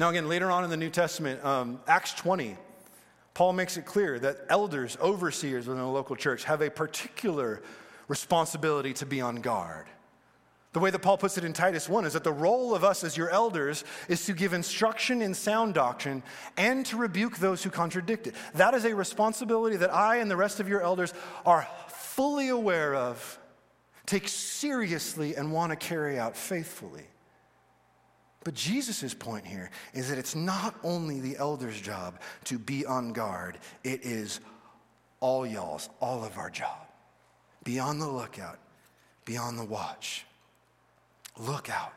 Now, 0.00 0.10
again, 0.10 0.28
later 0.28 0.50
on 0.50 0.64
in 0.64 0.70
the 0.70 0.76
New 0.76 0.90
Testament, 0.90 1.42
um, 1.44 1.80
Acts 1.86 2.12
20, 2.14 2.56
Paul 3.34 3.52
makes 3.52 3.76
it 3.76 3.86
clear 3.86 4.18
that 4.18 4.38
elders, 4.48 4.98
overseers 5.00 5.68
within 5.68 5.82
a 5.82 5.90
local 5.90 6.16
church, 6.16 6.44
have 6.44 6.60
a 6.60 6.70
particular 6.70 7.62
responsibility 8.08 8.92
to 8.94 9.06
be 9.06 9.20
on 9.20 9.36
guard. 9.36 9.86
The 10.76 10.80
way 10.80 10.90
that 10.90 10.98
Paul 10.98 11.16
puts 11.16 11.38
it 11.38 11.44
in 11.44 11.54
Titus 11.54 11.88
1 11.88 12.04
is 12.04 12.12
that 12.12 12.22
the 12.22 12.30
role 12.30 12.74
of 12.74 12.84
us 12.84 13.02
as 13.02 13.16
your 13.16 13.30
elders 13.30 13.82
is 14.10 14.26
to 14.26 14.34
give 14.34 14.52
instruction 14.52 15.22
in 15.22 15.32
sound 15.32 15.72
doctrine 15.72 16.22
and 16.58 16.84
to 16.84 16.98
rebuke 16.98 17.38
those 17.38 17.62
who 17.62 17.70
contradict 17.70 18.26
it. 18.26 18.34
That 18.56 18.74
is 18.74 18.84
a 18.84 18.94
responsibility 18.94 19.76
that 19.76 19.90
I 19.90 20.16
and 20.16 20.30
the 20.30 20.36
rest 20.36 20.60
of 20.60 20.68
your 20.68 20.82
elders 20.82 21.14
are 21.46 21.66
fully 21.88 22.50
aware 22.50 22.94
of, 22.94 23.38
take 24.04 24.28
seriously, 24.28 25.34
and 25.34 25.50
want 25.50 25.72
to 25.72 25.76
carry 25.76 26.18
out 26.18 26.36
faithfully. 26.36 27.06
But 28.44 28.52
Jesus' 28.52 29.14
point 29.14 29.46
here 29.46 29.70
is 29.94 30.10
that 30.10 30.18
it's 30.18 30.34
not 30.34 30.74
only 30.84 31.20
the 31.20 31.38
elder's 31.38 31.80
job 31.80 32.20
to 32.44 32.58
be 32.58 32.84
on 32.84 33.14
guard, 33.14 33.56
it 33.82 34.04
is 34.04 34.40
all 35.20 35.46
y'all's, 35.46 35.88
all 36.02 36.22
of 36.22 36.36
our 36.36 36.50
job. 36.50 36.86
Be 37.64 37.78
on 37.78 37.98
the 37.98 38.10
lookout, 38.10 38.58
be 39.24 39.38
on 39.38 39.56
the 39.56 39.64
watch. 39.64 40.25
Look 41.38 41.70
out. 41.70 41.92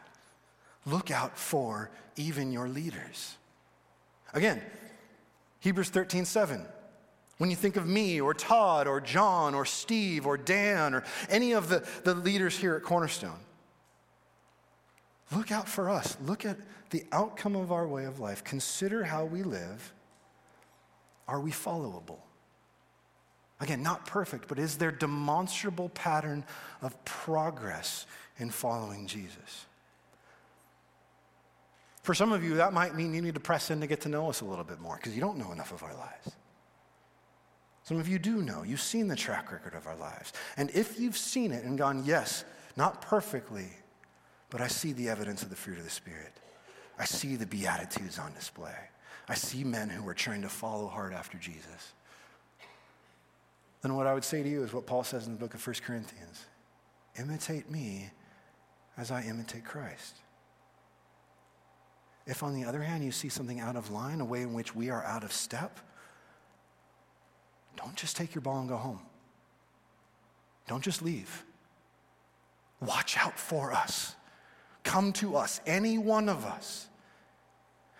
Look 0.86 1.12
out 1.12 1.38
for 1.38 1.92
even 2.16 2.52
your 2.52 2.68
leaders. 2.68 3.38
Again, 4.34 4.62
Hebrews 5.60 5.90
13, 5.90 6.26
7. 6.26 6.66
When 7.38 7.50
you 7.50 7.56
think 7.56 7.78
of 7.78 7.88
me 7.88 8.20
or 8.20 8.34
Todd 8.34 8.86
or 8.86 9.00
John 9.00 9.56
or 9.56 9.66
Steve 9.66 10.28
or 10.28 10.38
Dan 10.38 10.94
or 10.94 11.04
any 11.30 11.54
of 11.54 11.70
the, 11.70 11.88
the 12.04 12.14
leaders 12.14 12.58
here 12.58 12.76
at 12.76 12.84
Cornerstone, 12.84 13.40
look 15.34 15.52
out 15.52 15.70
for 15.70 15.90
us. 15.90 16.18
Look 16.26 16.46
at 16.46 16.58
the 16.90 17.06
outcome 17.12 17.56
of 17.56 17.72
our 17.72 17.88
way 17.88 18.06
of 18.06 18.20
life. 18.20 18.44
Consider 18.44 19.06
how 19.06 19.24
we 19.24 19.44
live. 19.44 19.94
Are 21.28 21.40
we 21.40 21.52
followable? 21.52 22.18
Again, 23.60 23.84
not 23.84 24.06
perfect, 24.06 24.48
but 24.48 24.58
is 24.58 24.78
there 24.78 24.92
demonstrable 24.92 25.90
pattern 25.90 26.46
of 26.82 27.04
progress 27.04 28.06
in 28.38 28.50
following 28.50 29.06
Jesus. 29.06 29.66
For 32.04 32.14
some 32.14 32.32
of 32.32 32.44
you, 32.44 32.56
that 32.56 32.74
might 32.74 32.96
mean 32.96 33.14
you 33.14 33.22
need 33.22 33.34
to 33.36 33.40
press 33.40 33.70
in 33.70 33.82
to 33.82 33.88
get 33.88 34.02
to 34.02 34.10
know 34.10 34.30
us 34.30 34.42
a 34.42 34.46
little 34.46 34.64
bit 34.64 34.80
more 34.80 34.96
because 34.96 35.14
you 35.14 35.22
don't 35.22 35.38
know 35.38 35.52
enough 35.52 35.74
of 35.74 35.84
our 35.84 35.94
lives. 35.94 36.36
Some 37.84 38.00
of 38.00 38.08
you 38.08 38.18
do 38.18 38.42
know. 38.42 38.64
You've 38.64 38.82
seen 38.82 39.08
the 39.08 39.16
track 39.16 39.52
record 39.52 39.74
of 39.74 39.88
our 39.88 39.96
lives. 39.96 40.32
And 40.58 40.70
if 40.72 41.00
you've 41.00 41.18
seen 41.18 41.52
it 41.52 41.66
and 41.66 41.78
gone, 41.78 42.04
yes, 42.06 42.46
not 42.78 43.02
perfectly, 43.02 43.68
but 44.50 44.62
I 44.62 44.68
see 44.68 44.94
the 44.94 45.10
evidence 45.10 45.44
of 45.44 45.50
the 45.50 45.56
fruit 45.56 45.78
of 45.78 45.84
the 45.84 45.90
Spirit. 45.90 46.34
I 46.98 47.06
see 47.06 47.36
the 47.36 47.46
Beatitudes 47.46 48.18
on 48.20 48.34
display. 48.34 48.76
I 49.28 49.36
see 49.36 49.64
men 49.64 49.90
who 49.90 50.08
are 50.08 50.14
trying 50.14 50.42
to 50.44 50.50
follow 50.50 50.88
hard 50.88 51.14
after 51.14 51.38
Jesus. 51.38 51.94
Then 53.82 53.96
what 53.96 54.08
I 54.08 54.14
would 54.14 54.24
say 54.24 54.44
to 54.44 54.50
you 54.50 54.64
is 54.64 54.74
what 54.74 54.86
Paul 54.86 55.04
says 55.04 55.28
in 55.28 55.34
the 55.34 55.40
book 55.40 55.54
of 55.54 55.66
1 55.66 55.76
Corinthians 55.86 56.46
imitate 57.18 57.70
me 57.70 58.10
as 58.98 59.12
I 59.12 59.24
imitate 59.24 59.66
Christ. 59.66 60.16
If, 62.26 62.44
on 62.44 62.54
the 62.54 62.66
other 62.66 62.82
hand, 62.82 63.04
you 63.04 63.12
see 63.12 63.30
something 63.30 63.60
out 63.60 63.76
of 63.76 63.90
line, 63.92 64.22
a 64.22 64.26
way 64.26 64.42
in 64.42 64.54
which 64.54 64.76
we 64.76 64.90
are 64.90 65.04
out 65.04 65.24
of 65.24 65.34
step, 65.34 65.80
don't 67.76 67.96
just 67.96 68.18
take 68.18 68.36
your 68.36 68.42
ball 68.42 68.60
and 68.60 68.70
go 68.70 68.78
home. 68.78 69.00
Don't 70.68 70.84
just 70.84 71.02
leave. 71.02 71.46
Watch 72.82 73.18
out 73.18 73.40
for 73.40 73.74
us. 73.74 74.16
come 74.84 75.12
to 75.14 75.36
us, 75.36 75.62
any 75.66 75.98
one 75.98 76.30
of 76.30 76.46
us. 76.46 76.89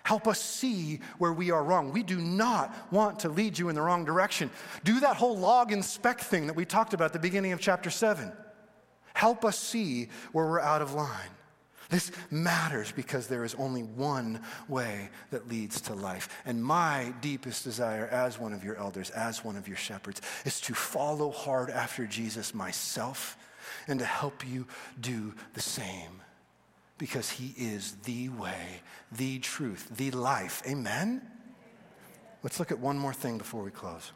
Help 0.10 0.28
us 0.28 0.42
see 0.42 1.02
where 1.20 1.32
we 1.32 1.52
are 1.52 1.64
wrong. 1.64 1.94
We 1.94 2.02
do 2.02 2.18
not 2.18 2.76
want 2.92 3.20
to 3.20 3.30
lead 3.30 3.60
you 3.60 3.70
in 3.70 3.76
the 3.76 3.82
wrong 3.84 4.06
direction. 4.06 4.50
Do 4.84 5.02
that 5.02 5.18
whole 5.18 5.38
log 5.38 5.72
and 5.72 5.86
speck 5.86 6.20
thing 6.20 6.48
that 6.48 6.56
we 6.56 6.66
talked 6.66 6.96
about 6.96 7.06
at 7.06 7.14
the 7.14 7.20
beginning 7.20 7.52
of 7.52 7.60
chapter 7.60 7.92
7. 7.92 8.32
Help 9.14 9.46
us 9.46 9.60
see 9.60 10.10
where 10.32 10.48
we're 10.48 10.62
out 10.62 10.82
of 10.82 10.96
line. 10.96 11.30
This 11.92 12.12
matters 12.32 12.92
because 12.92 13.28
there 13.28 13.46
is 13.46 13.54
only 13.54 13.84
one 13.84 14.42
way 14.68 15.10
that 15.30 15.48
leads 15.48 15.80
to 15.82 15.94
life. 15.94 16.28
And 16.44 16.64
my 16.64 17.14
deepest 17.22 17.64
desire 17.64 18.08
as 18.08 18.40
one 18.40 18.54
of 18.54 18.64
your 18.64 18.78
elders, 18.78 19.12
as 19.12 19.46
one 19.46 19.58
of 19.58 19.68
your 19.68 19.78
shepherds, 19.78 20.22
is 20.44 20.60
to 20.62 20.74
follow 20.74 21.30
hard 21.30 21.70
after 21.70 22.08
Jesus 22.08 22.56
myself 22.56 23.38
and 23.88 24.00
to 24.00 24.06
help 24.06 24.44
you 24.44 24.66
do 25.00 25.36
the 25.54 25.62
same 25.62 26.24
because 27.00 27.32
he 27.32 27.56
is 27.58 27.94
the 28.04 28.30
way, 28.30 28.82
the 29.12 29.40
truth, 29.40 29.90
the 29.98 30.12
life. 30.12 30.62
Amen? 30.68 31.24
Let's 32.44 32.60
look 32.60 32.72
at 32.72 32.78
one 32.78 33.00
more 33.00 33.14
thing 33.14 33.40
before 33.40 33.64
we 33.64 33.72
close. 33.72 34.12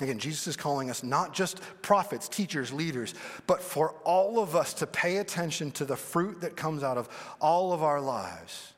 Again, 0.00 0.18
Jesus 0.18 0.46
is 0.46 0.56
calling 0.56 0.90
us 0.90 1.02
not 1.02 1.34
just 1.34 1.60
prophets, 1.82 2.28
teachers, 2.28 2.72
leaders, 2.72 3.14
but 3.46 3.62
for 3.62 3.90
all 4.04 4.38
of 4.40 4.56
us 4.56 4.74
to 4.74 4.86
pay 4.86 5.18
attention 5.18 5.70
to 5.72 5.84
the 5.84 5.96
fruit 5.96 6.40
that 6.40 6.56
comes 6.56 6.82
out 6.82 6.96
of 6.96 7.08
all 7.40 7.72
of 7.72 7.82
our 7.82 8.00
lives, 8.00 8.72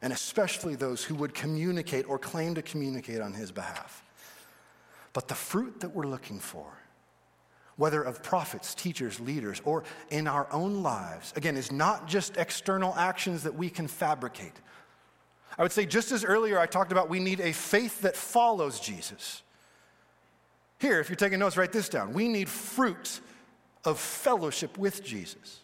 and 0.00 0.12
especially 0.12 0.76
those 0.76 1.04
who 1.04 1.14
would 1.14 1.34
communicate 1.34 2.08
or 2.08 2.18
claim 2.18 2.54
to 2.54 2.62
communicate 2.62 3.20
on 3.20 3.34
his 3.34 3.52
behalf. 3.52 4.02
But 5.12 5.28
the 5.28 5.34
fruit 5.34 5.80
that 5.80 5.94
we're 5.94 6.06
looking 6.06 6.40
for, 6.40 6.66
whether 7.76 8.02
of 8.02 8.22
prophets, 8.22 8.74
teachers, 8.74 9.20
leaders, 9.20 9.60
or 9.64 9.84
in 10.10 10.26
our 10.26 10.46
own 10.52 10.82
lives, 10.82 11.32
again, 11.36 11.56
is 11.56 11.72
not 11.72 12.06
just 12.06 12.36
external 12.36 12.94
actions 12.94 13.42
that 13.44 13.54
we 13.54 13.70
can 13.70 13.86
fabricate. 13.88 14.52
I 15.58 15.62
would 15.62 15.72
say, 15.72 15.86
just 15.86 16.12
as 16.12 16.24
earlier 16.24 16.58
I 16.58 16.66
talked 16.66 16.92
about, 16.92 17.08
we 17.08 17.20
need 17.20 17.40
a 17.40 17.52
faith 17.52 18.02
that 18.02 18.16
follows 18.16 18.80
Jesus. 18.80 19.42
Here, 20.78 21.00
if 21.00 21.08
you're 21.08 21.16
taking 21.16 21.38
notes, 21.38 21.56
write 21.56 21.72
this 21.72 21.88
down. 21.88 22.12
We 22.12 22.28
need 22.28 22.48
fruit 22.48 23.20
of 23.84 23.98
fellowship 23.98 24.78
with 24.78 25.02
Jesus. 25.04 25.60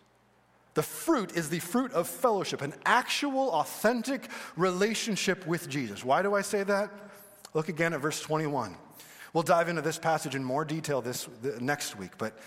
The 0.74 0.82
fruit 0.82 1.34
is 1.34 1.48
the 1.48 1.58
fruit 1.58 1.92
of 1.92 2.06
fellowship, 2.06 2.60
an 2.60 2.74
actual, 2.84 3.50
authentic 3.50 4.28
relationship 4.56 5.46
with 5.46 5.70
Jesus. 5.70 6.04
Why 6.04 6.20
do 6.20 6.34
I 6.34 6.42
say 6.42 6.62
that? 6.64 6.90
Look 7.54 7.70
again 7.70 7.94
at 7.94 8.00
verse 8.00 8.20
21. 8.20 8.76
We'll 9.32 9.42
dive 9.42 9.68
into 9.68 9.82
this 9.82 9.98
passage 9.98 10.34
in 10.34 10.44
more 10.44 10.64
detail 10.64 11.02
this 11.02 11.28
next 11.60 11.96
week, 11.96 12.12
but 12.18 12.38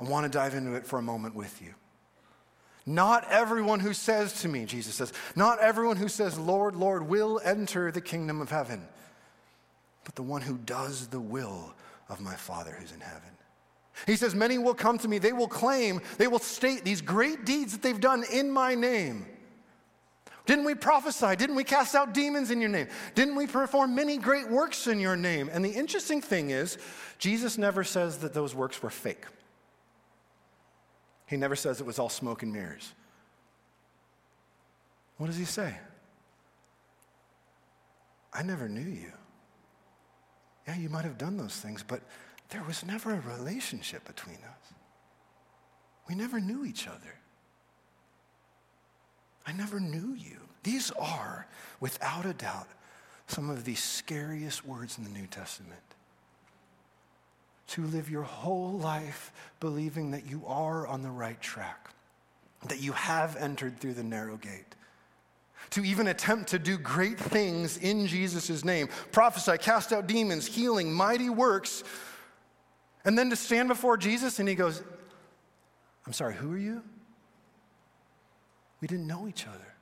I 0.00 0.04
want 0.04 0.24
to 0.24 0.30
dive 0.30 0.54
into 0.54 0.74
it 0.74 0.86
for 0.86 0.98
a 0.98 1.02
moment 1.02 1.34
with 1.34 1.62
you. 1.62 1.74
Not 2.86 3.26
everyone 3.30 3.80
who 3.80 3.94
says 3.94 4.42
to 4.42 4.48
me, 4.48 4.66
Jesus 4.66 4.94
says, 4.94 5.12
not 5.34 5.58
everyone 5.60 5.96
who 5.96 6.08
says, 6.08 6.38
Lord, 6.38 6.76
Lord, 6.76 7.08
will 7.08 7.40
enter 7.42 7.90
the 7.90 8.02
kingdom 8.02 8.42
of 8.42 8.50
heaven, 8.50 8.86
but 10.04 10.16
the 10.16 10.22
one 10.22 10.42
who 10.42 10.58
does 10.58 11.06
the 11.06 11.20
will 11.20 11.74
of 12.08 12.20
my 12.20 12.34
Father 12.34 12.76
who's 12.78 12.92
in 12.92 13.00
heaven. 13.00 13.30
He 14.06 14.16
says, 14.16 14.34
Many 14.34 14.58
will 14.58 14.74
come 14.74 14.98
to 14.98 15.08
me. 15.08 15.18
They 15.18 15.32
will 15.32 15.48
claim, 15.48 16.00
they 16.18 16.26
will 16.26 16.40
state 16.40 16.84
these 16.84 17.00
great 17.00 17.44
deeds 17.44 17.72
that 17.72 17.82
they've 17.82 18.00
done 18.00 18.24
in 18.30 18.50
my 18.50 18.74
name. 18.74 19.26
Didn't 20.46 20.64
we 20.64 20.74
prophesy? 20.74 21.36
Didn't 21.36 21.56
we 21.56 21.64
cast 21.64 21.94
out 21.94 22.12
demons 22.12 22.50
in 22.50 22.60
your 22.60 22.68
name? 22.68 22.88
Didn't 23.14 23.36
we 23.36 23.46
perform 23.46 23.94
many 23.94 24.18
great 24.18 24.48
works 24.50 24.86
in 24.86 25.00
your 25.00 25.16
name? 25.16 25.48
And 25.50 25.64
the 25.64 25.70
interesting 25.70 26.20
thing 26.20 26.50
is, 26.50 26.76
Jesus 27.18 27.56
never 27.56 27.82
says 27.82 28.18
that 28.18 28.34
those 28.34 28.54
works 28.54 28.82
were 28.82 28.90
fake. 28.90 29.24
He 31.26 31.38
never 31.38 31.56
says 31.56 31.80
it 31.80 31.86
was 31.86 31.98
all 31.98 32.10
smoke 32.10 32.42
and 32.42 32.52
mirrors. 32.52 32.92
What 35.16 35.28
does 35.28 35.36
he 35.38 35.46
say? 35.46 35.74
I 38.32 38.42
never 38.42 38.68
knew 38.68 38.80
you. 38.80 39.12
Yeah, 40.66 40.76
you 40.76 40.88
might 40.90 41.04
have 41.04 41.16
done 41.16 41.36
those 41.36 41.56
things, 41.56 41.82
but 41.86 42.00
there 42.50 42.62
was 42.64 42.84
never 42.84 43.14
a 43.14 43.20
relationship 43.20 44.04
between 44.04 44.36
us. 44.36 44.74
We 46.08 46.14
never 46.14 46.40
knew 46.40 46.64
each 46.66 46.86
other. 46.86 47.14
I 49.46 49.52
never 49.52 49.80
knew 49.80 50.14
you. 50.14 50.38
These 50.62 50.90
are, 50.92 51.46
without 51.80 52.24
a 52.24 52.32
doubt, 52.32 52.68
some 53.26 53.50
of 53.50 53.64
the 53.64 53.74
scariest 53.74 54.66
words 54.66 54.98
in 54.98 55.04
the 55.04 55.10
New 55.10 55.26
Testament. 55.26 55.80
To 57.68 57.82
live 57.86 58.10
your 58.10 58.22
whole 58.22 58.72
life 58.72 59.32
believing 59.60 60.10
that 60.10 60.28
you 60.28 60.42
are 60.46 60.86
on 60.86 61.02
the 61.02 61.10
right 61.10 61.40
track, 61.40 61.90
that 62.68 62.80
you 62.80 62.92
have 62.92 63.36
entered 63.36 63.78
through 63.78 63.94
the 63.94 64.02
narrow 64.02 64.36
gate, 64.36 64.74
to 65.70 65.82
even 65.84 66.08
attempt 66.08 66.50
to 66.50 66.58
do 66.58 66.76
great 66.76 67.18
things 67.18 67.78
in 67.78 68.06
Jesus' 68.06 68.64
name 68.64 68.88
prophesy, 69.12 69.56
cast 69.58 69.92
out 69.92 70.06
demons, 70.06 70.46
healing, 70.46 70.92
mighty 70.92 71.30
works. 71.30 71.84
And 73.04 73.18
then 73.18 73.30
to 73.30 73.36
stand 73.36 73.68
before 73.68 73.96
Jesus 73.96 74.38
and 74.38 74.48
he 74.48 74.54
goes, 74.54 74.82
I'm 76.06 76.12
sorry, 76.12 76.34
who 76.34 76.52
are 76.52 76.58
you? 76.58 76.82
We 78.80 78.88
didn't 78.88 79.06
know 79.06 79.26
each 79.28 79.46
other. 79.46 79.74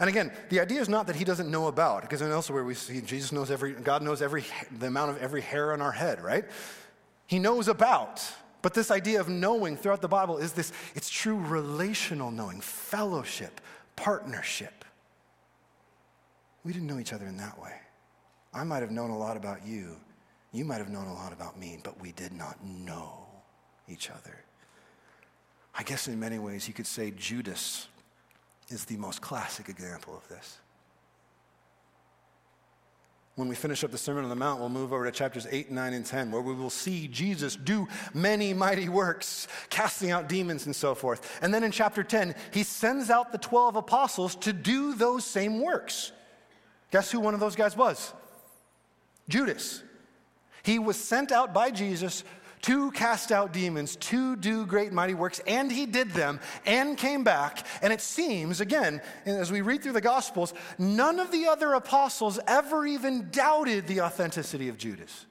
And 0.00 0.08
again, 0.08 0.32
the 0.48 0.60
idea 0.60 0.80
is 0.80 0.88
not 0.88 1.06
that 1.08 1.16
he 1.16 1.24
doesn't 1.24 1.50
know 1.50 1.66
about, 1.66 2.02
because 2.02 2.22
in 2.22 2.30
elsewhere 2.30 2.62
we 2.62 2.74
see 2.74 3.00
Jesus 3.00 3.32
knows 3.32 3.50
every, 3.50 3.72
God 3.72 4.02
knows 4.02 4.22
every, 4.22 4.44
the 4.78 4.86
amount 4.86 5.10
of 5.10 5.18
every 5.18 5.40
hair 5.40 5.72
on 5.72 5.80
our 5.80 5.92
head, 5.92 6.22
right? 6.22 6.44
He 7.26 7.38
knows 7.38 7.68
about. 7.68 8.22
But 8.62 8.74
this 8.74 8.90
idea 8.90 9.20
of 9.20 9.28
knowing 9.28 9.76
throughout 9.76 10.00
the 10.00 10.08
Bible 10.08 10.38
is 10.38 10.52
this 10.52 10.72
it's 10.94 11.10
true 11.10 11.36
relational 11.36 12.30
knowing, 12.30 12.60
fellowship, 12.60 13.60
partnership. 13.96 14.84
We 16.64 16.72
didn't 16.72 16.88
know 16.88 16.98
each 16.98 17.12
other 17.12 17.26
in 17.26 17.36
that 17.38 17.60
way. 17.60 17.74
I 18.52 18.64
might 18.64 18.80
have 18.80 18.90
known 18.90 19.10
a 19.10 19.18
lot 19.18 19.36
about 19.36 19.66
you. 19.66 19.96
You 20.52 20.64
might 20.64 20.78
have 20.78 20.88
known 20.88 21.06
a 21.06 21.14
lot 21.14 21.32
about 21.32 21.58
me, 21.58 21.78
but 21.82 22.00
we 22.00 22.12
did 22.12 22.32
not 22.32 22.56
know 22.64 23.27
each 23.88 24.10
other. 24.10 24.44
I 25.74 25.82
guess 25.82 26.08
in 26.08 26.18
many 26.18 26.38
ways 26.38 26.66
you 26.66 26.74
could 26.74 26.86
say 26.86 27.12
Judas 27.12 27.88
is 28.68 28.84
the 28.84 28.96
most 28.96 29.20
classic 29.20 29.68
example 29.68 30.16
of 30.16 30.28
this. 30.28 30.58
When 33.36 33.46
we 33.46 33.54
finish 33.54 33.84
up 33.84 33.92
the 33.92 33.98
Sermon 33.98 34.24
on 34.24 34.30
the 34.30 34.36
Mount, 34.36 34.58
we'll 34.58 34.68
move 34.68 34.92
over 34.92 35.04
to 35.04 35.12
chapters 35.12 35.46
8, 35.48 35.70
9, 35.70 35.92
and 35.92 36.04
10, 36.04 36.32
where 36.32 36.42
we 36.42 36.52
will 36.52 36.70
see 36.70 37.06
Jesus 37.06 37.54
do 37.54 37.86
many 38.12 38.52
mighty 38.52 38.88
works, 38.88 39.46
casting 39.70 40.10
out 40.10 40.28
demons 40.28 40.66
and 40.66 40.74
so 40.74 40.92
forth. 40.96 41.38
And 41.40 41.54
then 41.54 41.62
in 41.62 41.70
chapter 41.70 42.02
10, 42.02 42.34
he 42.52 42.64
sends 42.64 43.10
out 43.10 43.30
the 43.30 43.38
12 43.38 43.76
apostles 43.76 44.34
to 44.36 44.52
do 44.52 44.92
those 44.92 45.24
same 45.24 45.60
works. 45.62 46.10
Guess 46.90 47.12
who 47.12 47.20
one 47.20 47.32
of 47.32 47.38
those 47.38 47.54
guys 47.54 47.76
was? 47.76 48.12
Judas. 49.28 49.84
He 50.64 50.80
was 50.80 50.96
sent 50.96 51.30
out 51.30 51.54
by 51.54 51.70
Jesus 51.70 52.24
to 52.62 52.90
cast 52.92 53.32
out 53.32 53.52
demons, 53.52 53.96
to 53.96 54.36
do 54.36 54.66
great 54.66 54.92
mighty 54.92 55.14
works, 55.14 55.40
and 55.46 55.70
he 55.70 55.86
did 55.86 56.10
them 56.10 56.40
and 56.66 56.96
came 56.96 57.24
back. 57.24 57.66
And 57.82 57.92
it 57.92 58.00
seems, 58.00 58.60
again, 58.60 59.00
as 59.26 59.52
we 59.52 59.60
read 59.60 59.82
through 59.82 59.92
the 59.92 60.00
Gospels, 60.00 60.54
none 60.78 61.20
of 61.20 61.30
the 61.30 61.46
other 61.46 61.74
apostles 61.74 62.38
ever 62.46 62.86
even 62.86 63.28
doubted 63.30 63.86
the 63.86 64.00
authenticity 64.00 64.68
of 64.68 64.78
Judas. 64.78 65.26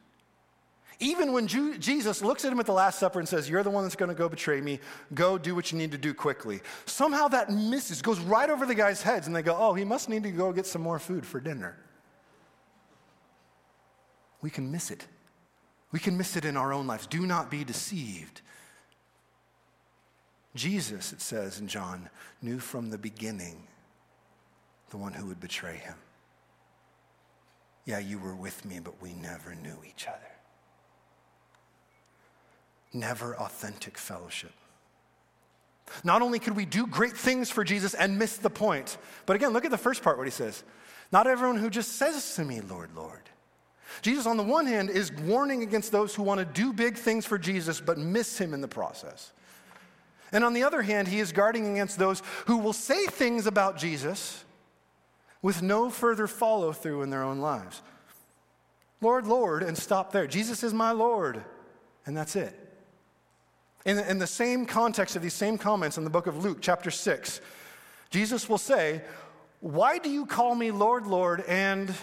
Even 1.00 1.32
when 1.32 1.48
Ju- 1.48 1.78
Jesus 1.78 2.24
looks 2.24 2.44
at 2.44 2.52
him 2.52 2.60
at 2.60 2.66
the 2.66 2.74
Last 2.74 2.98
Supper 2.98 3.20
and 3.20 3.30
says, 3.30 3.48
You're 3.48 3.62
the 3.62 3.70
one 3.70 3.84
that's 3.84 3.96
going 3.96 4.10
to 4.10 4.16
go 4.16 4.28
betray 4.28 4.62
me, 4.62 4.80
go 5.14 5.38
do 5.38 5.54
what 5.54 5.72
you 5.72 5.78
need 5.78 5.92
to 5.92 5.98
do 5.98 6.14
quickly. 6.14 6.62
Somehow 6.86 7.28
that 7.28 7.52
misses, 7.52 8.02
goes 8.02 8.20
right 8.20 8.50
over 8.50 8.66
the 8.66 8.74
guys' 8.74 9.04
heads, 9.04 9.28
and 9.28 9.36
they 9.36 9.44
go, 9.44 9.56
Oh, 9.58 9.76
he 9.76 9.86
must 9.86 10.10
need 10.10 10.24
to 10.24 10.32
go 10.32 10.52
get 10.52 10.66
some 10.66 10.82
more 10.82 10.98
food 10.98 11.26
for 11.26 11.40
dinner. 11.40 11.78
We 14.42 14.50
can 14.50 14.72
miss 14.72 14.90
it. 14.90 15.06
We 15.92 16.00
can 16.00 16.18
miss 16.18 16.36
it 16.36 16.46
in 16.46 16.58
our 16.58 16.74
own 16.74 16.88
lives. 16.88 17.08
Do 17.08 17.26
not 17.26 17.50
be 17.50 17.64
deceived. 17.64 18.42
Jesus, 20.56 21.14
it 21.14 21.22
says 21.22 21.60
in 21.60 21.68
John, 21.68 22.10
knew 22.42 22.60
from 22.60 22.90
the 22.90 22.98
beginning 22.98 23.68
the 24.90 24.98
one 24.98 25.14
who 25.14 25.28
would 25.28 25.40
betray 25.40 25.78
him. 25.78 25.96
Yeah, 27.86 28.00
you 28.00 28.20
were 28.20 28.36
with 28.36 28.66
me, 28.66 28.80
but 28.80 29.02
we 29.02 29.14
never 29.14 29.56
knew 29.56 29.78
each 29.88 30.08
other. 30.08 30.18
Never 32.92 33.36
authentic 33.38 33.98
fellowship. 33.98 34.52
Not 36.04 36.22
only 36.22 36.40
could 36.40 36.56
we 36.56 36.66
do 36.66 36.86
great 36.86 37.16
things 37.16 37.50
for 37.50 37.64
Jesus 37.64 37.94
and 37.94 38.20
miss 38.20 38.38
the 38.38 38.50
point, 38.50 38.98
but 39.26 39.36
again, 39.36 39.52
look 39.52 39.64
at 39.64 39.72
the 39.72 39.78
first 39.78 40.04
part, 40.04 40.18
what 40.18 40.28
he 40.28 40.32
says. 40.32 40.64
Not 41.12 41.28
everyone 41.28 41.58
who 41.58 41.70
just 41.70 41.94
says 41.94 42.36
to 42.36 42.44
me, 42.44 42.60
Lord, 42.60 42.90
Lord. 42.94 43.30
Jesus, 44.02 44.26
on 44.26 44.38
the 44.38 44.44
one 44.44 44.66
hand, 44.66 44.90
is 44.90 45.12
warning 45.12 45.64
against 45.64 45.92
those 45.92 46.14
who 46.16 46.24
want 46.24 46.40
to 46.40 46.46
do 46.46 46.74
big 46.74 46.96
things 46.98 47.26
for 47.26 47.38
Jesus 47.38 47.82
but 47.82 47.98
miss 47.98 48.40
him 48.40 48.54
in 48.54 48.62
the 48.62 48.68
process. 48.68 49.32
And 50.32 50.44
on 50.44 50.54
the 50.54 50.64
other 50.64 50.82
hand, 50.82 51.08
he 51.08 51.20
is 51.20 51.32
guarding 51.32 51.72
against 51.72 51.98
those 51.98 52.22
who 52.46 52.58
will 52.58 52.74
say 52.74 53.06
things 53.08 53.48
about 53.48 53.78
Jesus 53.78 54.44
with 55.42 55.62
no 55.62 55.90
further 55.90 56.28
follow 56.28 56.74
through 56.74 57.04
in 57.04 57.10
their 57.10 57.24
own 57.24 57.40
lives. 57.40 57.82
Lord, 59.02 59.28
Lord, 59.28 59.64
and 59.64 59.78
stop 59.78 60.12
there. 60.12 60.28
Jesus 60.28 60.64
is 60.64 60.74
my 60.74 60.92
Lord. 60.92 61.44
and 62.06 62.16
that's 62.16 62.36
it. 62.36 62.54
In, 63.86 64.00
in 64.00 64.18
the 64.18 64.28
same 64.28 64.66
context 64.66 65.16
of 65.16 65.22
these 65.22 65.34
same 65.34 65.58
comments 65.58 65.98
in 65.98 66.04
the 66.04 66.10
book 66.10 66.28
of 66.28 66.44
Luke, 66.44 66.58
chapter 66.60 66.92
6, 66.92 67.40
Jesus 68.10 68.50
will 68.50 68.58
say, 68.58 69.02
Why 69.62 69.98
do 69.98 70.10
you 70.10 70.26
call 70.26 70.56
me 70.56 70.72
Lord, 70.72 71.08
Lord, 71.08 71.42
and 71.48 71.94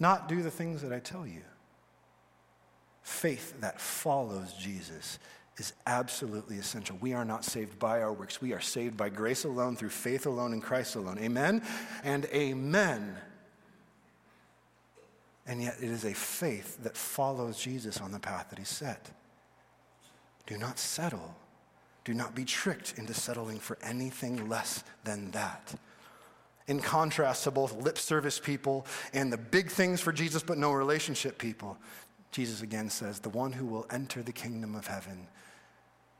not 0.00 0.28
do 0.28 0.42
the 0.42 0.50
things 0.50 0.82
that 0.82 0.92
I 0.92 0.98
tell 0.98 1.26
you? 1.26 1.42
Faith 3.02 3.60
that 3.60 3.80
follows 3.80 4.52
Jesus 4.52 5.18
is 5.56 5.72
absolutely 5.86 6.58
essential. 6.58 6.96
We 7.00 7.14
are 7.14 7.24
not 7.24 7.44
saved 7.44 7.78
by 7.78 8.00
our 8.00 8.12
works. 8.12 8.40
We 8.40 8.52
are 8.52 8.60
saved 8.60 8.96
by 8.96 9.08
grace 9.08 9.44
alone, 9.44 9.76
through 9.76 9.88
faith 9.88 10.26
alone, 10.26 10.52
in 10.52 10.60
Christ 10.60 10.94
alone. 10.94 11.18
Amen 11.18 11.62
and 12.04 12.26
amen. 12.26 13.16
And 15.46 15.62
yet, 15.62 15.76
it 15.80 15.90
is 15.90 16.04
a 16.04 16.12
faith 16.12 16.82
that 16.82 16.96
follows 16.96 17.58
Jesus 17.58 18.00
on 18.00 18.12
the 18.12 18.20
path 18.20 18.50
that 18.50 18.58
he 18.58 18.64
set. 18.66 19.10
Do 20.46 20.58
not 20.58 20.78
settle. 20.78 21.34
Do 22.04 22.14
not 22.14 22.34
be 22.34 22.44
tricked 22.44 22.94
into 22.98 23.14
settling 23.14 23.58
for 23.58 23.78
anything 23.82 24.48
less 24.48 24.84
than 25.04 25.30
that. 25.32 25.74
In 26.68 26.80
contrast 26.80 27.44
to 27.44 27.50
both 27.50 27.82
lip 27.82 27.98
service 27.98 28.38
people 28.38 28.86
and 29.12 29.32
the 29.32 29.38
big 29.38 29.70
things 29.70 30.00
for 30.00 30.12
Jesus 30.12 30.42
but 30.42 30.58
no 30.58 30.72
relationship 30.72 31.38
people, 31.38 31.76
Jesus 32.30 32.62
again 32.62 32.90
says, 32.90 33.18
The 33.18 33.30
one 33.30 33.52
who 33.52 33.66
will 33.66 33.86
enter 33.90 34.22
the 34.22 34.32
kingdom 34.32 34.74
of 34.74 34.86
heaven 34.86 35.26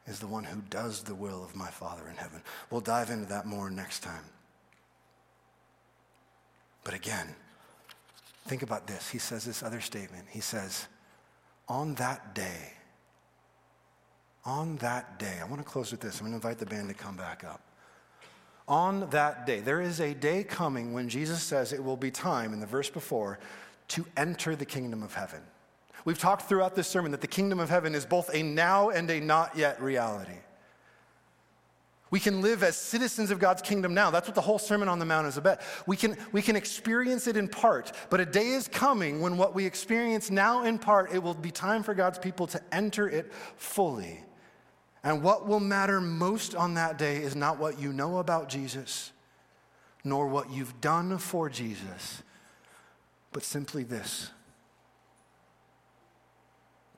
is 0.06 0.18
the 0.18 0.26
one 0.26 0.44
who 0.44 0.60
does 0.70 1.02
the 1.02 1.14
will 1.14 1.44
of 1.44 1.54
my 1.54 1.68
Father 1.68 2.08
in 2.08 2.16
heaven. 2.16 2.42
We'll 2.70 2.80
dive 2.80 3.10
into 3.10 3.26
that 3.26 3.46
more 3.46 3.70
next 3.70 4.00
time. 4.00 4.24
But 6.82 6.94
again, 6.94 7.34
think 8.46 8.62
about 8.62 8.86
this. 8.86 9.10
He 9.10 9.18
says 9.18 9.44
this 9.44 9.62
other 9.62 9.82
statement. 9.82 10.26
He 10.30 10.40
says, 10.40 10.88
On 11.68 11.94
that 11.96 12.34
day, 12.34 12.72
on 14.46 14.76
that 14.76 15.18
day, 15.18 15.38
I 15.42 15.44
want 15.44 15.58
to 15.58 15.68
close 15.68 15.90
with 15.90 16.00
this. 16.00 16.20
I'm 16.20 16.26
going 16.26 16.32
to 16.32 16.36
invite 16.36 16.58
the 16.58 16.64
band 16.64 16.88
to 16.88 16.94
come 16.94 17.16
back 17.16 17.44
up. 17.44 17.60
On 18.68 19.08
that 19.10 19.46
day, 19.46 19.60
there 19.60 19.80
is 19.80 19.98
a 19.98 20.14
day 20.14 20.44
coming 20.44 20.92
when 20.92 21.08
Jesus 21.08 21.42
says 21.42 21.72
it 21.72 21.82
will 21.82 21.96
be 21.96 22.10
time, 22.10 22.52
in 22.52 22.60
the 22.60 22.66
verse 22.66 22.90
before, 22.90 23.38
to 23.88 24.04
enter 24.16 24.54
the 24.54 24.66
kingdom 24.66 25.02
of 25.02 25.14
heaven. 25.14 25.40
We've 26.04 26.18
talked 26.18 26.42
throughout 26.42 26.74
this 26.74 26.86
sermon 26.86 27.10
that 27.12 27.22
the 27.22 27.26
kingdom 27.26 27.60
of 27.60 27.70
heaven 27.70 27.94
is 27.94 28.04
both 28.04 28.30
a 28.34 28.42
now 28.42 28.90
and 28.90 29.10
a 29.10 29.20
not 29.20 29.56
yet 29.56 29.80
reality. 29.80 30.36
We 32.10 32.20
can 32.20 32.40
live 32.40 32.62
as 32.62 32.76
citizens 32.76 33.30
of 33.30 33.38
God's 33.38 33.60
kingdom 33.60 33.92
now. 33.92 34.10
That's 34.10 34.28
what 34.28 34.34
the 34.34 34.40
whole 34.40 34.58
Sermon 34.58 34.88
on 34.88 34.98
the 34.98 35.04
Mount 35.04 35.26
is 35.26 35.36
about. 35.36 35.60
We 35.86 35.96
can, 35.96 36.16
we 36.32 36.40
can 36.40 36.56
experience 36.56 37.26
it 37.26 37.36
in 37.36 37.48
part, 37.48 37.92
but 38.08 38.20
a 38.20 38.26
day 38.26 38.48
is 38.48 38.66
coming 38.68 39.20
when 39.20 39.36
what 39.36 39.54
we 39.54 39.66
experience 39.66 40.30
now 40.30 40.64
in 40.64 40.78
part, 40.78 41.12
it 41.12 41.22
will 41.22 41.34
be 41.34 41.50
time 41.50 41.82
for 41.82 41.94
God's 41.94 42.18
people 42.18 42.46
to 42.48 42.60
enter 42.72 43.08
it 43.08 43.32
fully. 43.56 44.20
And 45.08 45.22
what 45.22 45.46
will 45.46 45.58
matter 45.58 46.02
most 46.02 46.54
on 46.54 46.74
that 46.74 46.98
day 46.98 47.22
is 47.22 47.34
not 47.34 47.58
what 47.58 47.80
you 47.80 47.94
know 47.94 48.18
about 48.18 48.50
Jesus, 48.50 49.10
nor 50.04 50.26
what 50.26 50.50
you've 50.50 50.82
done 50.82 51.16
for 51.16 51.48
Jesus, 51.48 52.22
but 53.32 53.42
simply 53.42 53.84
this 53.84 54.30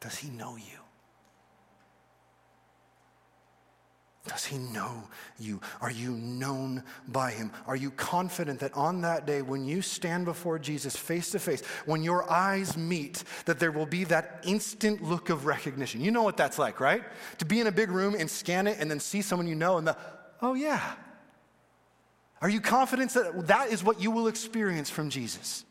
does 0.00 0.16
he 0.16 0.28
know 0.30 0.56
you? 0.56 0.79
Does 4.26 4.44
he 4.44 4.58
know 4.58 5.04
you? 5.38 5.60
Are 5.80 5.90
you 5.90 6.10
known 6.10 6.82
by 7.08 7.30
him? 7.30 7.50
Are 7.66 7.76
you 7.76 7.90
confident 7.90 8.60
that 8.60 8.74
on 8.74 9.00
that 9.00 9.26
day, 9.26 9.40
when 9.40 9.64
you 9.64 9.80
stand 9.80 10.26
before 10.26 10.58
Jesus 10.58 10.94
face 10.94 11.30
to 11.30 11.38
face, 11.38 11.62
when 11.86 12.02
your 12.02 12.30
eyes 12.30 12.76
meet, 12.76 13.24
that 13.46 13.58
there 13.58 13.72
will 13.72 13.86
be 13.86 14.04
that 14.04 14.44
instant 14.46 15.02
look 15.02 15.30
of 15.30 15.46
recognition? 15.46 16.02
You 16.02 16.10
know 16.10 16.22
what 16.22 16.36
that's 16.36 16.58
like, 16.58 16.80
right? 16.80 17.02
To 17.38 17.46
be 17.46 17.60
in 17.60 17.66
a 17.66 17.72
big 17.72 17.90
room 17.90 18.14
and 18.14 18.30
scan 18.30 18.66
it 18.66 18.76
and 18.78 18.90
then 18.90 19.00
see 19.00 19.22
someone 19.22 19.48
you 19.48 19.54
know 19.54 19.78
and 19.78 19.86
the, 19.86 19.96
oh 20.42 20.54
yeah. 20.54 20.92
Are 22.42 22.50
you 22.50 22.60
confident 22.60 23.12
that 23.14 23.46
that 23.48 23.72
is 23.72 23.82
what 23.82 24.00
you 24.00 24.10
will 24.10 24.28
experience 24.28 24.90
from 24.90 25.08
Jesus? 25.08 25.64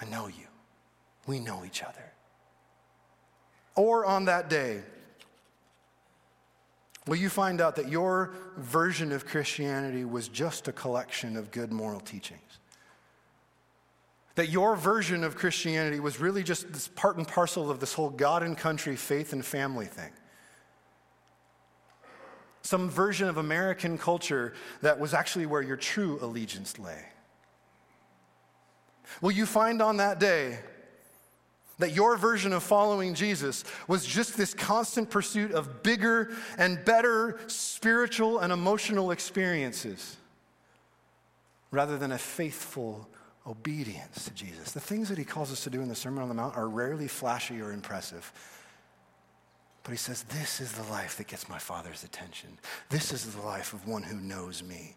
I 0.00 0.04
know 0.04 0.28
you. 0.28 0.46
We 1.26 1.40
know 1.40 1.64
each 1.64 1.82
other 1.82 2.10
or 3.80 4.04
on 4.04 4.26
that 4.26 4.50
day, 4.50 4.82
will 7.10 7.16
you 7.16 7.28
find 7.28 7.60
out 7.60 7.74
that 7.74 7.88
your 7.88 8.30
version 8.56 9.10
of 9.10 9.26
Christianity 9.26 10.04
was 10.04 10.28
just 10.28 10.68
a 10.68 10.72
collection 10.72 11.36
of 11.36 11.50
good 11.50 11.72
moral 11.72 11.98
teachings? 11.98 12.60
That 14.36 14.48
your 14.48 14.76
version 14.76 15.24
of 15.24 15.34
Christianity 15.34 15.98
was 15.98 16.20
really 16.20 16.44
just 16.44 16.72
this 16.72 16.86
part 16.86 17.16
and 17.16 17.26
parcel 17.26 17.68
of 17.68 17.80
this 17.80 17.94
whole 17.94 18.10
God 18.10 18.44
and 18.44 18.56
country, 18.56 18.94
faith 18.94 19.32
and 19.32 19.44
family 19.44 19.86
thing? 19.86 20.12
Some 22.62 22.88
version 22.88 23.28
of 23.28 23.38
American 23.38 23.98
culture 23.98 24.54
that 24.80 25.00
was 25.00 25.12
actually 25.12 25.46
where 25.46 25.62
your 25.62 25.76
true 25.76 26.16
allegiance 26.22 26.78
lay? 26.78 27.06
Will 29.20 29.32
you 29.32 29.46
find 29.46 29.82
on 29.82 29.96
that 29.96 30.20
day 30.20 30.60
that 31.80 31.92
your 31.92 32.16
version 32.16 32.52
of 32.52 32.62
following 32.62 33.14
Jesus 33.14 33.64
was 33.88 34.06
just 34.06 34.36
this 34.36 34.54
constant 34.54 35.10
pursuit 35.10 35.52
of 35.52 35.82
bigger 35.82 36.30
and 36.56 36.84
better 36.84 37.38
spiritual 37.46 38.38
and 38.38 38.52
emotional 38.52 39.10
experiences 39.10 40.16
rather 41.70 41.98
than 41.98 42.12
a 42.12 42.18
faithful 42.18 43.08
obedience 43.46 44.24
to 44.24 44.34
Jesus. 44.34 44.72
The 44.72 44.80
things 44.80 45.08
that 45.08 45.18
he 45.18 45.24
calls 45.24 45.50
us 45.50 45.64
to 45.64 45.70
do 45.70 45.80
in 45.80 45.88
the 45.88 45.94
Sermon 45.94 46.22
on 46.22 46.28
the 46.28 46.34
Mount 46.34 46.56
are 46.56 46.68
rarely 46.68 47.08
flashy 47.08 47.60
or 47.60 47.72
impressive. 47.72 48.30
But 49.82 49.92
he 49.92 49.96
says, 49.96 50.24
This 50.24 50.60
is 50.60 50.72
the 50.72 50.82
life 50.84 51.16
that 51.16 51.26
gets 51.26 51.48
my 51.48 51.58
Father's 51.58 52.04
attention. 52.04 52.58
This 52.90 53.12
is 53.12 53.34
the 53.34 53.40
life 53.40 53.72
of 53.72 53.86
one 53.88 54.02
who 54.02 54.20
knows 54.20 54.62
me. 54.62 54.96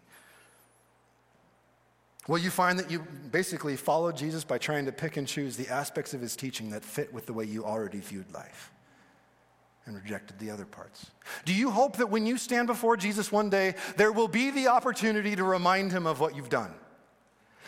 Well, 2.26 2.40
you 2.40 2.50
find 2.50 2.78
that 2.78 2.90
you 2.90 3.00
basically 3.30 3.76
follow 3.76 4.10
Jesus 4.10 4.44
by 4.44 4.58
trying 4.58 4.86
to 4.86 4.92
pick 4.92 5.16
and 5.16 5.28
choose 5.28 5.56
the 5.56 5.68
aspects 5.68 6.14
of 6.14 6.20
his 6.20 6.36
teaching 6.36 6.70
that 6.70 6.84
fit 6.84 7.12
with 7.12 7.26
the 7.26 7.34
way 7.34 7.44
you 7.44 7.64
already 7.64 8.00
viewed 8.00 8.32
life 8.32 8.72
and 9.86 9.94
rejected 9.94 10.38
the 10.38 10.50
other 10.50 10.64
parts. 10.64 11.10
Do 11.44 11.52
you 11.52 11.70
hope 11.70 11.98
that 11.98 12.08
when 12.08 12.24
you 12.24 12.38
stand 12.38 12.66
before 12.66 12.96
Jesus 12.96 13.30
one 13.30 13.50
day, 13.50 13.74
there 13.98 14.12
will 14.12 14.28
be 14.28 14.50
the 14.50 14.68
opportunity 14.68 15.36
to 15.36 15.44
remind 15.44 15.92
him 15.92 16.06
of 16.06 16.20
what 16.20 16.34
you've 16.34 16.48
done? 16.48 16.72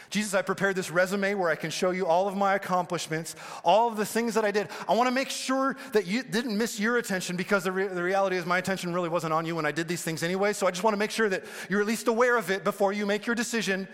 Jesus, 0.08 0.34
I 0.34 0.42
prepared 0.42 0.76
this 0.76 0.90
resume 0.90 1.34
where 1.34 1.50
I 1.50 1.56
can 1.56 1.70
show 1.70 1.90
you 1.90 2.06
all 2.06 2.28
of 2.28 2.36
my 2.36 2.54
accomplishments, 2.54 3.34
all 3.64 3.88
of 3.88 3.96
the 3.96 4.06
things 4.06 4.34
that 4.34 4.44
I 4.44 4.52
did. 4.52 4.68
I 4.88 4.94
want 4.94 5.08
to 5.08 5.14
make 5.14 5.30
sure 5.30 5.76
that 5.92 6.06
you 6.06 6.22
didn't 6.22 6.56
miss 6.56 6.78
your 6.78 6.96
attention 6.96 7.36
because 7.36 7.64
the, 7.64 7.72
re- 7.72 7.88
the 7.88 8.02
reality 8.02 8.36
is 8.36 8.46
my 8.46 8.58
attention 8.58 8.94
really 8.94 9.08
wasn't 9.08 9.32
on 9.32 9.44
you 9.44 9.56
when 9.56 9.66
I 9.66 9.72
did 9.72 9.88
these 9.88 10.02
things 10.02 10.22
anyway. 10.22 10.52
So 10.52 10.66
I 10.66 10.70
just 10.70 10.84
want 10.84 10.94
to 10.94 10.98
make 10.98 11.10
sure 11.10 11.28
that 11.28 11.44
you're 11.68 11.80
at 11.80 11.86
least 11.86 12.08
aware 12.08 12.36
of 12.36 12.50
it 12.50 12.62
before 12.62 12.92
you 12.92 13.04
make 13.04 13.26
your 13.26 13.34
decision 13.34 13.88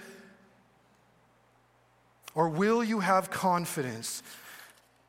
or 2.34 2.48
will 2.48 2.82
you 2.82 3.00
have 3.00 3.30
confidence 3.30 4.22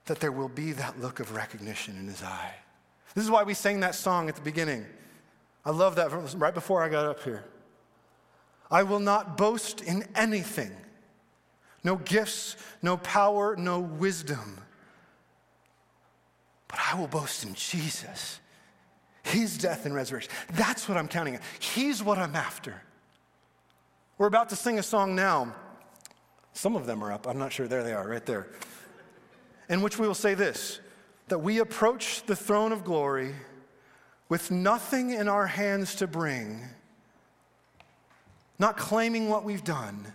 that 0.06 0.20
there 0.20 0.32
will 0.32 0.50
be 0.50 0.74
that 0.74 1.00
look 1.00 1.20
of 1.20 1.34
recognition 1.34 1.98
in 1.98 2.08
his 2.08 2.22
eye? 2.24 2.54
This 3.16 3.24
is 3.24 3.32
why 3.32 3.44
we 3.44 3.54
sang 3.54 3.80
that 3.82 3.96
song 3.96 4.28
at 4.28 4.36
the 4.36 4.42
beginning. 4.42 4.86
I 5.66 5.72
love 5.72 5.96
that 5.96 6.12
right 6.38 6.54
before 6.54 6.84
I 6.84 6.90
got 6.90 7.06
up 7.06 7.24
here. 7.24 7.44
I 8.70 8.84
will 8.84 9.00
not 9.00 9.38
boast 9.38 9.82
in 9.82 10.06
anything 10.16 10.72
no 11.84 11.98
gifts, 11.98 12.56
no 12.82 12.98
power, 12.98 13.56
no 13.58 13.80
wisdom. 13.80 14.58
But 16.70 16.80
I 16.92 16.98
will 16.98 17.08
boast 17.08 17.44
in 17.44 17.54
Jesus, 17.56 18.40
his 19.24 19.58
death 19.58 19.86
and 19.86 19.94
resurrection. 19.94 20.32
That's 20.54 20.88
what 20.88 20.98
I'm 20.98 21.08
counting 21.08 21.36
on. 21.36 21.42
He's 21.60 22.02
what 22.02 22.18
I'm 22.18 22.36
after. 22.36 22.82
We're 24.18 24.28
about 24.28 24.50
to 24.50 24.56
sing 24.56 24.80
a 24.80 24.84
song 24.84 25.16
now 25.16 25.54
some 26.54 26.76
of 26.76 26.86
them 26.86 27.04
are 27.04 27.12
up. 27.12 27.28
I'm 27.28 27.38
not 27.38 27.52
sure. 27.52 27.68
There 27.68 27.84
they 27.84 27.94
are, 27.94 28.08
right 28.08 28.26
there. 28.26 28.48
In 29.70 29.82
which 29.82 29.98
we 29.98 30.08
will 30.08 30.16
say 30.16 30.34
this 30.34 30.80
that 31.30 31.40
we 31.40 31.60
approach 31.60 32.24
the 32.26 32.36
throne 32.36 32.72
of 32.72 32.84
glory 32.84 33.34
with 34.30 34.52
nothing 34.52 35.12
in 35.12 35.28
our 35.28 35.48
hands 35.48 35.96
to 35.96 36.06
bring, 36.06 36.62
not 38.60 38.78
claiming 38.78 39.30
what 39.30 39.44
we've 39.44 39.64
done, 39.64 40.14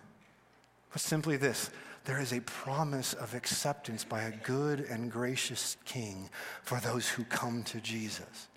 but 0.93 1.01
simply 1.01 1.37
this 1.37 1.71
there 2.05 2.21
is 2.21 2.33
a 2.33 2.41
promise 2.41 3.13
of 3.15 3.35
acceptance 3.35 4.03
by 4.03 4.23
a 4.23 4.31
good 4.31 4.81
and 4.81 5.13
gracious 5.13 5.77
King 5.85 6.31
for 6.63 6.81
those 6.81 7.07
who 7.07 7.25
come 7.25 7.63
to 7.65 7.81
Jesus 7.81 8.49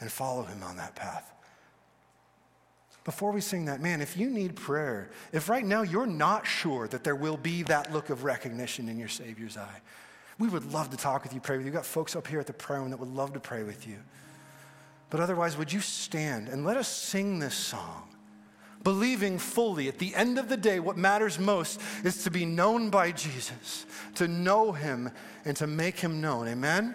and 0.00 0.12
follow 0.12 0.42
him 0.42 0.62
on 0.62 0.76
that 0.76 0.94
path 0.94 1.32
before 3.04 3.32
we 3.32 3.40
sing 3.40 3.64
that, 3.64 3.80
man, 3.80 4.00
if 4.00 4.16
you 4.16 4.28
need 4.28 4.56
prayer, 4.56 5.10
if 5.32 5.48
right 5.48 5.64
now 5.64 5.82
you're 5.82 6.06
not 6.06 6.46
sure 6.46 6.86
that 6.88 7.02
there 7.02 7.16
will 7.16 7.36
be 7.36 7.62
that 7.64 7.92
look 7.92 8.10
of 8.10 8.24
recognition 8.24 8.88
in 8.88 8.98
your 8.98 9.08
Savior's 9.08 9.56
eye, 9.56 9.80
we 10.38 10.48
would 10.48 10.72
love 10.72 10.90
to 10.90 10.96
talk 10.96 11.22
with 11.22 11.34
you, 11.34 11.40
pray 11.40 11.56
with 11.56 11.66
you. 11.66 11.72
We've 11.72 11.76
got 11.76 11.86
folks 11.86 12.16
up 12.16 12.26
here 12.26 12.40
at 12.40 12.46
the 12.46 12.52
prayer 12.52 12.80
room 12.80 12.90
that 12.90 13.00
would 13.00 13.14
love 13.14 13.32
to 13.34 13.40
pray 13.40 13.62
with 13.62 13.86
you. 13.86 13.96
But 15.10 15.20
otherwise, 15.20 15.56
would 15.56 15.72
you 15.72 15.80
stand 15.80 16.48
and 16.48 16.64
let 16.64 16.76
us 16.76 16.88
sing 16.88 17.38
this 17.38 17.54
song, 17.54 18.08
believing 18.82 19.38
fully 19.38 19.88
at 19.88 19.98
the 19.98 20.14
end 20.14 20.38
of 20.38 20.48
the 20.48 20.56
day, 20.56 20.80
what 20.80 20.96
matters 20.96 21.38
most 21.38 21.80
is 22.04 22.24
to 22.24 22.30
be 22.30 22.46
known 22.46 22.90
by 22.90 23.12
Jesus, 23.12 23.86
to 24.14 24.28
know 24.28 24.72
him, 24.72 25.10
and 25.44 25.56
to 25.56 25.66
make 25.66 25.98
him 25.98 26.20
known. 26.20 26.48
Amen? 26.48 26.94